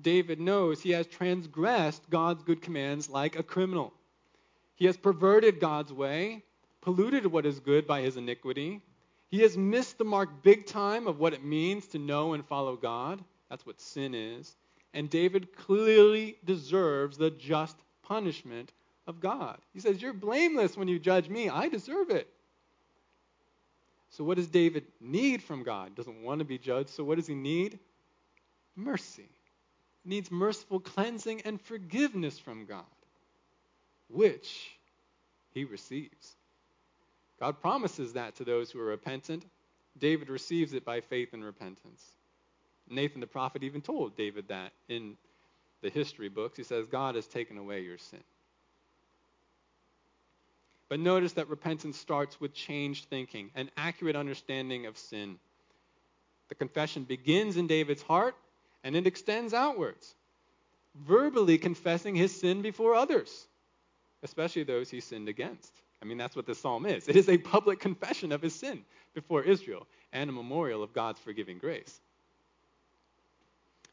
David 0.00 0.40
knows 0.40 0.82
he 0.82 0.90
has 0.90 1.06
transgressed 1.06 2.10
God's 2.10 2.42
good 2.42 2.60
commands 2.60 3.08
like 3.08 3.38
a 3.38 3.42
criminal. 3.42 3.94
He 4.74 4.84
has 4.84 4.96
perverted 4.98 5.58
God's 5.58 5.92
way, 5.92 6.42
polluted 6.82 7.26
what 7.26 7.46
is 7.46 7.58
good 7.60 7.86
by 7.86 8.02
his 8.02 8.18
iniquity. 8.18 8.82
He 9.28 9.40
has 9.40 9.56
missed 9.56 9.96
the 9.96 10.04
mark 10.04 10.42
big 10.42 10.66
time 10.66 11.06
of 11.06 11.18
what 11.18 11.32
it 11.32 11.42
means 11.42 11.86
to 11.88 11.98
know 11.98 12.34
and 12.34 12.44
follow 12.44 12.76
God. 12.76 13.24
That's 13.48 13.64
what 13.64 13.80
sin 13.80 14.14
is. 14.14 14.54
And 14.92 15.08
David 15.08 15.56
clearly 15.56 16.36
deserves 16.44 17.16
the 17.16 17.30
just 17.30 17.76
punishment 18.02 18.72
of 19.06 19.20
God. 19.20 19.58
He 19.72 19.80
says, 19.80 20.00
You're 20.00 20.12
blameless 20.12 20.76
when 20.76 20.88
you 20.88 20.98
judge 20.98 21.28
me. 21.28 21.48
I 21.48 21.68
deserve 21.68 22.10
it. 22.10 22.28
So, 24.10 24.24
what 24.24 24.36
does 24.36 24.48
David 24.48 24.84
need 25.00 25.42
from 25.42 25.62
God? 25.62 25.94
Doesn't 25.94 26.22
want 26.22 26.38
to 26.40 26.44
be 26.44 26.58
judged. 26.58 26.90
So, 26.90 27.04
what 27.04 27.16
does 27.16 27.26
he 27.26 27.34
need? 27.34 27.78
Mercy. 28.74 29.28
He 30.04 30.10
needs 30.10 30.30
merciful 30.30 30.80
cleansing 30.80 31.42
and 31.42 31.60
forgiveness 31.60 32.38
from 32.38 32.66
God, 32.66 32.84
which 34.08 34.70
he 35.52 35.64
receives. 35.64 36.36
God 37.40 37.60
promises 37.60 38.14
that 38.14 38.36
to 38.36 38.44
those 38.44 38.70
who 38.70 38.80
are 38.80 38.86
repentant. 38.86 39.44
David 39.98 40.28
receives 40.28 40.72
it 40.72 40.84
by 40.84 41.00
faith 41.00 41.32
and 41.32 41.44
repentance. 41.44 42.02
Nathan 42.88 43.20
the 43.20 43.26
prophet 43.26 43.62
even 43.62 43.80
told 43.80 44.16
David 44.16 44.48
that 44.48 44.72
in 44.88 45.16
the 45.82 45.90
history 45.90 46.28
books. 46.28 46.56
He 46.56 46.62
says, 46.62 46.86
God 46.86 47.14
has 47.14 47.26
taken 47.26 47.58
away 47.58 47.82
your 47.82 47.98
sin. 47.98 48.22
But 50.88 51.00
notice 51.00 51.32
that 51.32 51.48
repentance 51.48 51.98
starts 51.98 52.40
with 52.40 52.54
changed 52.54 53.06
thinking, 53.06 53.50
an 53.54 53.70
accurate 53.76 54.16
understanding 54.16 54.86
of 54.86 54.96
sin. 54.96 55.38
The 56.48 56.54
confession 56.54 57.04
begins 57.04 57.56
in 57.56 57.66
David's 57.66 58.02
heart 58.02 58.36
and 58.84 58.94
it 58.94 59.06
extends 59.06 59.52
outwards, 59.52 60.14
verbally 60.94 61.58
confessing 61.58 62.14
his 62.14 62.38
sin 62.38 62.62
before 62.62 62.94
others, 62.94 63.48
especially 64.22 64.62
those 64.62 64.88
he 64.88 65.00
sinned 65.00 65.28
against. 65.28 65.72
I 66.00 66.04
mean, 66.04 66.18
that's 66.18 66.36
what 66.36 66.46
this 66.46 66.58
psalm 66.58 66.86
is. 66.86 67.08
It 67.08 67.16
is 67.16 67.28
a 67.28 67.38
public 67.38 67.80
confession 67.80 68.30
of 68.30 68.42
his 68.42 68.54
sin 68.54 68.84
before 69.12 69.42
Israel 69.42 69.88
and 70.12 70.30
a 70.30 70.32
memorial 70.32 70.84
of 70.84 70.92
God's 70.92 71.18
forgiving 71.18 71.58
grace. 71.58 72.00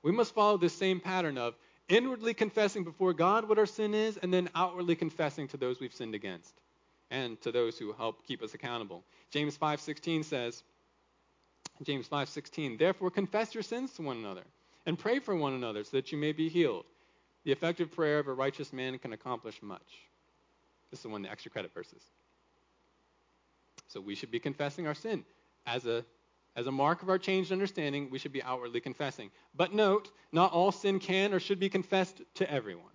We 0.04 0.12
must 0.12 0.36
follow 0.36 0.58
this 0.58 0.74
same 0.74 1.00
pattern 1.00 1.40
of 1.40 1.56
inwardly 1.90 2.36
confessing 2.36 2.84
before 2.84 3.14
God 3.14 3.50
what 3.50 3.58
our 3.58 3.66
sin 3.66 3.96
is 3.96 4.18
and 4.18 4.32
then 4.32 4.50
outwardly 4.54 4.96
confessing 4.96 5.48
to 5.48 5.58
those 5.58 5.80
we've 5.80 5.94
sinned 5.94 6.14
against 6.14 6.54
and 7.14 7.40
to 7.42 7.52
those 7.52 7.78
who 7.78 7.94
help 7.94 8.26
keep 8.26 8.42
us 8.42 8.56
accountable. 8.56 9.06
James 9.30 9.56
5:16 9.56 10.24
says, 10.24 10.64
James 11.84 12.08
5:16, 12.08 12.78
"Therefore 12.78 13.12
confess 13.12 13.54
your 13.54 13.64
sins 13.64 13.94
to 13.94 14.02
one 14.02 14.18
another 14.18 14.44
and 14.88 14.98
pray 14.98 15.20
for 15.20 15.36
one 15.36 15.54
another 15.54 15.84
so 15.84 15.98
that 15.98 16.12
you 16.12 16.18
may 16.18 16.32
be 16.32 16.50
healed. 16.50 16.86
The 17.44 17.52
effective 17.52 17.92
prayer 17.92 18.18
of 18.18 18.28
a 18.28 18.34
righteous 18.34 18.74
man 18.74 18.98
can 18.98 19.14
accomplish 19.14 19.62
much." 19.62 20.10
This 20.90 21.02
is 21.02 21.08
one 21.08 21.22
of 21.22 21.28
the 21.28 21.32
extra 21.32 21.52
credit 21.52 21.72
verses. 21.72 22.04
So 23.88 24.02
we 24.02 24.16
should 24.16 24.32
be 24.32 24.40
confessing 24.40 24.88
our 24.88 24.96
sin 24.96 25.24
as 25.68 25.86
a 25.86 26.04
as 26.56 26.68
a 26.68 26.72
mark 26.72 27.02
of 27.02 27.10
our 27.10 27.18
changed 27.18 27.52
understanding, 27.52 28.12
we 28.12 28.20
should 28.20 28.32
be 28.32 28.44
outwardly 28.44 28.80
confessing. 28.80 29.32
But 29.56 29.74
note, 29.74 30.12
not 30.32 30.52
all 30.52 30.72
sin 30.72 31.00
can 31.00 31.34
or 31.34 31.40
should 31.40 31.60
be 31.60 31.68
confessed 31.68 32.22
to 32.36 32.52
everyone. 32.52 32.93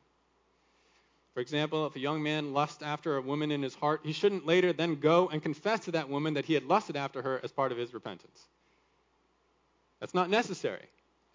For 1.38 1.42
example, 1.42 1.86
if 1.86 1.94
a 1.94 2.00
young 2.00 2.20
man 2.20 2.52
lusts 2.52 2.82
after 2.82 3.16
a 3.16 3.22
woman 3.22 3.52
in 3.52 3.62
his 3.62 3.76
heart, 3.76 4.00
he 4.02 4.12
shouldn't 4.12 4.44
later 4.44 4.72
then 4.72 4.96
go 4.96 5.28
and 5.28 5.40
confess 5.40 5.78
to 5.84 5.92
that 5.92 6.08
woman 6.08 6.34
that 6.34 6.44
he 6.44 6.52
had 6.52 6.64
lusted 6.64 6.96
after 6.96 7.22
her 7.22 7.40
as 7.44 7.52
part 7.52 7.70
of 7.70 7.78
his 7.78 7.94
repentance. 7.94 8.48
That's 10.00 10.14
not 10.14 10.30
necessary, 10.30 10.86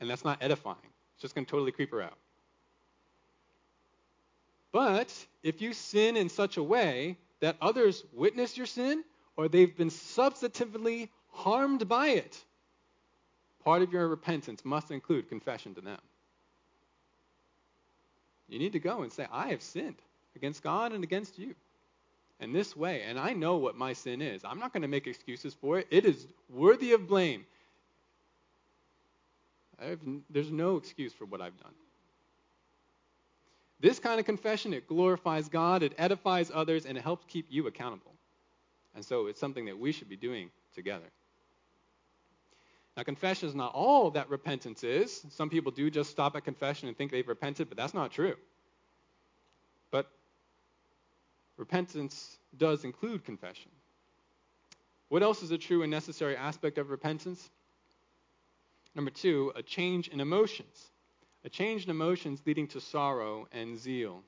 and 0.02 0.10
that's 0.10 0.26
not 0.26 0.40
edifying. 0.42 0.76
It's 1.14 1.22
just 1.22 1.36
going 1.36 1.46
to 1.46 1.50
totally 1.50 1.72
creep 1.72 1.90
her 1.92 2.02
out. 2.02 2.18
But 4.74 5.08
if 5.42 5.62
you 5.62 5.72
sin 5.72 6.18
in 6.18 6.28
such 6.28 6.58
a 6.58 6.64
way 6.64 7.18
that 7.40 7.56
others 7.62 8.04
witness 8.12 8.58
your 8.58 8.66
sin 8.66 9.06
or 9.38 9.48
they've 9.48 9.74
been 9.74 9.90
substantively 9.90 11.08
harmed 11.32 11.88
by 11.88 12.10
it, 12.10 12.44
part 13.64 13.82
of 13.82 13.94
your 13.94 14.10
repentance 14.10 14.66
must 14.66 14.92
include 14.92 15.30
confession 15.30 15.74
to 15.76 15.80
them. 15.80 16.00
You 18.54 18.60
need 18.60 18.74
to 18.74 18.80
go 18.80 19.02
and 19.02 19.12
say, 19.12 19.26
I 19.32 19.48
have 19.48 19.64
sinned 19.64 19.96
against 20.36 20.62
God 20.62 20.92
and 20.92 21.04
against 21.04 21.40
you 21.40 21.56
in 22.40 22.54
this 22.54 22.78
way, 22.78 23.02
and 23.02 23.18
I 23.18 23.34
know 23.34 23.58
what 23.58 23.76
my 23.76 23.94
sin 23.94 24.22
is. 24.22 24.46
I'm 24.46 24.60
not 24.60 24.72
going 24.72 24.84
to 24.84 24.88
make 24.88 25.08
excuses 25.08 25.56
for 25.56 25.80
it. 25.80 25.88
It 25.90 26.06
is 26.06 26.28
worthy 26.52 26.92
of 26.92 27.08
blame. 27.08 27.48
Have, 29.80 29.98
there's 30.30 30.52
no 30.52 30.78
excuse 30.78 31.14
for 31.14 31.26
what 31.26 31.42
I've 31.42 31.60
done. 31.64 31.74
This 33.80 33.98
kind 33.98 34.20
of 34.20 34.26
confession, 34.28 34.72
it 34.72 34.88
glorifies 34.88 35.50
God, 35.50 35.82
it 35.82 35.94
edifies 35.98 36.52
others, 36.54 36.86
and 36.86 36.96
it 36.96 37.02
helps 37.02 37.26
keep 37.28 37.48
you 37.50 37.66
accountable. 37.66 38.14
And 38.94 39.04
so 39.04 39.26
it's 39.26 39.40
something 39.40 39.66
that 39.66 39.80
we 39.80 39.92
should 39.92 40.10
be 40.10 40.16
doing 40.16 40.52
together. 40.76 41.10
Now, 42.96 43.04
confession 43.04 43.50
is 43.50 43.56
not 43.56 43.74
all 43.74 44.12
that 44.12 44.30
repentance 44.30 44.84
is. 44.84 45.26
Some 45.32 45.50
people 45.50 45.72
do 45.72 45.90
just 45.90 46.12
stop 46.12 46.36
at 46.36 46.46
confession 46.46 46.88
and 46.88 46.98
think 46.98 47.12
they've 47.12 47.28
repented, 47.28 47.68
but 47.68 47.78
that's 47.78 47.94
not 47.94 48.12
true. 48.12 48.36
But 49.90 50.08
repentance 51.58 52.38
does 52.56 52.84
include 52.84 53.26
confession. 53.26 53.72
What 55.10 55.24
else 55.24 55.42
is 55.42 55.52
a 55.52 55.58
true 55.58 55.82
and 55.82 55.90
necessary 55.90 56.36
aspect 56.36 56.78
of 56.78 56.92
repentance? 56.92 57.50
Number 58.96 59.12
two, 59.12 59.52
a 59.56 59.64
change 59.64 60.08
in 60.08 60.20
emotions. 60.20 60.90
A 61.46 61.50
change 61.50 61.86
in 61.86 61.90
emotions 61.90 62.42
leading 62.46 62.68
to 62.70 62.80
sorrow 62.80 63.48
and 63.52 63.78
zeal. 63.78 64.22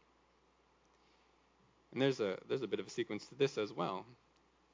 And 1.94 2.02
there's 2.02 2.20
a, 2.20 2.38
there's 2.50 2.64
a 2.64 2.68
bit 2.68 2.80
of 2.80 2.88
a 2.88 2.90
sequence 2.90 3.26
to 3.28 3.36
this 3.36 3.58
as 3.58 3.72
well. 3.72 4.06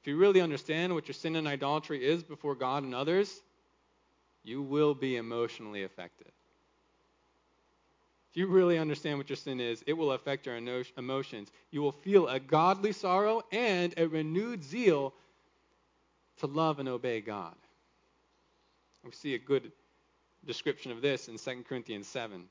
If 0.00 0.08
you 0.08 0.16
really 0.16 0.40
understand 0.40 0.94
what 0.94 1.06
your 1.06 1.14
sin 1.14 1.36
and 1.36 1.46
idolatry 1.46 2.04
is 2.04 2.24
before 2.24 2.56
God 2.56 2.82
and 2.82 2.94
others, 2.94 3.40
you 4.44 4.62
will 4.62 4.94
be 4.94 5.16
emotionally 5.16 5.84
affected. 5.84 6.28
If 8.30 8.38
you 8.38 8.46
really 8.46 8.78
understand 8.78 9.18
what 9.18 9.28
your 9.28 9.36
sin 9.36 9.60
is, 9.60 9.84
it 9.86 9.92
will 9.92 10.12
affect 10.12 10.46
your 10.46 10.56
emotions. 10.56 11.50
You 11.70 11.82
will 11.82 11.92
feel 11.92 12.28
a 12.28 12.40
godly 12.40 12.92
sorrow 12.92 13.42
and 13.52 13.92
a 13.98 14.08
renewed 14.08 14.64
zeal 14.64 15.12
to 16.38 16.46
love 16.46 16.78
and 16.78 16.88
obey 16.88 17.20
God. 17.20 17.54
We 19.04 19.12
see 19.12 19.34
a 19.34 19.38
good 19.38 19.70
description 20.46 20.92
of 20.92 21.02
this 21.02 21.28
in 21.28 21.36
2 21.36 21.64
Corinthians 21.68 22.06
7. 22.06 22.44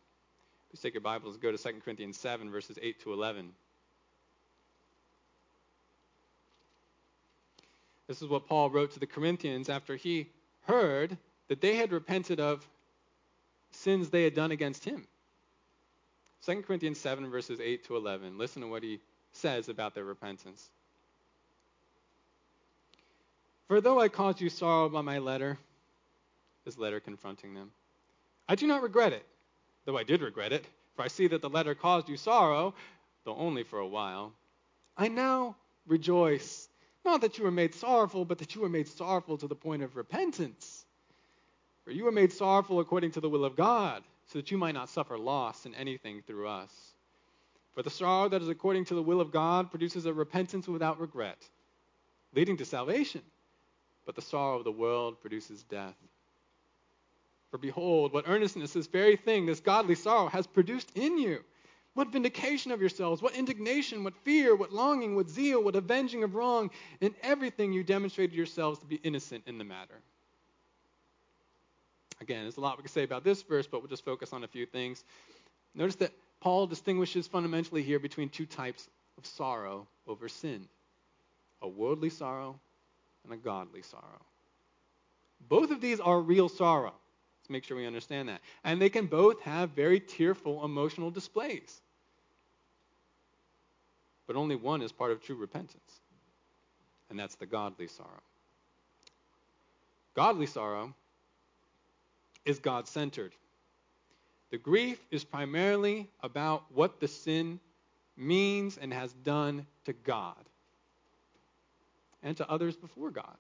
Please 0.70 0.82
take 0.82 0.94
your 0.94 1.02
Bibles 1.02 1.34
and 1.34 1.42
go 1.42 1.52
to 1.52 1.58
2 1.58 1.80
Corinthians 1.84 2.18
7, 2.18 2.52
verses 2.52 2.78
8 2.82 3.02
to 3.02 3.14
11. 3.14 3.50
This 8.08 8.22
is 8.22 8.28
what 8.28 8.48
Paul 8.48 8.70
wrote 8.70 8.92
to 8.92 9.00
the 9.00 9.08
Corinthians 9.08 9.68
after 9.70 9.96
he 9.96 10.30
heard 10.68 11.18
that 11.52 11.60
they 11.60 11.76
had 11.76 11.92
repented 11.92 12.40
of 12.40 12.66
sins 13.72 14.10
they 14.10 14.24
had 14.24 14.34
done 14.34 14.52
against 14.52 14.86
him. 14.86 15.06
2 16.46 16.62
Corinthians 16.62 16.98
7, 16.98 17.30
verses 17.30 17.60
8 17.60 17.84
to 17.88 17.98
11. 17.98 18.38
Listen 18.38 18.62
to 18.62 18.70
what 18.70 18.84
he 18.84 19.02
says 19.34 19.68
about 19.68 19.94
their 19.94 20.06
repentance. 20.06 20.70
For 23.68 23.82
though 23.82 24.00
I 24.00 24.08
caused 24.08 24.40
you 24.40 24.48
sorrow 24.48 24.88
by 24.88 25.02
my 25.02 25.18
letter, 25.18 25.58
this 26.64 26.78
letter 26.78 27.02
confronting 27.02 27.54
them, 27.54 27.72
I 28.48 28.56
do 28.56 28.66
not 28.66 28.82
regret 28.82 29.12
it, 29.12 29.26
though 29.84 29.98
I 29.98 30.04
did 30.04 30.22
regret 30.22 30.54
it, 30.54 30.66
for 30.96 31.02
I 31.02 31.10
see 31.10 31.28
that 31.28 31.42
the 31.42 31.50
letter 31.50 31.76
caused 31.76 32.08
you 32.08 32.16
sorrow, 32.16 32.74
though 33.26 33.36
only 33.36 33.64
for 33.64 33.80
a 33.80 33.88
while. 33.88 34.32
I 34.96 35.10
now 35.10 35.58
rejoice, 35.86 36.70
not 37.04 37.20
that 37.20 37.38
you 37.38 37.44
were 37.44 37.52
made 37.52 37.76
sorrowful, 37.76 38.24
but 38.24 38.38
that 38.38 38.56
you 38.56 38.62
were 38.62 38.70
made 38.70 38.88
sorrowful 38.88 39.38
to 39.40 39.50
the 39.50 39.56
point 39.56 39.84
of 39.84 39.98
repentance. 39.98 40.81
For 41.84 41.92
you 41.92 42.06
were 42.06 42.12
made 42.12 42.32
sorrowful 42.32 42.80
according 42.80 43.12
to 43.12 43.22
the 43.22 43.30
will 43.30 43.46
of 43.46 43.56
God, 43.56 44.04
so 44.28 44.40
that 44.40 44.52
you 44.52 44.58
might 44.58 44.76
not 44.76 44.90
suffer 44.90 45.18
loss 45.18 45.66
in 45.66 45.76
anything 45.76 46.22
through 46.22 46.48
us. 46.48 46.72
For 47.74 47.82
the 47.82 47.90
sorrow 47.90 48.30
that 48.30 48.42
is 48.42 48.50
according 48.50 48.86
to 48.86 48.96
the 48.96 49.02
will 49.02 49.22
of 49.22 49.32
God 49.32 49.72
produces 49.72 50.06
a 50.06 50.14
repentance 50.14 50.68
without 50.68 51.00
regret, 51.00 51.38
leading 52.36 52.58
to 52.58 52.66
salvation. 52.66 53.22
But 54.06 54.16
the 54.16 54.22
sorrow 54.22 54.58
of 54.58 54.64
the 54.64 54.72
world 54.72 55.22
produces 55.22 55.64
death. 55.64 55.96
For 57.50 57.58
behold, 57.58 58.14
what 58.14 58.28
earnestness 58.28 58.74
this 58.74 58.88
very 58.88 59.16
thing, 59.16 59.46
this 59.46 59.60
godly 59.60 59.96
sorrow, 59.96 60.28
has 60.28 60.48
produced 60.48 60.92
in 60.96 61.18
you. 61.18 61.44
What 61.94 62.12
vindication 62.12 62.72
of 62.72 62.80
yourselves, 62.80 63.22
what 63.22 63.36
indignation, 63.36 64.06
what 64.06 64.16
fear, 64.24 64.56
what 64.56 64.72
longing, 64.72 65.16
what 65.16 65.30
zeal, 65.30 65.62
what 65.62 65.76
avenging 65.76 66.24
of 66.24 66.36
wrong. 66.36 66.72
In 67.02 67.14
everything 67.22 67.74
you 67.74 67.84
demonstrated 67.84 68.36
yourselves 68.36 68.80
to 68.80 68.86
be 68.86 68.96
innocent 68.96 69.44
in 69.46 69.58
the 69.58 69.66
matter. 69.66 70.02
Again, 72.22 72.44
there's 72.44 72.58
a 72.58 72.62
lot 72.62 72.78
we 72.78 72.84
could 72.84 72.92
say 72.92 73.04
about 73.04 73.24
this 73.24 73.42
verse, 73.42 73.68
but 73.68 73.82
we'll 73.82 73.90
just 73.90 74.06
focus 74.06 74.32
on 74.32 74.44
a 74.44 74.48
few 74.48 74.68
things. 74.68 75.04
Notice 75.74 75.96
that 75.96 76.12
Paul 76.40 76.68
distinguishes 76.68 77.28
fundamentally 77.28 77.82
here 77.82 78.00
between 78.00 78.30
two 78.30 78.46
types 78.46 78.88
of 79.18 79.26
sorrow 79.26 79.88
over 80.08 80.30
sin 80.30 80.68
a 81.64 81.68
worldly 81.68 82.10
sorrow 82.10 82.60
and 83.24 83.34
a 83.34 83.38
godly 83.38 83.84
sorrow. 83.84 84.22
Both 85.48 85.70
of 85.70 85.80
these 85.80 86.00
are 86.00 86.20
real 86.20 86.50
sorrow. 86.50 86.94
Let's 87.40 87.50
make 87.50 87.64
sure 87.64 87.78
we 87.78 87.86
understand 87.86 88.30
that. 88.30 88.42
And 88.64 88.82
they 88.82 88.90
can 88.90 89.06
both 89.06 89.40
have 89.42 89.72
very 89.72 90.00
tearful 90.00 90.66
emotional 90.66 91.12
displays. 91.12 91.82
But 94.26 94.36
only 94.36 94.56
one 94.56 94.82
is 94.82 94.92
part 94.92 95.12
of 95.12 95.22
true 95.22 95.36
repentance, 95.36 96.00
and 97.12 97.20
that's 97.20 97.36
the 97.36 97.46
godly 97.46 97.88
sorrow. 97.88 98.24
Godly 100.16 100.48
sorrow 100.48 100.96
is 102.46 102.60
God 102.60 102.88
centered. 102.88 103.34
The 104.52 104.58
grief 104.58 105.00
is 105.12 105.24
primarily 105.24 106.10
about 106.22 106.64
what 106.74 107.00
the 107.00 107.08
sin 107.08 107.60
means 108.18 108.78
and 108.78 108.94
has 108.94 109.14
done 109.14 109.66
to 109.86 109.94
God 109.94 110.36
and 112.22 112.36
to 112.38 112.50
others 112.50 112.76
before 112.76 113.12
God. 113.12 113.38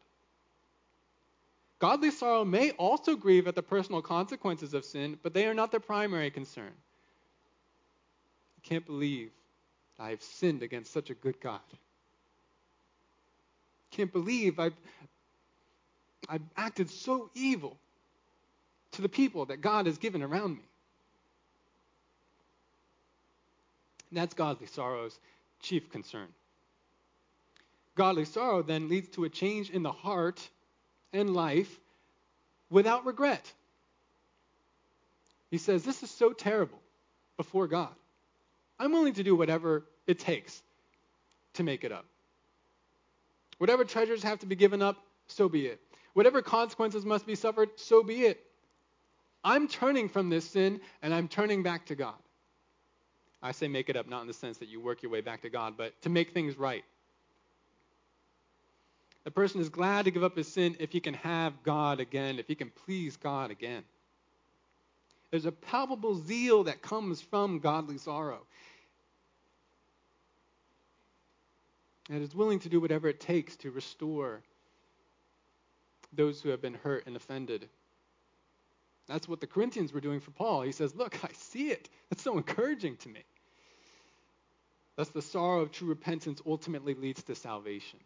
Godly 1.79 2.11
sorrow 2.11 2.45
may 2.45 2.71
also 2.71 3.15
grieve 3.15 3.47
at 3.47 3.55
the 3.55 3.63
personal 3.63 4.01
consequences 4.01 4.73
of 4.73 4.85
sin, 4.85 5.17
but 5.21 5.33
they 5.33 5.47
are 5.47 5.53
not 5.53 5.71
the 5.71 5.79
primary 5.79 6.29
concern. 6.29 6.71
I 8.57 8.67
can't 8.67 8.85
believe 8.85 9.31
I 9.99 10.11
have 10.11 10.21
sinned 10.21 10.63
against 10.63 10.93
such 10.93 11.09
a 11.09 11.15
good 11.15 11.41
God. 11.41 11.59
I 13.91 13.95
can't 13.95 14.13
believe 14.13 14.59
I've, 14.59 14.77
I've 16.29 16.41
acted 16.55 16.89
so 16.89 17.29
evil 17.33 17.77
to 18.93 19.01
the 19.01 19.09
people 19.09 19.45
that 19.45 19.61
God 19.61 19.85
has 19.85 19.97
given 19.97 20.21
around 20.21 20.57
me. 20.57 20.63
And 24.09 24.19
that's 24.19 24.33
godly 24.33 24.67
sorrow's 24.67 25.17
chief 25.61 25.89
concern. 25.89 26.27
Godly 27.95 28.25
sorrow 28.25 28.61
then 28.61 28.89
leads 28.89 29.09
to 29.09 29.23
a 29.23 29.29
change 29.29 29.69
in 29.69 29.83
the 29.83 29.91
heart 29.91 30.47
and 31.13 31.33
life 31.33 31.79
without 32.69 33.05
regret. 33.05 33.51
He 35.49 35.57
says, 35.57 35.83
This 35.83 36.03
is 36.03 36.09
so 36.09 36.31
terrible 36.33 36.79
before 37.37 37.67
God. 37.67 37.93
I'm 38.79 38.91
willing 38.91 39.13
to 39.13 39.23
do 39.23 39.35
whatever 39.35 39.83
it 40.07 40.19
takes 40.19 40.61
to 41.53 41.63
make 41.63 41.83
it 41.83 41.91
up. 41.91 42.05
Whatever 43.57 43.85
treasures 43.85 44.23
have 44.23 44.39
to 44.39 44.45
be 44.45 44.55
given 44.55 44.81
up, 44.81 44.97
so 45.27 45.47
be 45.47 45.67
it. 45.67 45.79
Whatever 46.13 46.41
consequences 46.41 47.05
must 47.05 47.27
be 47.27 47.35
suffered, 47.35 47.69
so 47.75 48.03
be 48.03 48.23
it. 48.23 48.43
I'm 49.43 49.67
turning 49.67 50.09
from 50.09 50.29
this 50.29 50.45
sin 50.49 50.81
and 51.01 51.13
I'm 51.13 51.27
turning 51.27 51.63
back 51.63 51.87
to 51.87 51.95
God. 51.95 52.15
I 53.41 53.51
say 53.51 53.67
make 53.67 53.89
it 53.89 53.95
up, 53.95 54.07
not 54.07 54.21
in 54.21 54.27
the 54.27 54.33
sense 54.33 54.57
that 54.59 54.69
you 54.69 54.79
work 54.79 55.01
your 55.01 55.11
way 55.11 55.21
back 55.21 55.41
to 55.41 55.49
God, 55.49 55.73
but 55.77 55.99
to 56.03 56.09
make 56.09 56.31
things 56.31 56.57
right. 56.57 56.83
The 59.23 59.31
person 59.31 59.61
is 59.61 59.69
glad 59.69 60.05
to 60.05 60.11
give 60.11 60.23
up 60.23 60.35
his 60.35 60.47
sin 60.47 60.75
if 60.79 60.91
he 60.91 60.99
can 60.99 61.13
have 61.15 61.63
God 61.63 61.99
again, 61.99 62.39
if 62.39 62.47
he 62.47 62.55
can 62.55 62.71
please 62.85 63.17
God 63.17 63.51
again. 63.51 63.83
There's 65.31 65.45
a 65.45 65.51
palpable 65.51 66.15
zeal 66.15 66.65
that 66.65 66.81
comes 66.81 67.21
from 67.21 67.59
godly 67.59 67.97
sorrow. 67.97 68.41
And 72.09 72.21
is 72.21 72.35
willing 72.35 72.59
to 72.59 72.69
do 72.69 72.81
whatever 72.81 73.07
it 73.07 73.19
takes 73.19 73.55
to 73.57 73.71
restore 73.71 74.41
those 76.13 76.41
who 76.41 76.49
have 76.49 76.61
been 76.61 76.73
hurt 76.73 77.05
and 77.07 77.15
offended. 77.15 77.69
That's 79.11 79.27
what 79.27 79.41
the 79.41 79.47
Corinthians 79.47 79.91
were 79.91 79.99
doing 79.99 80.19
for 80.19 80.31
Paul. 80.31 80.61
He 80.61 80.71
says, 80.71 80.95
Look, 80.95 81.23
I 81.23 81.29
see 81.33 81.69
it. 81.69 81.89
That's 82.09 82.23
so 82.23 82.37
encouraging 82.37 82.97
to 82.97 83.09
me. 83.09 83.23
Thus, 84.95 85.09
the 85.09 85.21
sorrow 85.21 85.61
of 85.61 85.71
true 85.71 85.87
repentance 85.87 86.41
ultimately 86.45 86.93
leads 86.93 87.23
to 87.23 87.35
salvation. 87.35 87.99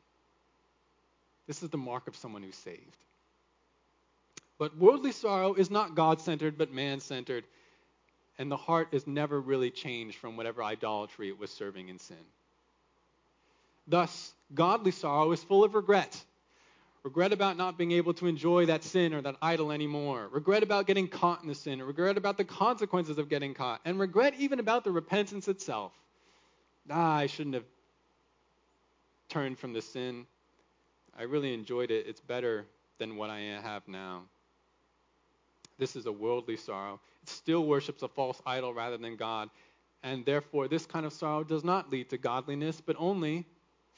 This 1.47 1.61
is 1.61 1.69
the 1.69 1.77
mark 1.77 2.07
of 2.07 2.15
someone 2.15 2.41
who's 2.41 2.55
saved. 2.55 2.97
But 4.57 4.77
worldly 4.77 5.11
sorrow 5.11 5.53
is 5.53 5.69
not 5.69 5.95
God 5.95 6.21
centered, 6.21 6.57
but 6.57 6.71
man 6.71 6.99
centered. 6.99 7.43
And 8.37 8.51
the 8.51 8.57
heart 8.57 8.89
is 8.91 9.05
never 9.05 9.39
really 9.39 9.69
changed 9.69 10.17
from 10.17 10.37
whatever 10.37 10.63
idolatry 10.63 11.29
it 11.29 11.37
was 11.37 11.51
serving 11.51 11.89
in 11.89 11.99
sin. 11.99 12.17
Thus, 13.87 14.33
godly 14.53 14.91
sorrow 14.91 15.31
is 15.31 15.43
full 15.43 15.63
of 15.63 15.75
regret. 15.75 16.23
Regret 17.05 17.31
about 17.31 17.55
not 17.55 17.77
being 17.77 17.91
able 17.91 18.15
to 18.15 18.25
enjoy 18.25 18.65
that 18.65 18.83
sin 18.83 19.13
or 19.13 19.21
that 19.21 19.35
idol 19.39 19.71
anymore. 19.71 20.27
Regret 20.31 20.63
about 20.63 20.87
getting 20.87 21.07
caught 21.07 21.43
in 21.43 21.47
the 21.47 21.53
sin. 21.53 21.79
Regret 21.83 22.17
about 22.17 22.35
the 22.35 22.43
consequences 22.43 23.19
of 23.19 23.29
getting 23.29 23.53
caught. 23.53 23.79
And 23.85 23.99
regret 23.99 24.33
even 24.39 24.59
about 24.59 24.83
the 24.83 24.91
repentance 24.91 25.47
itself. 25.47 25.91
Ah, 26.89 27.17
I 27.17 27.27
shouldn't 27.27 27.53
have 27.53 27.65
turned 29.29 29.59
from 29.59 29.71
the 29.71 29.83
sin. 29.83 30.25
I 31.15 31.23
really 31.23 31.53
enjoyed 31.53 31.91
it. 31.91 32.07
It's 32.07 32.21
better 32.21 32.65
than 32.97 33.17
what 33.17 33.29
I 33.29 33.39
have 33.41 33.87
now. 33.87 34.23
This 35.77 35.95
is 35.95 36.07
a 36.07 36.11
worldly 36.11 36.57
sorrow. 36.57 36.99
It 37.21 37.29
still 37.29 37.67
worships 37.67 38.01
a 38.01 38.07
false 38.07 38.41
idol 38.47 38.73
rather 38.73 38.97
than 38.97 39.15
God. 39.15 39.51
And 40.01 40.25
therefore, 40.25 40.67
this 40.67 40.87
kind 40.87 41.05
of 41.05 41.13
sorrow 41.13 41.43
does 41.43 41.63
not 41.63 41.91
lead 41.91 42.09
to 42.09 42.17
godliness, 42.17 42.81
but 42.81 42.95
only 42.97 43.45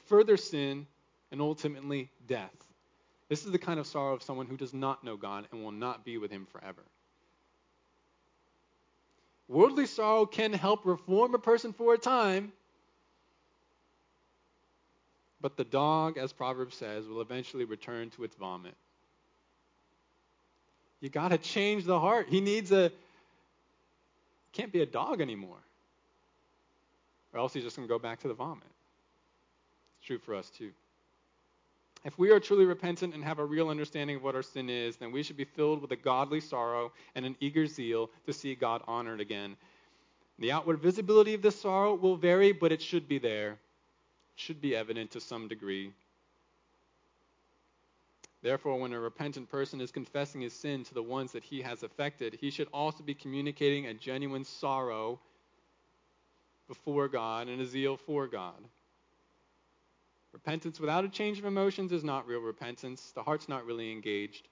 further 0.08 0.36
sin 0.36 0.86
and 1.32 1.40
ultimately 1.40 2.10
death. 2.26 2.67
This 3.28 3.44
is 3.44 3.52
the 3.52 3.58
kind 3.58 3.78
of 3.78 3.86
sorrow 3.86 4.14
of 4.14 4.22
someone 4.22 4.46
who 4.46 4.56
does 4.56 4.72
not 4.72 5.04
know 5.04 5.16
God 5.16 5.46
and 5.52 5.62
will 5.62 5.72
not 5.72 6.04
be 6.04 6.18
with 6.18 6.30
Him 6.30 6.46
forever. 6.50 6.82
Worldly 9.48 9.86
sorrow 9.86 10.26
can 10.26 10.52
help 10.52 10.84
reform 10.84 11.34
a 11.34 11.38
person 11.38 11.72
for 11.72 11.94
a 11.94 11.98
time, 11.98 12.52
but 15.40 15.56
the 15.56 15.64
dog, 15.64 16.18
as 16.18 16.32
Proverbs 16.32 16.76
says, 16.76 17.06
will 17.06 17.20
eventually 17.20 17.64
return 17.64 18.10
to 18.10 18.24
its 18.24 18.34
vomit. 18.36 18.74
You 21.00 21.08
got 21.08 21.28
to 21.28 21.38
change 21.38 21.84
the 21.84 21.98
heart. 21.98 22.28
He 22.28 22.40
needs 22.40 22.72
a 22.72 22.90
can't 24.52 24.72
be 24.72 24.82
a 24.82 24.86
dog 24.86 25.20
anymore. 25.20 25.58
Or 27.32 27.40
else 27.40 27.52
he's 27.52 27.62
just 27.62 27.76
going 27.76 27.86
to 27.86 27.92
go 27.92 27.98
back 27.98 28.20
to 28.20 28.28
the 28.28 28.34
vomit. 28.34 28.64
It's 29.98 30.06
true 30.06 30.18
for 30.18 30.34
us 30.34 30.50
too. 30.50 30.72
If 32.04 32.18
we 32.18 32.30
are 32.30 32.40
truly 32.40 32.64
repentant 32.64 33.14
and 33.14 33.24
have 33.24 33.38
a 33.38 33.44
real 33.44 33.68
understanding 33.68 34.16
of 34.16 34.22
what 34.22 34.34
our 34.34 34.42
sin 34.42 34.70
is, 34.70 34.96
then 34.96 35.12
we 35.12 35.22
should 35.22 35.36
be 35.36 35.44
filled 35.44 35.82
with 35.82 35.90
a 35.92 35.96
godly 35.96 36.40
sorrow 36.40 36.92
and 37.14 37.26
an 37.26 37.36
eager 37.40 37.66
zeal 37.66 38.10
to 38.26 38.32
see 38.32 38.54
God 38.54 38.82
honored 38.86 39.20
again. 39.20 39.56
The 40.38 40.52
outward 40.52 40.78
visibility 40.78 41.34
of 41.34 41.42
this 41.42 41.60
sorrow 41.60 41.94
will 41.94 42.16
vary, 42.16 42.52
but 42.52 42.70
it 42.70 42.80
should 42.80 43.08
be 43.08 43.18
there. 43.18 43.52
It 43.52 43.58
should 44.36 44.60
be 44.60 44.76
evident 44.76 45.10
to 45.12 45.20
some 45.20 45.48
degree. 45.48 45.92
Therefore, 48.40 48.78
when 48.78 48.92
a 48.92 49.00
repentant 49.00 49.50
person 49.50 49.80
is 49.80 49.90
confessing 49.90 50.42
his 50.42 50.52
sin 50.52 50.84
to 50.84 50.94
the 50.94 51.02
ones 51.02 51.32
that 51.32 51.42
he 51.42 51.60
has 51.62 51.82
affected, 51.82 52.38
he 52.40 52.50
should 52.50 52.68
also 52.72 53.02
be 53.02 53.14
communicating 53.14 53.86
a 53.86 53.94
genuine 53.94 54.44
sorrow 54.44 55.18
before 56.68 57.08
God 57.08 57.48
and 57.48 57.60
a 57.60 57.66
zeal 57.66 57.96
for 57.96 58.28
God. 58.28 58.62
Repentance 60.32 60.78
without 60.78 61.04
a 61.04 61.08
change 61.08 61.38
of 61.38 61.44
emotions 61.44 61.92
is 61.92 62.04
not 62.04 62.26
real 62.26 62.40
repentance. 62.40 63.12
The 63.14 63.22
heart's 63.22 63.48
not 63.48 63.64
really 63.64 63.90
engaged. 63.90 64.48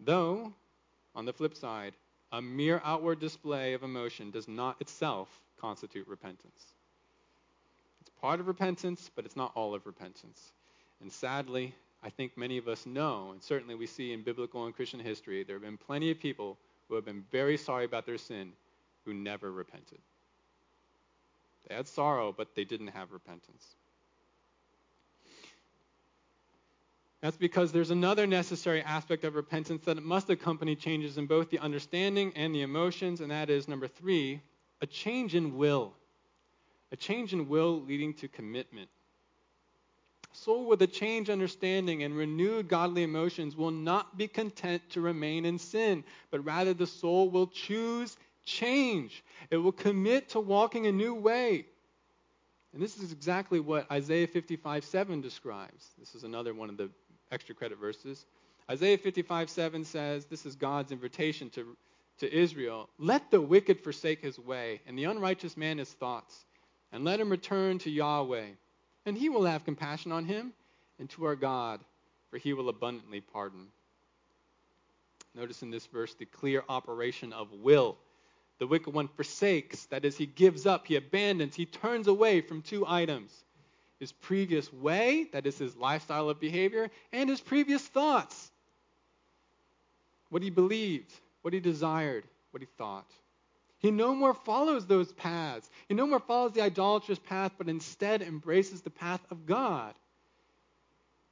Though, 0.00 0.52
on 1.14 1.24
the 1.24 1.32
flip 1.32 1.54
side, 1.54 1.94
a 2.32 2.42
mere 2.42 2.82
outward 2.84 3.20
display 3.20 3.72
of 3.72 3.82
emotion 3.82 4.30
does 4.30 4.48
not 4.48 4.80
itself 4.80 5.28
constitute 5.60 6.06
repentance. 6.08 6.74
It's 8.00 8.10
part 8.20 8.40
of 8.40 8.48
repentance, 8.48 9.10
but 9.14 9.24
it's 9.24 9.36
not 9.36 9.52
all 9.54 9.74
of 9.74 9.86
repentance. 9.86 10.52
And 11.00 11.10
sadly, 11.10 11.74
I 12.02 12.10
think 12.10 12.36
many 12.36 12.58
of 12.58 12.68
us 12.68 12.84
know, 12.84 13.30
and 13.32 13.42
certainly 13.42 13.74
we 13.74 13.86
see 13.86 14.12
in 14.12 14.22
biblical 14.22 14.66
and 14.66 14.74
Christian 14.74 15.00
history, 15.00 15.44
there 15.44 15.56
have 15.56 15.62
been 15.62 15.78
plenty 15.78 16.10
of 16.10 16.18
people 16.18 16.58
who 16.88 16.94
have 16.94 17.04
been 17.04 17.24
very 17.30 17.56
sorry 17.56 17.84
about 17.84 18.06
their 18.06 18.18
sin 18.18 18.52
who 19.04 19.14
never 19.14 19.50
repented. 19.50 19.98
They 21.68 21.74
had 21.74 21.88
sorrow, 21.88 22.34
but 22.36 22.54
they 22.54 22.64
didn't 22.64 22.88
have 22.88 23.12
repentance. 23.12 23.74
That's 27.26 27.36
because 27.36 27.72
there's 27.72 27.90
another 27.90 28.24
necessary 28.24 28.82
aspect 28.82 29.24
of 29.24 29.34
repentance 29.34 29.84
that 29.86 30.00
must 30.00 30.30
accompany 30.30 30.76
changes 30.76 31.18
in 31.18 31.26
both 31.26 31.50
the 31.50 31.58
understanding 31.58 32.32
and 32.36 32.54
the 32.54 32.62
emotions, 32.62 33.20
and 33.20 33.32
that 33.32 33.50
is 33.50 33.66
number 33.66 33.88
three, 33.88 34.40
a 34.80 34.86
change 34.86 35.34
in 35.34 35.56
will. 35.56 35.92
A 36.92 36.96
change 36.96 37.32
in 37.32 37.48
will 37.48 37.82
leading 37.82 38.14
to 38.14 38.28
commitment 38.28 38.88
soul 40.32 40.68
with 40.68 40.80
a 40.82 40.86
changed 40.86 41.28
understanding 41.28 42.04
and 42.04 42.16
renewed 42.16 42.68
godly 42.68 43.02
emotions 43.02 43.56
will 43.56 43.72
not 43.72 44.16
be 44.16 44.28
content 44.28 44.82
to 44.90 45.00
remain 45.00 45.44
in 45.44 45.58
sin, 45.58 46.04
but 46.30 46.44
rather 46.44 46.74
the 46.74 46.86
soul 46.86 47.28
will 47.28 47.48
choose 47.48 48.16
change. 48.44 49.24
It 49.50 49.56
will 49.56 49.72
commit 49.72 50.28
to 50.28 50.40
walking 50.40 50.86
a 50.86 50.92
new 50.92 51.14
way. 51.14 51.66
And 52.72 52.82
this 52.82 52.98
is 52.98 53.10
exactly 53.10 53.58
what 53.58 53.90
Isaiah 53.90 54.26
55 54.26 54.84
7 54.84 55.22
describes. 55.22 55.90
This 55.98 56.14
is 56.14 56.24
another 56.24 56.52
one 56.52 56.68
of 56.68 56.76
the 56.76 56.90
extra 57.30 57.54
credit 57.54 57.78
verses. 57.78 58.26
Isaiah 58.70 58.98
55 58.98 59.48
7 59.50 59.84
says, 59.84 60.26
This 60.26 60.46
is 60.46 60.56
God's 60.56 60.92
invitation 60.92 61.50
to, 61.50 61.76
to 62.18 62.34
Israel. 62.34 62.88
Let 62.98 63.30
the 63.30 63.40
wicked 63.40 63.80
forsake 63.80 64.20
his 64.20 64.38
way, 64.38 64.80
and 64.86 64.98
the 64.98 65.04
unrighteous 65.04 65.56
man 65.56 65.78
his 65.78 65.90
thoughts, 65.90 66.44
and 66.92 67.04
let 67.04 67.20
him 67.20 67.30
return 67.30 67.78
to 67.80 67.90
Yahweh 67.90 68.46
and 69.06 69.16
he 69.16 69.28
will 69.28 69.44
have 69.44 69.64
compassion 69.64 70.12
on 70.12 70.24
him 70.24 70.52
and 70.98 71.08
to 71.10 71.24
our 71.24 71.36
God, 71.36 71.80
for 72.28 72.38
he 72.38 72.52
will 72.52 72.68
abundantly 72.68 73.20
pardon. 73.20 73.68
Notice 75.34 75.62
in 75.62 75.70
this 75.70 75.86
verse 75.86 76.14
the 76.14 76.26
clear 76.26 76.64
operation 76.68 77.32
of 77.32 77.52
will. 77.52 77.96
The 78.58 78.66
wicked 78.66 78.92
one 78.92 79.08
forsakes, 79.08 79.86
that 79.86 80.04
is, 80.04 80.16
he 80.16 80.26
gives 80.26 80.66
up, 80.66 80.86
he 80.86 80.96
abandons, 80.96 81.54
he 81.54 81.66
turns 81.66 82.08
away 82.08 82.40
from 82.40 82.62
two 82.62 82.84
items 82.86 83.44
his 83.98 84.12
previous 84.12 84.72
way, 84.72 85.28
that 85.32 85.46
is, 85.46 85.58
his 85.58 85.76
lifestyle 85.76 86.28
of 86.28 86.40
behavior, 86.40 86.90
and 87.12 87.28
his 87.28 87.40
previous 87.40 87.82
thoughts. 87.82 88.50
What 90.28 90.42
he 90.42 90.50
believed, 90.50 91.12
what 91.42 91.54
he 91.54 91.60
desired, 91.60 92.24
what 92.50 92.62
he 92.62 92.68
thought. 92.76 93.10
He 93.78 93.90
no 93.90 94.14
more 94.14 94.34
follows 94.34 94.86
those 94.86 95.12
paths. 95.12 95.70
He 95.88 95.94
no 95.94 96.06
more 96.06 96.20
follows 96.20 96.52
the 96.52 96.62
idolatrous 96.62 97.18
path, 97.18 97.52
but 97.56 97.68
instead 97.68 98.22
embraces 98.22 98.82
the 98.82 98.90
path 98.90 99.20
of 99.30 99.46
God. 99.46 99.94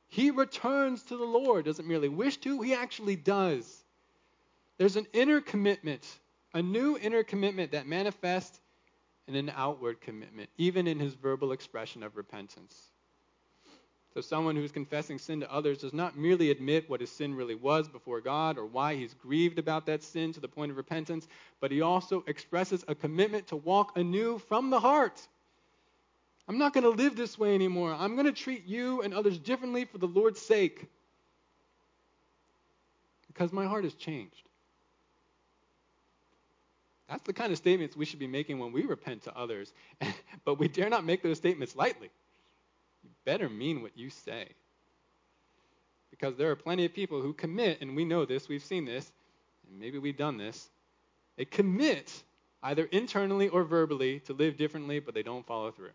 He 0.09 0.31
returns 0.31 1.03
to 1.05 1.17
the 1.17 1.25
Lord, 1.25 1.65
doesn't 1.65 1.89
merely 1.89 2.09
wish 2.09 2.37
to, 2.39 2.61
he 2.61 2.75
actually 2.75 3.17
does. 3.17 3.83
There's 4.79 4.97
an 4.97 5.07
inner 5.13 5.41
commitment, 5.41 6.07
a 6.53 6.63
new 6.63 6.97
inner 6.99 7.25
commitment 7.25 7.73
that 7.73 7.87
manifests 7.87 8.61
in 9.27 9.35
an 9.35 9.53
outward 9.55 10.01
commitment, 10.01 10.51
even 10.59 10.87
in 10.87 10.99
his 10.99 11.15
verbal 11.15 11.53
expression 11.53 12.03
of 12.03 12.17
repentance. 12.17 12.91
So, 14.13 14.21
someone 14.21 14.55
who's 14.55 14.71
confessing 14.71 15.19
sin 15.19 15.41
to 15.41 15.53
others 15.53 15.79
does 15.79 15.93
not 15.93 16.17
merely 16.17 16.51
admit 16.51 16.89
what 16.89 17.01
his 17.01 17.11
sin 17.11 17.35
really 17.35 17.57
was 17.57 17.89
before 17.89 18.21
God 18.21 18.59
or 18.59 18.65
why 18.65 18.95
he's 18.95 19.13
grieved 19.15 19.59
about 19.59 19.87
that 19.87 20.05
sin 20.05 20.33
to 20.35 20.41
the 20.41 20.47
point 20.47 20.71
of 20.71 20.77
repentance, 20.77 21.27
but 21.61 21.73
he 21.73 21.81
also 21.81 22.23
expresses 22.29 22.85
a 22.87 22.95
commitment 22.95 23.49
to 23.49 23.57
walk 23.57 23.97
anew 23.97 24.39
from 24.39 24.71
the 24.71 24.79
heart. 24.79 25.21
I'm 26.47 26.59
not 26.59 26.75
going 26.75 26.85
to 26.85 26.91
live 26.91 27.17
this 27.17 27.39
way 27.39 27.55
anymore. 27.55 27.93
I'm 27.99 28.15
going 28.15 28.27
to 28.27 28.33
treat 28.33 28.67
you 28.67 29.03
and 29.03 29.15
others 29.15 29.39
differently 29.39 29.85
for 29.85 29.99
the 29.99 30.07
Lord's 30.07 30.41
sake 30.41 30.87
because 33.27 33.53
my 33.53 33.67
heart 33.67 33.83
has 33.83 33.95
changed. 33.95 34.49
That's 37.09 37.23
the 37.25 37.33
kind 37.33 37.53
of 37.53 37.59
statements 37.59 37.97
we 37.97 38.05
should 38.05 38.19
be 38.19 38.27
making 38.27 38.59
when 38.59 38.73
we 38.73 38.85
repent 38.85 39.23
to 39.25 39.37
others, 39.37 39.73
but 40.45 40.59
we 40.59 40.69
dare 40.69 40.89
not 40.89 41.05
make 41.05 41.23
those 41.23 41.37
statements 41.37 41.77
lightly 41.77 42.11
You 43.03 43.11
better 43.25 43.49
mean 43.49 43.83
what 43.83 43.97
you 43.97 44.11
say. 44.11 44.49
Because 46.11 46.37
there 46.37 46.51
are 46.51 46.57
plenty 46.57 46.85
of 46.85 46.95
people 46.95 47.21
who 47.21 47.33
commit, 47.33 47.81
and 47.81 47.95
we 47.95 48.05
know 48.05 48.25
this, 48.25 48.49
we've 48.49 48.65
seen 48.65 48.85
this, 48.85 49.11
and 49.69 49.79
maybe 49.79 49.99
we've 49.99 50.17
done 50.17 50.39
this. 50.39 50.71
They 51.37 51.45
commit, 51.45 52.11
either 52.63 52.85
internally 52.85 53.49
or 53.49 53.65
verbally, 53.65 54.21
to 54.21 54.33
live 54.33 54.57
differently, 54.57 55.01
but 55.01 55.15
they 55.15 55.23
don't 55.23 55.47
follow 55.47 55.73
through. 55.73 55.91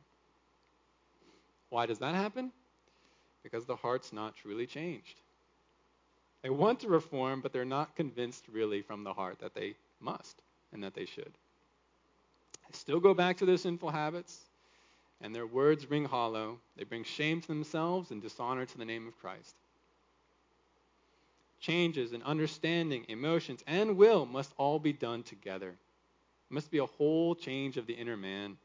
Why 1.69 1.85
does 1.85 1.99
that 1.99 2.15
happen? 2.15 2.51
Because 3.43 3.65
the 3.65 3.75
heart's 3.75 4.11
not 4.11 4.35
truly 4.35 4.67
changed. 4.67 5.21
They 6.43 6.49
want 6.49 6.81
to 6.81 6.89
reform, 6.89 7.41
but 7.41 7.53
they're 7.53 7.65
not 7.65 7.95
convinced 7.95 8.45
really 8.51 8.81
from 8.81 9.03
the 9.03 9.13
heart 9.13 9.39
that 9.39 9.55
they 9.55 9.75
must 10.01 10.41
and 10.73 10.83
that 10.83 10.93
they 10.93 11.05
should. 11.05 11.31
They 12.67 12.73
still 12.73 12.99
go 12.99 13.13
back 13.13 13.37
to 13.37 13.45
their 13.45 13.57
sinful 13.57 13.89
habits 13.89 14.37
and 15.21 15.33
their 15.33 15.47
words 15.47 15.89
ring 15.89 16.05
hollow. 16.05 16.59
They 16.77 16.83
bring 16.83 17.03
shame 17.03 17.41
to 17.41 17.47
themselves 17.47 18.11
and 18.11 18.21
dishonor 18.21 18.65
to 18.65 18.77
the 18.77 18.85
name 18.85 19.07
of 19.07 19.19
Christ. 19.19 19.55
Changes 21.59 22.13
in 22.13 22.23
understanding, 22.23 23.05
emotions, 23.09 23.61
and 23.67 23.97
will 23.97 24.25
must 24.25 24.53
all 24.57 24.79
be 24.79 24.93
done 24.93 25.23
together. 25.23 25.69
It 25.69 26.53
must 26.53 26.71
be 26.71 26.77
a 26.77 26.85
whole 26.85 27.35
change 27.35 27.75
of 27.77 27.85
the 27.85 27.93
inner 27.93 28.15
man. 28.15 28.57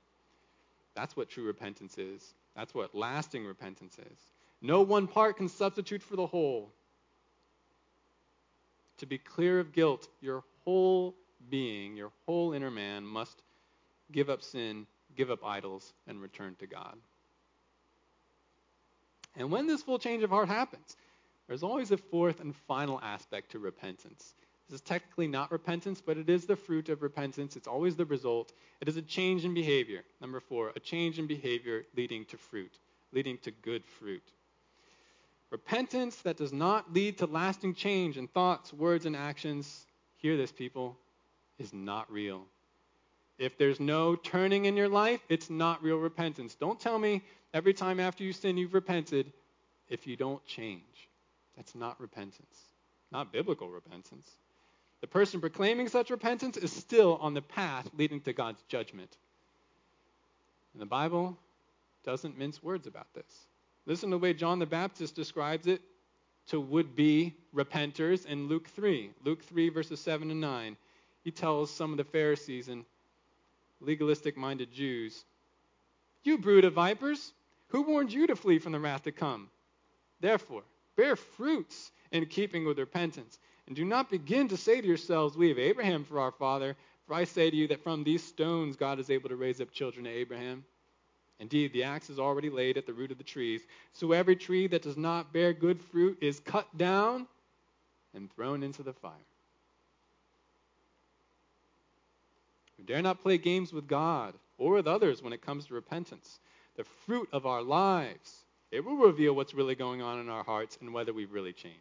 That's 0.95 1.17
what 1.17 1.29
true 1.29 1.45
repentance 1.45 1.99
is. 1.99 2.35
That's 2.55 2.73
what 2.73 2.95
lasting 2.95 3.45
repentance 3.45 3.99
is. 3.99 4.19
No 4.63 4.83
one 4.83 5.09
part 5.09 5.37
can 5.37 5.49
substitute 5.49 6.03
for 6.03 6.15
the 6.15 6.27
whole. 6.27 6.71
To 8.99 9.07
be 9.07 9.19
clear 9.19 9.59
of 9.59 9.73
guilt, 9.73 10.09
your 10.21 10.45
whole 10.65 11.17
being, 11.51 11.97
your 11.97 12.11
whole 12.27 12.53
inner 12.53 12.71
man 12.71 13.05
must 13.05 13.43
give 14.13 14.31
up 14.31 14.43
sin, 14.43 14.87
give 15.17 15.31
up 15.31 15.45
idols, 15.45 15.93
and 16.07 16.21
return 16.21 16.57
to 16.61 16.67
God. 16.67 16.97
And 19.37 19.51
when 19.51 19.67
this 19.67 19.83
full 19.83 19.99
change 19.99 20.23
of 20.23 20.31
heart 20.31 20.49
happens, 20.49 20.97
there's 21.49 21.63
always 21.63 21.91
a 21.91 21.97
fourth 21.97 22.41
and 22.41 22.55
final 22.55 23.01
aspect 23.03 23.51
to 23.53 23.59
repentance. 23.59 24.35
This 24.69 24.77
is 24.77 24.81
technically 24.81 25.29
not 25.29 25.53
repentance, 25.53 26.01
but 26.05 26.17
it 26.17 26.31
is 26.31 26.47
the 26.47 26.57
fruit 26.57 26.89
of 26.89 27.03
repentance. 27.03 27.57
It's 27.57 27.69
always 27.69 27.97
the 27.97 28.07
result. 28.07 28.53
It 28.81 28.89
is 28.89 28.97
a 28.97 29.03
change 29.03 29.45
in 29.45 29.53
behavior. 29.53 30.03
Number 30.21 30.41
four, 30.41 30.73
a 30.75 30.81
change 30.81 31.19
in 31.19 31.27
behavior 31.27 31.85
leading 31.97 32.25
to 32.27 32.39
fruit, 32.39 32.79
leading 33.13 33.37
to 33.39 33.51
good 33.51 33.85
fruit. 33.85 34.23
Repentance 35.51 36.17
that 36.23 36.39
does 36.39 36.53
not 36.53 36.93
lead 36.93 37.19
to 37.19 37.27
lasting 37.27 37.75
change 37.75 38.17
in 38.17 38.27
thoughts, 38.27 38.73
words, 38.73 39.05
and 39.05 39.15
actions, 39.15 39.87
hear 40.17 40.37
this, 40.37 40.51
people, 40.51 40.97
is 41.59 41.73
not 41.73 42.11
real. 42.11 42.43
If 43.39 43.59
there's 43.59 43.81
no 43.81 44.15
turning 44.15 44.67
in 44.67 44.77
your 44.77 44.89
life, 44.89 45.21
it's 45.29 45.51
not 45.51 45.83
real 45.83 45.99
repentance. 45.99 46.55
Don't 46.55 46.79
tell 46.79 46.99
me 46.99 47.23
every 47.53 47.75
time 47.75 47.99
after 47.99 48.23
you 48.23 48.33
sin 48.33 48.57
you've 48.57 48.75
repented 48.75 49.33
if 49.89 50.07
you 50.07 50.17
don't 50.17 50.45
change. 50.47 51.09
That's 51.57 51.75
not 51.75 52.01
repentance, 52.01 52.69
not 53.13 53.33
biblical 53.33 53.69
repentance. 53.69 54.29
The 55.01 55.07
person 55.07 55.41
proclaiming 55.41 55.89
such 55.89 56.11
repentance 56.11 56.57
is 56.57 56.73
still 56.73 57.19
on 57.21 57.35
the 57.35 57.43
path 57.43 57.89
leading 57.97 58.21
to 58.23 58.33
God's 58.33 58.63
judgment. 58.69 59.17
And 60.73 60.81
the 60.81 60.87
Bible 60.87 61.37
doesn't 62.05 62.39
mince 62.39 62.63
words 62.63 62.87
about 62.87 63.13
this. 63.15 63.47
Listen 63.87 64.11
to 64.11 64.17
the 64.17 64.19
way 64.19 64.33
John 64.33 64.59
the 64.59 64.67
Baptist 64.67 65.15
describes 65.15 65.67
it 65.67 65.83
to 66.49 66.61
would 66.61 66.97
be 66.97 67.35
repenters 67.55 68.27
in 68.27 68.49
Luke 68.49 68.69
3. 68.69 69.11
Luke 69.25 69.43
3, 69.45 69.69
verses 69.69 70.01
7 70.01 70.31
and 70.31 70.41
9. 70.41 70.77
He 71.25 71.31
tells 71.31 71.71
some 71.71 71.91
of 71.91 71.97
the 71.97 72.05
Pharisees 72.05 72.69
and 72.69 72.85
legalistic 73.81 74.37
minded 74.37 74.73
Jews, 74.73 75.25
You 76.23 76.39
brood 76.39 76.65
of 76.65 76.75
vipers, 76.75 77.33
who 77.69 77.83
warned 77.83 78.13
you 78.13 78.27
to 78.27 78.37
flee 78.37 78.59
from 78.59 78.73
the 78.73 78.81
wrath 78.81 79.03
to 79.05 79.13
come? 79.13 79.49
Therefore, 80.21 80.63
bear 80.97 81.17
fruits 81.17 81.91
in 82.13 82.27
keeping 82.27 82.65
with 82.65 82.79
repentance. 82.79 83.39
And 83.67 83.75
do 83.75 83.85
not 83.85 84.11
begin 84.11 84.49
to 84.49 84.57
say 84.57 84.81
to 84.81 84.87
yourselves, 84.87 85.37
We 85.37 85.49
have 85.49 85.59
Abraham 85.59 86.05
for 86.05 86.21
our 86.21 86.33
father. 86.33 86.77
For 87.07 87.15
I 87.15 87.25
say 87.25 87.51
to 87.51 87.57
you 87.57 87.69
that 87.69 87.83
from 87.83 88.05
these 88.05 88.23
stones 88.23 88.77
God 88.77 88.99
is 88.99 89.11
able 89.11 89.29
to 89.31 89.37
raise 89.37 89.61
up 89.61 89.73
children 89.73 90.05
to 90.05 90.11
Abraham. 90.11 90.65
Indeed, 91.41 91.73
the 91.73 91.85
axe 91.85 92.11
is 92.11 92.19
already 92.19 92.49
laid 92.49 92.79
at 92.79 92.87
the 92.87 92.93
root 92.93 93.11
of 93.11 93.19
the 93.19 93.25
trees. 93.25 93.63
So 93.93 94.13
every 94.13 94.37
tree 94.37 94.67
that 94.69 94.83
does 94.83 94.97
not 94.97 95.33
bear 95.33 95.53
good 95.53 95.81
fruit 95.81 96.19
is 96.21 96.41
cut 96.41 96.67
down 96.77 97.27
and 98.15 98.33
thrown 98.35 98.63
into 98.63 98.83
the 98.83 98.93
fire. 98.93 99.13
Dare 102.87 103.03
not 103.03 103.23
play 103.23 103.39
games 103.39 103.73
with 103.73 103.89
God 103.89 104.35
or 104.59 104.75
with 104.75 104.87
others 104.87 105.23
when 105.23 105.33
it 105.33 105.43
comes 105.43 105.67
to 105.67 105.75
repentance. 105.75 106.39
The 106.77 106.85
fruit 107.07 107.29
of 107.33 107.47
our 107.47 107.63
lives, 107.63 108.45
it 108.71 108.85
will 108.85 108.97
reveal 108.97 109.35
what's 109.35 109.55
really 109.55 109.75
going 109.75 110.03
on 110.03 110.21
in 110.21 110.29
our 110.29 110.45
hearts 110.45 110.79
and 110.81 110.93
whether 110.93 111.13
we've 111.13 111.33
really 111.33 111.53
changed. 111.53 111.79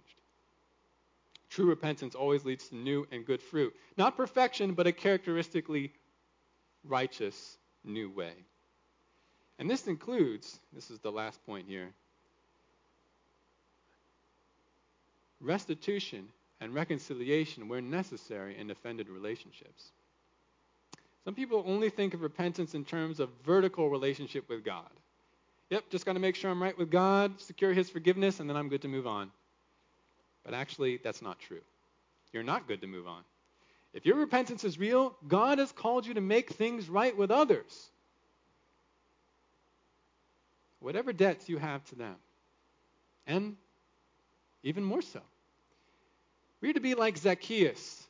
True 1.49 1.65
repentance 1.65 2.15
always 2.15 2.45
leads 2.45 2.69
to 2.69 2.75
new 2.75 3.07
and 3.11 3.25
good 3.25 3.41
fruit. 3.41 3.75
Not 3.97 4.17
perfection, 4.17 4.73
but 4.73 4.87
a 4.87 4.91
characteristically 4.91 5.91
righteous 6.83 7.57
new 7.83 8.09
way. 8.09 8.33
And 9.59 9.69
this 9.69 9.87
includes, 9.87 10.59
this 10.73 10.89
is 10.89 10.99
the 10.99 11.11
last 11.11 11.45
point 11.45 11.67
here, 11.67 11.89
restitution 15.39 16.27
and 16.59 16.73
reconciliation 16.73 17.67
where 17.67 17.81
necessary 17.81 18.57
in 18.57 18.71
offended 18.71 19.09
relationships. 19.09 19.91
Some 21.25 21.35
people 21.35 21.63
only 21.65 21.89
think 21.89 22.13
of 22.13 22.21
repentance 22.21 22.73
in 22.73 22.83
terms 22.83 23.19
of 23.19 23.29
vertical 23.45 23.89
relationship 23.89 24.49
with 24.49 24.63
God. 24.63 24.89
Yep, 25.69 25.89
just 25.89 26.05
got 26.05 26.13
to 26.13 26.19
make 26.19 26.35
sure 26.35 26.51
I'm 26.51 26.61
right 26.61 26.77
with 26.77 26.91
God, 26.91 27.39
secure 27.39 27.73
His 27.73 27.89
forgiveness, 27.89 28.39
and 28.39 28.49
then 28.49 28.57
I'm 28.57 28.69
good 28.69 28.81
to 28.81 28.87
move 28.87 29.07
on. 29.07 29.31
But 30.43 30.53
actually, 30.53 30.97
that's 30.97 31.21
not 31.21 31.39
true. 31.39 31.61
You're 32.33 32.43
not 32.43 32.67
good 32.67 32.81
to 32.81 32.87
move 32.87 33.07
on. 33.07 33.21
If 33.93 34.05
your 34.05 34.17
repentance 34.17 34.63
is 34.63 34.77
real, 34.77 35.15
God 35.27 35.59
has 35.59 35.71
called 35.71 36.05
you 36.05 36.15
to 36.15 36.21
make 36.21 36.51
things 36.53 36.89
right 36.89 37.15
with 37.15 37.31
others. 37.31 37.89
Whatever 40.79 41.13
debts 41.13 41.47
you 41.47 41.57
have 41.57 41.85
to 41.85 41.95
them. 41.95 42.15
And 43.25 43.55
even 44.63 44.83
more 44.83 45.01
so. 45.01 45.21
We're 46.59 46.73
to 46.73 46.79
be 46.79 46.95
like 46.95 47.17
Zacchaeus 47.17 48.03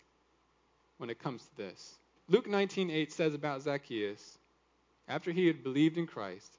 when 0.98 1.10
it 1.10 1.20
comes 1.20 1.44
to 1.44 1.58
this. 1.58 1.96
Luke 2.30 2.48
19:8 2.48 3.12
says 3.12 3.34
about 3.34 3.62
Zacchaeus, 3.62 4.38
after 5.08 5.32
he 5.32 5.48
had 5.48 5.64
believed 5.64 5.98
in 5.98 6.08
Christ, 6.08 6.58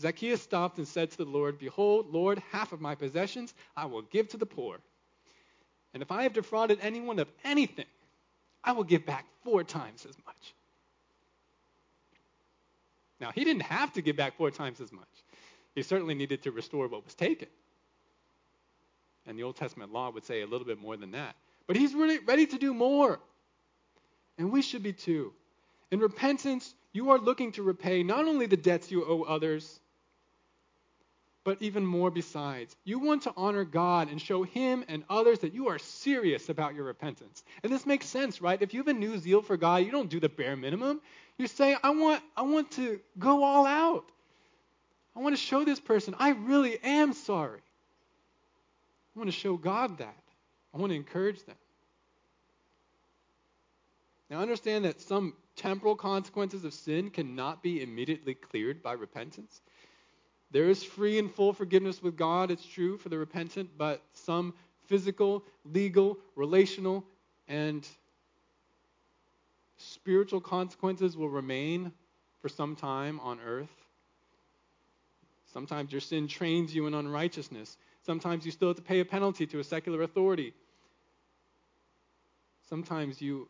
Zacchaeus 0.00 0.40
stopped 0.40 0.78
and 0.78 0.88
said 0.88 1.10
to 1.10 1.18
the 1.18 1.26
Lord, 1.26 1.58
Behold, 1.58 2.10
Lord, 2.10 2.38
half 2.50 2.72
of 2.72 2.80
my 2.80 2.94
possessions 2.94 3.54
I 3.76 3.84
will 3.84 4.02
give 4.02 4.28
to 4.28 4.38
the 4.38 4.46
poor. 4.46 4.78
And 5.92 6.02
if 6.02 6.10
I 6.10 6.22
have 6.22 6.32
defrauded 6.32 6.78
anyone 6.80 7.18
of 7.18 7.30
anything, 7.44 7.86
I 8.64 8.72
will 8.72 8.84
give 8.84 9.04
back 9.04 9.26
four 9.42 9.64
times 9.64 10.06
as 10.06 10.16
much. 10.24 10.54
Now, 13.20 13.30
he 13.32 13.44
didn't 13.44 13.62
have 13.62 13.92
to 13.94 14.02
give 14.02 14.16
back 14.16 14.36
four 14.36 14.50
times 14.50 14.80
as 14.80 14.92
much. 14.92 15.04
He 15.74 15.82
certainly 15.82 16.14
needed 16.14 16.42
to 16.44 16.50
restore 16.50 16.88
what 16.88 17.04
was 17.04 17.14
taken. 17.14 17.48
And 19.26 19.38
the 19.38 19.42
Old 19.42 19.56
Testament 19.56 19.92
law 19.92 20.10
would 20.10 20.24
say 20.24 20.40
a 20.40 20.46
little 20.46 20.66
bit 20.66 20.80
more 20.80 20.96
than 20.96 21.10
that. 21.10 21.36
But 21.66 21.76
he's 21.76 21.94
really 21.94 22.18
ready 22.20 22.46
to 22.46 22.58
do 22.58 22.72
more. 22.72 23.20
And 24.40 24.50
we 24.50 24.62
should 24.62 24.82
be 24.82 24.94
too. 24.94 25.34
In 25.90 26.00
repentance, 26.00 26.74
you 26.94 27.10
are 27.10 27.18
looking 27.18 27.52
to 27.52 27.62
repay 27.62 28.02
not 28.02 28.26
only 28.26 28.46
the 28.46 28.56
debts 28.56 28.90
you 28.90 29.04
owe 29.04 29.22
others, 29.22 29.78
but 31.44 31.60
even 31.60 31.84
more 31.84 32.10
besides. 32.10 32.74
You 32.84 33.00
want 33.00 33.24
to 33.24 33.34
honor 33.36 33.64
God 33.64 34.10
and 34.10 34.18
show 34.18 34.42
Him 34.42 34.82
and 34.88 35.04
others 35.10 35.40
that 35.40 35.52
you 35.52 35.68
are 35.68 35.78
serious 35.78 36.48
about 36.48 36.74
your 36.74 36.84
repentance. 36.84 37.44
And 37.62 37.70
this 37.70 37.84
makes 37.84 38.06
sense, 38.06 38.40
right? 38.40 38.60
If 38.60 38.72
you 38.72 38.80
have 38.80 38.88
a 38.88 38.94
new 38.94 39.18
zeal 39.18 39.42
for 39.42 39.58
God, 39.58 39.84
you 39.84 39.90
don't 39.90 40.08
do 40.08 40.20
the 40.20 40.30
bare 40.30 40.56
minimum. 40.56 41.02
You 41.36 41.46
say, 41.46 41.76
I 41.82 41.90
want, 41.90 42.22
I 42.34 42.42
want 42.42 42.70
to 42.72 42.98
go 43.18 43.44
all 43.44 43.66
out. 43.66 44.06
I 45.14 45.20
want 45.20 45.36
to 45.36 45.42
show 45.42 45.64
this 45.64 45.80
person 45.80 46.14
I 46.18 46.30
really 46.30 46.78
am 46.82 47.12
sorry. 47.12 47.60
I 49.14 49.18
want 49.18 49.28
to 49.28 49.36
show 49.36 49.58
God 49.58 49.98
that. 49.98 50.22
I 50.72 50.78
want 50.78 50.92
to 50.92 50.96
encourage 50.96 51.44
them. 51.44 51.56
Now, 54.30 54.38
understand 54.38 54.84
that 54.84 55.00
some 55.00 55.34
temporal 55.56 55.96
consequences 55.96 56.64
of 56.64 56.72
sin 56.72 57.10
cannot 57.10 57.64
be 57.64 57.82
immediately 57.82 58.34
cleared 58.34 58.80
by 58.80 58.92
repentance. 58.92 59.60
There 60.52 60.70
is 60.70 60.84
free 60.84 61.18
and 61.18 61.30
full 61.30 61.52
forgiveness 61.52 62.00
with 62.00 62.16
God, 62.16 62.52
it's 62.52 62.64
true, 62.64 62.96
for 62.96 63.08
the 63.08 63.18
repentant, 63.18 63.70
but 63.76 64.02
some 64.12 64.54
physical, 64.86 65.44
legal, 65.64 66.16
relational, 66.36 67.04
and 67.48 67.86
spiritual 69.78 70.40
consequences 70.40 71.16
will 71.16 71.28
remain 71.28 71.90
for 72.40 72.48
some 72.48 72.76
time 72.76 73.18
on 73.20 73.40
earth. 73.44 73.70
Sometimes 75.52 75.90
your 75.90 76.00
sin 76.00 76.28
trains 76.28 76.72
you 76.72 76.86
in 76.86 76.94
unrighteousness. 76.94 77.76
Sometimes 78.06 78.46
you 78.46 78.52
still 78.52 78.68
have 78.68 78.76
to 78.76 78.82
pay 78.82 79.00
a 79.00 79.04
penalty 79.04 79.46
to 79.48 79.58
a 79.58 79.64
secular 79.64 80.02
authority. 80.02 80.54
Sometimes 82.68 83.20
you 83.20 83.48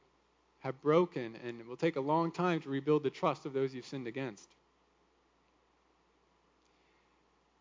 have 0.61 0.81
broken, 0.83 1.37
and 1.45 1.61
it 1.61 1.67
will 1.67 1.77
take 1.77 1.97
a 1.97 2.01
long 2.01 2.31
time 2.31 2.61
to 2.61 2.69
rebuild 2.69 3.03
the 3.03 3.11
trust 3.11 3.47
of 3.47 3.53
those 3.53 3.75
you've 3.75 3.87
sinned 3.87 4.07
against. 4.07 4.49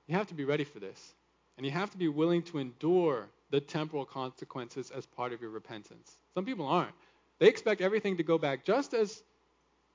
You 0.08 0.16
have 0.16 0.28
to 0.28 0.34
be 0.34 0.46
ready 0.46 0.64
for 0.64 0.80
this. 0.80 1.14
And 1.58 1.66
you 1.66 1.74
have 1.74 1.92
to 1.92 1.98
be 1.98 2.08
willing 2.08 2.42
to 2.44 2.58
endure 2.58 3.28
the 3.52 3.60
temporal 3.60 4.06
consequences 4.06 4.92
as 4.92 5.06
part 5.06 5.34
of 5.34 5.42
your 5.42 5.50
repentance. 5.50 6.18
Some 6.34 6.46
people 6.46 6.66
aren't. 6.66 6.96
They 7.40 7.48
expect 7.48 7.82
everything 7.82 8.16
to 8.18 8.24
go 8.24 8.38
back 8.38 8.64
just 8.64 8.94
as 8.94 9.22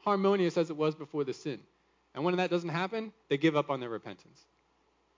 harmonious 0.01 0.59
as 0.59 0.69
it 0.69 0.77
was 0.77 0.95
before 0.95 1.25
the 1.25 1.33
sin. 1.33 1.59
And 2.15 2.23
when 2.23 2.37
that 2.37 2.51
doesn't 2.51 2.69
happen, 2.69 3.13
they 3.29 3.39
give 3.39 3.57
up 3.57 3.71
on 3.71 3.81
their 3.81 3.89
repentance. 3.89 4.45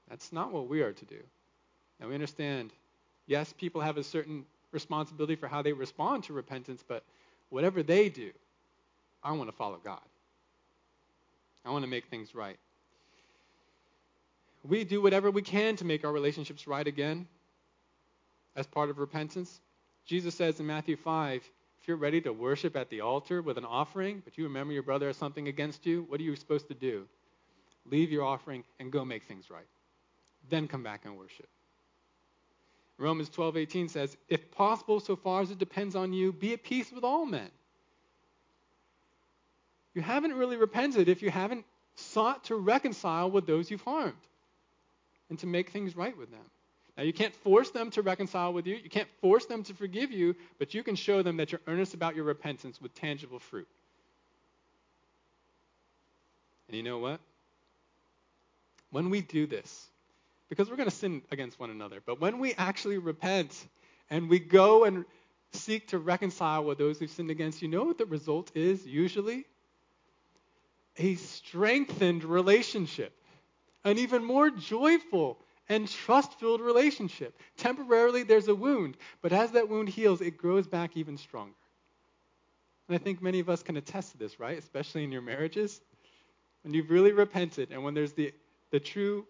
That's 0.09 0.33
not 0.33 0.53
what 0.53 0.69
we 0.69 0.83
are 0.83 0.93
to 0.93 1.05
do. 1.05 1.19
Now 2.01 2.09
we 2.09 2.15
understand, 2.15 2.73
yes, 3.27 3.53
people 3.59 3.81
have 3.81 3.97
a 3.97 4.05
certain 4.05 4.45
responsibility 4.71 5.35
for 5.35 5.49
how 5.49 5.63
they 5.63 5.73
respond 5.73 6.25
to 6.25 6.33
repentance, 6.33 6.85
but 6.87 7.03
whatever 7.51 7.83
they 7.83 8.09
do, 8.09 8.31
I 9.23 9.33
want 9.33 9.51
to 9.51 9.57
follow 9.57 9.79
God. 9.83 10.01
I 11.65 11.71
want 11.71 11.85
to 11.85 11.91
make 11.91 12.07
things 12.07 12.35
right 12.35 12.59
we 14.69 14.85
do 14.85 15.01
whatever 15.01 15.31
we 15.31 15.43
can 15.43 15.77
to 15.77 15.85
make 15.85 16.05
our 16.05 16.13
relationships 16.13 16.67
right 16.67 16.87
again 16.87 17.27
as 18.57 18.67
part 18.67 18.91
of 18.91 18.99
repentance. 18.99 19.61
Jesus 20.07 20.35
says 20.35 20.59
in 20.59 20.67
Matthew 20.67 20.97
5 20.97 21.43
if 21.81 21.89
you're 21.89 21.97
ready 21.97 22.21
to 22.23 22.33
worship 22.33 22.75
at 22.75 22.91
the 22.91 23.01
altar 23.01 23.43
with 23.43 23.59
an 23.59 23.65
offering, 23.65 24.23
but 24.25 24.37
you 24.37 24.45
remember 24.45 24.73
your 24.73 24.83
brother 24.83 25.07
has 25.07 25.17
something 25.17 25.47
against 25.47 25.87
you, 25.87 26.05
what 26.09 26.19
are 26.19 26.25
you 26.25 26.35
supposed 26.35 26.69
to 26.69 26.75
do? 26.75 27.07
leave 27.89 28.11
your 28.11 28.25
offering, 28.25 28.65
and 28.81 28.91
go 28.91 29.05
make 29.05 29.23
things 29.25 29.49
right. 29.49 29.69
Then 30.51 30.67
come 30.67 30.83
back 30.83 31.05
and 31.05 31.17
worship. 31.17 31.49
Romans 32.99 33.29
12:18 33.29 33.89
says, 33.89 34.17
"If 34.29 34.51
possible, 34.51 35.01
so 35.01 35.17
far 35.17 35.43
as 35.43 35.51
it 35.51 35.59
depends 35.59 35.95
on 35.95 36.13
you, 36.13 36.33
be 36.33 36.55
at 36.55 36.63
peace 36.63 36.91
with 36.91 37.05
all 37.05 37.27
men." 37.27 37.51
You 39.95 40.03
haven't 40.03 40.35
really 40.35 40.57
repented 40.57 41.09
if 41.09 41.23
you 41.23 41.31
haven't 41.31 41.65
sought 41.95 42.45
to 42.45 42.57
reconcile 42.57 43.31
with 43.31 43.47
those 43.47 43.71
you've 43.71 43.83
harmed 43.83 44.15
and 45.29 45.39
to 45.39 45.47
make 45.47 45.71
things 45.71 45.97
right 45.97 46.17
with 46.17 46.31
them. 46.31 46.51
Now, 46.97 47.03
you 47.03 47.13
can't 47.13 47.35
force 47.35 47.71
them 47.71 47.91
to 47.91 48.03
reconcile 48.03 48.53
with 48.53 48.67
you. 48.67 48.77
You 48.77 48.89
can't 48.89 49.09
force 49.21 49.45
them 49.45 49.63
to 49.65 49.75
forgive 49.75 50.11
you, 50.11 50.35
but 50.59 50.73
you 50.73 50.83
can 50.83 50.97
show 50.97 51.23
them 51.23 51.37
that 51.37 51.53
you're 51.53 51.61
earnest 51.67 51.93
about 51.93 52.15
your 52.15 52.25
repentance 52.25 52.81
with 52.81 52.95
tangible 52.95 53.39
fruit. 53.39 53.69
And 56.69 56.77
you 56.77 56.83
know 56.83 56.99
what? 56.99 57.21
When 58.91 59.11
we 59.11 59.21
do 59.21 59.47
this, 59.47 59.91
because 60.49 60.71
we're 60.71 60.77
going 60.77 60.89
to 60.89 60.95
sin 60.95 61.23
against 61.31 61.59
one 61.59 61.71
another, 61.71 62.03
but 62.05 62.21
when 62.21 62.39
we 62.39 62.55
actually 62.55 62.99
repent 62.99 63.67
and 64.11 64.29
we 64.29 64.39
go 64.39 64.85
and 64.85 65.05
seek 65.53 65.89
to 65.89 65.99
reconcile 65.99 66.65
with 66.65 66.79
those 66.79 66.99
who've 66.99 67.11
sinned 67.11 67.31
against 67.31 67.63
you, 67.63 67.69
know 67.69 67.85
what 67.85 67.99
the 67.99 68.07
result 68.07 68.53
is 68.55 68.87
usually? 68.87 69.45
A 70.99 71.15
strengthened 71.17 72.25
relationship, 72.25 73.13
an 73.85 73.99
even 73.99 74.25
more 74.25 74.51
joyful 74.51 75.39
and 75.69 75.89
trust 75.89 76.39
filled 76.39 76.61
relationship. 76.61 77.39
Temporarily, 77.57 78.23
there's 78.23 78.49
a 78.49 78.55
wound, 78.55 78.97
but 79.21 79.33
as 79.33 79.51
that 79.53 79.69
wound 79.69 79.89
heals, 79.89 80.21
it 80.21 80.39
grows 80.39 80.67
back 80.67 80.97
even 80.97 81.17
stronger. 81.17 81.55
And 82.89 82.95
I 82.95 82.99
think 82.99 83.21
many 83.21 83.41
of 83.41 83.51
us 83.51 83.63
can 83.63 83.77
attest 83.77 84.13
to 84.13 84.19
this, 84.19 84.39
right? 84.39 84.57
Especially 84.59 85.03
in 85.03 85.11
your 85.11 85.23
marriages. 85.23 85.81
When 86.63 86.73
you've 86.73 86.91
really 86.91 87.13
repented 87.13 87.73
and 87.73 87.83
when 87.83 87.95
there's 87.95 88.13
the, 88.13 88.33
the 88.71 88.81
true 88.81 89.27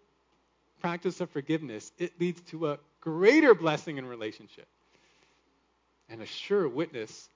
practice 0.81 1.21
of 1.21 1.31
forgiveness, 1.31 1.93
it 1.99 2.21
leads 2.21 2.41
to 2.51 2.69
a 2.69 2.79
greater 3.01 3.55
blessing 3.55 3.99
in 3.99 4.07
relationship 4.07 4.67
and 6.09 6.23
a 6.23 6.27
sure 6.27 6.69
witness 6.69 7.29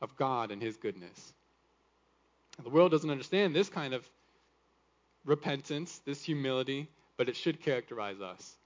of 0.00 0.16
God 0.16 0.50
and 0.50 0.62
His 0.62 0.76
goodness. 0.76 1.32
The 2.62 2.70
world 2.70 2.90
doesn't 2.90 3.10
understand 3.10 3.54
this 3.54 3.68
kind 3.68 3.94
of 3.94 4.08
repentance, 5.24 6.00
this 6.04 6.22
humility, 6.22 6.88
but 7.16 7.28
it 7.28 7.36
should 7.36 7.60
characterize 7.62 8.20
us. 8.20 8.56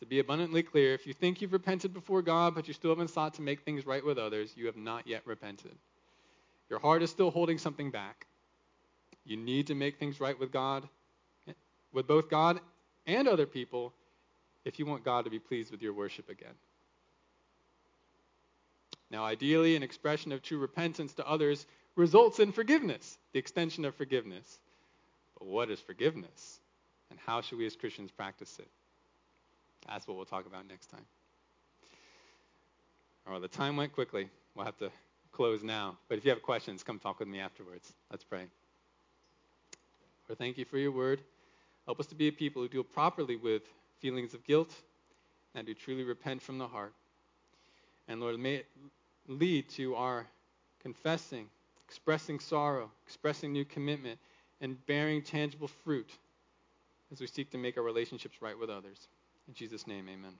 To 0.00 0.06
be 0.06 0.18
abundantly 0.18 0.62
clear, 0.62 0.94
if 0.94 1.06
you 1.06 1.12
think 1.12 1.42
you've 1.42 1.52
repented 1.52 1.92
before 1.92 2.22
God, 2.22 2.54
but 2.54 2.66
you 2.68 2.72
still 2.74 2.90
haven't 2.90 3.10
sought 3.10 3.34
to 3.34 3.42
make 3.42 3.60
things 3.60 3.86
right 3.86 4.04
with 4.04 4.16
others, 4.16 4.54
you 4.56 4.66
have 4.66 4.76
not 4.76 5.06
yet 5.06 5.22
repented. 5.26 5.76
Your 6.70 6.78
heart 6.78 7.02
is 7.02 7.10
still 7.10 7.30
holding 7.30 7.58
something 7.58 7.90
back. 7.90 8.26
You 9.24 9.36
need 9.36 9.66
to 9.68 9.74
make 9.74 9.98
things 9.98 10.20
right 10.20 10.38
with 10.38 10.52
God, 10.52 10.88
with 11.92 12.06
both 12.06 12.30
God 12.30 12.60
and 13.06 13.28
other 13.28 13.46
people, 13.46 13.92
if 14.64 14.78
you 14.78 14.86
want 14.86 15.04
God 15.04 15.24
to 15.24 15.30
be 15.30 15.38
pleased 15.38 15.70
with 15.70 15.82
your 15.82 15.92
worship 15.92 16.28
again. 16.28 16.54
Now, 19.10 19.24
ideally, 19.24 19.76
an 19.76 19.82
expression 19.82 20.32
of 20.32 20.42
true 20.42 20.58
repentance 20.58 21.14
to 21.14 21.26
others 21.26 21.66
results 21.96 22.38
in 22.38 22.52
forgiveness, 22.52 23.18
the 23.32 23.38
extension 23.38 23.84
of 23.84 23.94
forgiveness. 23.94 24.60
But 25.38 25.48
what 25.48 25.70
is 25.70 25.80
forgiveness? 25.80 26.60
And 27.10 27.18
how 27.26 27.40
should 27.40 27.58
we 27.58 27.66
as 27.66 27.74
Christians 27.74 28.10
practice 28.10 28.58
it? 28.58 28.68
That's 29.88 30.06
what 30.06 30.16
we'll 30.16 30.26
talk 30.26 30.46
about 30.46 30.68
next 30.68 30.86
time. 30.86 31.04
All 33.26 33.32
right, 33.32 33.42
the 33.42 33.48
time 33.48 33.76
went 33.76 33.92
quickly. 33.92 34.28
We'll 34.54 34.64
have 34.64 34.78
to 34.78 34.90
close 35.32 35.62
now. 35.62 35.96
But 36.08 36.18
if 36.18 36.24
you 36.24 36.30
have 36.30 36.42
questions, 36.42 36.82
come 36.82 36.98
talk 36.98 37.18
with 37.18 37.28
me 37.28 37.40
afterwards. 37.40 37.92
Let's 38.10 38.24
pray. 38.24 38.46
Lord, 40.30 40.38
thank 40.38 40.58
you 40.58 40.64
for 40.64 40.78
your 40.78 40.92
word. 40.92 41.22
Help 41.86 41.98
us 41.98 42.06
to 42.06 42.14
be 42.14 42.28
a 42.28 42.32
people 42.32 42.62
who 42.62 42.68
deal 42.68 42.84
properly 42.84 43.34
with 43.34 43.62
feelings 43.98 44.32
of 44.32 44.44
guilt 44.44 44.72
and 45.56 45.66
who 45.66 45.74
truly 45.74 46.04
repent 46.04 46.40
from 46.40 46.56
the 46.56 46.68
heart. 46.68 46.92
And 48.06 48.20
Lord, 48.20 48.38
may 48.38 48.54
it 48.54 48.66
lead 49.26 49.68
to 49.70 49.96
our 49.96 50.24
confessing, 50.80 51.48
expressing 51.84 52.38
sorrow, 52.38 52.92
expressing 53.04 53.52
new 53.52 53.64
commitment, 53.64 54.20
and 54.60 54.76
bearing 54.86 55.20
tangible 55.20 55.66
fruit 55.66 56.08
as 57.10 57.20
we 57.20 57.26
seek 57.26 57.50
to 57.50 57.58
make 57.58 57.76
our 57.76 57.82
relationships 57.82 58.40
right 58.40 58.56
with 58.56 58.70
others. 58.70 59.08
In 59.48 59.54
Jesus' 59.54 59.88
name, 59.88 60.08
amen. 60.08 60.34